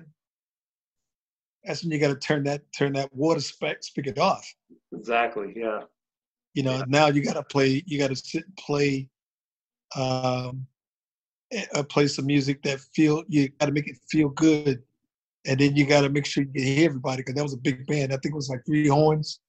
that's 1.64 1.82
when 1.82 1.92
you 1.92 1.98
got 1.98 2.08
to 2.08 2.16
turn 2.16 2.44
that 2.44 2.62
turn 2.76 2.92
that 2.94 3.14
water 3.14 3.40
spec 3.40 3.82
spigot 3.82 4.18
off. 4.18 4.46
Exactly. 4.92 5.52
Yeah. 5.56 5.80
You 6.54 6.62
know 6.64 6.78
Yeah. 6.78 6.84
now 6.88 7.06
you 7.08 7.22
got 7.22 7.34
to 7.34 7.42
play, 7.42 7.82
you 7.86 7.98
got 7.98 8.08
to 8.08 8.16
sit 8.16 8.44
and 8.44 8.56
play, 8.56 9.08
um, 9.96 10.66
a 11.52 11.66
a 11.74 11.84
play 11.84 12.06
some 12.08 12.26
music 12.26 12.62
that 12.62 12.80
feel 12.80 13.24
you 13.28 13.48
got 13.60 13.66
to 13.66 13.72
make 13.72 13.88
it 13.88 13.96
feel 14.10 14.28
good, 14.30 14.82
and 15.46 15.58
then 15.60 15.76
you 15.76 15.86
got 15.86 16.02
to 16.02 16.08
make 16.08 16.26
sure 16.26 16.44
you 16.44 16.52
can 16.52 16.62
hear 16.62 16.86
everybody 16.86 17.18
because 17.22 17.34
that 17.34 17.42
was 17.42 17.54
a 17.54 17.58
big 17.58 17.86
band. 17.86 18.12
I 18.12 18.16
think 18.16 18.32
it 18.32 18.36
was 18.36 18.48
like 18.48 18.64
three 18.66 18.88
horns, 18.88 19.40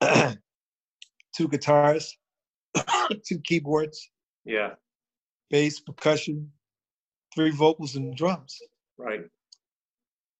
two 1.36 1.48
guitars, 1.48 2.16
two 3.26 3.38
keyboards, 3.44 4.10
Yeah. 4.44 4.74
bass, 5.50 5.80
percussion, 5.80 6.50
three 7.34 7.50
vocals, 7.50 7.96
and 7.96 8.16
drums. 8.16 8.58
Right. 8.98 9.22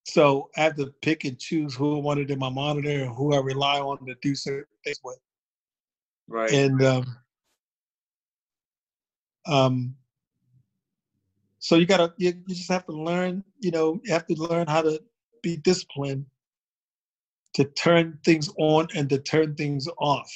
So 0.09 0.51
I 0.57 0.63
have 0.63 0.77
to 0.77 0.87
pick 1.03 1.25
and 1.25 1.37
choose 1.37 1.75
who 1.75 1.97
I 1.97 2.01
wanted 2.01 2.31
in 2.31 2.39
my 2.39 2.49
monitor 2.49 3.05
and 3.05 3.15
who 3.15 3.35
I 3.35 3.41
rely 3.41 3.81
on 3.81 4.07
to 4.07 4.15
do 4.23 4.37
certain 4.37 4.65
things 4.85 5.01
with. 5.03 5.19
Right. 6.29 6.53
And 6.53 6.81
um, 6.85 7.17
um, 9.47 9.95
so 11.59 11.75
you 11.75 11.87
gotta 11.87 12.15
you, 12.19 12.35
you 12.47 12.55
just 12.55 12.71
have 12.71 12.87
to 12.87 12.93
learn, 12.93 13.43
you 13.59 13.73
know, 13.73 14.01
you 14.05 14.13
have 14.13 14.27
to 14.29 14.35
learn 14.35 14.69
how 14.69 14.81
to 14.83 15.03
be 15.43 15.57
disciplined 15.57 16.27
to 17.55 17.65
turn 17.65 18.17
things 18.25 18.49
on 18.59 18.87
and 18.95 19.11
to 19.11 19.19
turn 19.19 19.57
things 19.57 19.89
off. 19.99 20.31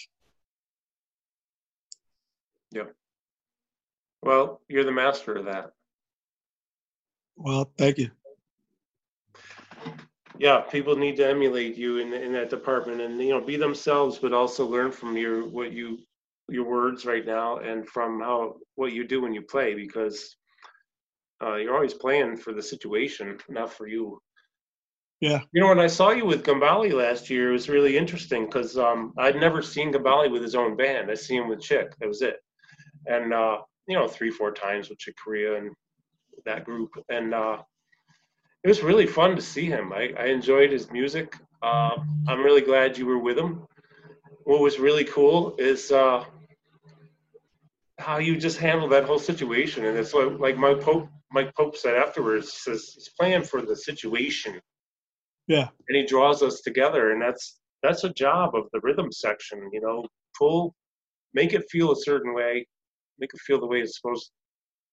Yeah. 2.73 2.87
Well, 4.23 4.63
you're 4.69 4.85
the 4.85 4.91
master 4.91 5.35
of 5.37 5.45
that. 5.45 5.73
Well, 7.37 7.73
thank 7.79 7.99
you. 7.99 8.11
Yeah, 10.41 10.61
people 10.61 10.97
need 10.97 11.17
to 11.17 11.29
emulate 11.29 11.77
you 11.77 11.99
in 11.99 12.15
in 12.15 12.33
that 12.33 12.49
department, 12.49 13.03
and 13.03 13.21
you 13.21 13.29
know, 13.29 13.43
be 13.43 13.57
themselves, 13.57 14.19
but 14.19 14.33
also 14.33 14.67
learn 14.67 14.91
from 14.91 15.15
your 15.15 15.47
what 15.47 15.71
you 15.71 15.99
your 16.49 16.65
words 16.65 17.05
right 17.05 17.27
now, 17.27 17.59
and 17.59 17.87
from 17.87 18.21
how 18.21 18.55
what 18.75 18.93
you 18.93 19.07
do 19.07 19.21
when 19.21 19.35
you 19.35 19.43
play, 19.43 19.75
because 19.75 20.35
uh, 21.43 21.57
you're 21.57 21.75
always 21.75 21.93
playing 21.93 22.39
for 22.39 22.55
the 22.55 22.63
situation, 22.63 23.37
not 23.51 23.71
for 23.71 23.87
you. 23.87 24.19
Yeah. 25.21 25.41
You 25.53 25.61
know, 25.61 25.69
when 25.69 25.79
I 25.79 25.89
saw 25.89 26.09
you 26.09 26.25
with 26.25 26.43
Gambale 26.47 26.91
last 26.95 27.29
year, 27.29 27.51
it 27.51 27.53
was 27.53 27.69
really 27.69 27.99
interesting 27.99 28.47
because 28.47 28.79
um, 28.79 29.13
I'd 29.19 29.37
never 29.37 29.61
seen 29.61 29.93
Gambale 29.93 30.33
with 30.33 30.41
his 30.41 30.55
own 30.55 30.75
band. 30.75 31.11
I 31.11 31.17
see 31.17 31.37
him 31.37 31.51
with 31.51 31.61
Chick. 31.61 31.93
That 32.01 32.09
was 32.09 32.23
it. 32.23 32.37
And 33.05 33.35
uh, 33.35 33.59
you 33.87 33.95
know, 33.95 34.09
three, 34.09 34.31
four 34.31 34.53
times 34.53 34.89
with 34.89 35.01
Chick 35.01 35.17
Corea 35.23 35.59
and 35.59 35.73
that 36.47 36.65
group, 36.65 36.93
and 37.11 37.35
uh, 37.35 37.59
it 38.63 38.69
was 38.69 38.83
really 38.83 39.07
fun 39.07 39.37
to 39.37 39.43
see 39.43 39.67
him. 39.67 39.93
I, 39.93 40.13
I 40.19 40.27
enjoyed 40.27 40.71
his 40.71 40.91
music. 40.91 41.37
Uh, 41.63 41.97
I'm 42.29 42.41
really 42.43 42.61
glad 42.61 42.97
you 42.99 43.07
were 43.07 43.19
with 43.19 43.39
him. 43.39 43.67
What 44.45 44.61
was 44.61 44.79
really 44.79 45.05
cool 45.05 45.55
is 45.59 45.91
uh, 45.93 46.25
how 47.99 48.19
you 48.19 48.37
just 48.37 48.59
handled 48.59 48.93
that 48.93 49.05
whole 49.05 49.19
situation, 49.19 49.85
and 49.85 49.97
it's 49.97 50.15
like, 50.15 50.39
like 50.39 50.57
Mike 50.57 50.81
Pope. 50.81 51.09
Mike 51.33 51.55
Pope 51.55 51.77
said 51.77 51.95
afterwards, 51.95 52.53
he 52.53 52.59
says 52.73 52.93
he's 52.95 53.11
playing 53.19 53.45
for 53.45 53.63
the 53.63 53.77
situation, 53.77 54.61
Yeah. 55.47 55.69
and 55.89 55.97
he 55.97 56.05
draws 56.05 56.43
us 56.43 56.61
together, 56.61 57.13
and 57.13 57.23
that's 57.23 57.61
that's 57.83 58.05
a 58.05 58.11
job 58.11 58.55
of 58.57 58.65
the 58.73 58.81
rhythm 58.81 59.13
section. 59.13 59.71
You 59.73 59.81
know, 59.81 60.05
pull, 60.37 60.75
make 61.33 61.53
it 61.55 61.65
feel 61.71 61.93
a 61.93 61.97
certain 61.97 62.35
way, 62.35 62.67
make 63.19 63.31
it 63.33 63.41
feel 63.41 63.61
the 63.61 63.67
way 63.67 63.81
it's 63.81 63.97
supposed 64.01 64.33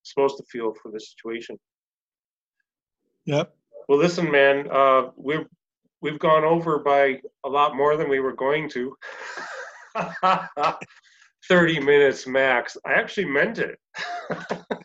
supposed 0.03 0.37
to 0.37 0.43
feel 0.51 0.73
for 0.81 0.91
the 0.91 0.99
situation. 0.99 1.57
Yep. 3.25 3.56
Well, 3.87 3.97
listen, 3.97 4.29
man, 4.29 4.67
uh, 4.69 5.11
we've 5.15 5.45
we've 6.01 6.19
gone 6.19 6.43
over 6.43 6.79
by 6.79 7.21
a 7.45 7.49
lot 7.49 7.75
more 7.75 7.95
than 7.95 8.09
we 8.09 8.19
were 8.19 8.35
going 8.35 8.69
to. 8.69 8.95
Thirty 11.47 11.79
minutes 11.79 12.27
max. 12.27 12.75
I 12.85 12.93
actually 12.93 13.25
meant 13.25 13.59
it 13.59 13.79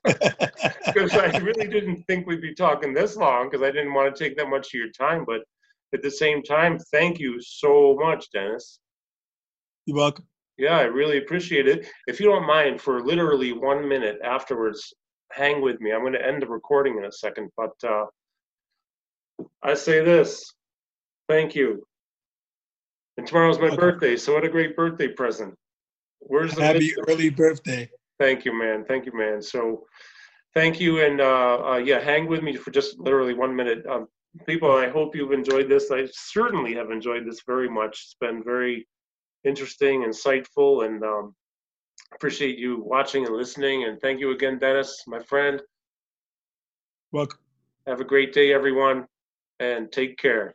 because 0.05 1.15
I 1.15 1.37
really 1.39 1.67
didn't 1.67 2.05
think 2.05 2.27
we'd 2.27 2.41
be 2.41 2.55
talking 2.55 2.95
this 2.95 3.17
long 3.17 3.51
because 3.51 3.67
I 3.67 3.73
didn't 3.73 3.93
want 3.93 4.15
to 4.15 4.25
take 4.25 4.37
that 4.37 4.49
much 4.49 4.69
of 4.69 4.75
your 4.75 4.91
time. 4.91 5.25
But 5.27 5.41
at 5.93 6.03
the 6.03 6.11
same 6.11 6.43
time, 6.43 6.79
thank 6.93 7.19
you 7.19 7.41
so 7.41 7.97
much, 7.99 8.31
Dennis. 8.31 8.79
You're 9.87 9.97
welcome. 9.97 10.27
Yeah, 10.57 10.79
I 10.79 10.83
really 10.83 11.19
appreciate 11.19 11.67
it. 11.67 11.89
If 12.07 12.21
you 12.21 12.27
don't 12.27 12.47
mind, 12.47 12.81
for 12.81 13.03
literally 13.03 13.53
one 13.53 13.89
minute 13.89 14.19
afterwards, 14.23 14.95
hang 15.33 15.61
with 15.61 15.81
me. 15.81 15.93
I'm 15.93 16.03
going 16.03 16.13
to 16.13 16.25
end 16.25 16.43
the 16.43 16.47
recording 16.47 16.99
in 16.99 17.07
a 17.07 17.13
second, 17.13 17.51
but 17.57 17.73
uh, 17.85 18.05
I 19.63 19.75
say 19.75 20.05
this 20.05 20.55
thank 21.29 21.55
you. 21.55 21.87
And 23.17 23.27
tomorrow's 23.27 23.59
my 23.59 23.67
Okay. 23.67 23.77
birthday, 23.77 24.17
so 24.17 24.35
what 24.35 24.45
a 24.45 24.49
great 24.49 24.75
birthday 24.77 25.09
present. 25.09 25.55
Where's 26.21 26.55
the 26.55 26.63
Happy 26.63 26.95
early 27.09 27.31
birthday. 27.31 27.91
Thank 28.19 28.45
you, 28.45 28.53
man. 28.59 28.85
Thank 28.85 29.07
you, 29.07 29.13
man. 29.13 29.43
So, 29.43 29.87
thank 30.55 30.81
you, 30.81 31.01
and 31.01 31.21
uh, 31.21 31.73
uh, 31.73 31.77
yeah, 31.77 32.01
hang 32.01 32.27
with 32.27 32.43
me 32.43 32.57
for 32.57 32.71
just 32.71 32.99
literally 32.99 33.35
one 33.35 33.55
minute. 33.55 33.85
Um, 33.87 34.09
people, 34.47 34.71
I 34.71 34.89
hope 34.89 35.15
you've 35.15 35.33
enjoyed 35.33 35.69
this. 35.69 35.91
I 35.91 36.07
certainly 36.13 36.75
have 36.75 36.91
enjoyed 36.91 37.27
this 37.27 37.43
very 37.47 37.69
much. 37.69 38.01
It's 38.05 38.17
been 38.21 38.43
very 38.43 38.87
interesting, 39.45 40.05
insightful, 40.05 40.87
and 40.87 41.03
um, 41.03 41.35
appreciate 42.15 42.59
you 42.59 42.83
watching 42.85 43.27
and 43.27 43.35
listening. 43.35 43.85
And 43.85 44.01
thank 44.01 44.21
you 44.21 44.31
again, 44.31 44.59
Dennis, 44.59 45.03
my 45.07 45.21
friend. 45.21 45.61
Welcome. 47.11 47.39
Have 47.87 48.01
a 48.01 48.05
great 48.05 48.33
day, 48.33 48.53
everyone, 48.53 49.07
and 49.61 49.91
take 49.93 50.19
care. 50.19 50.55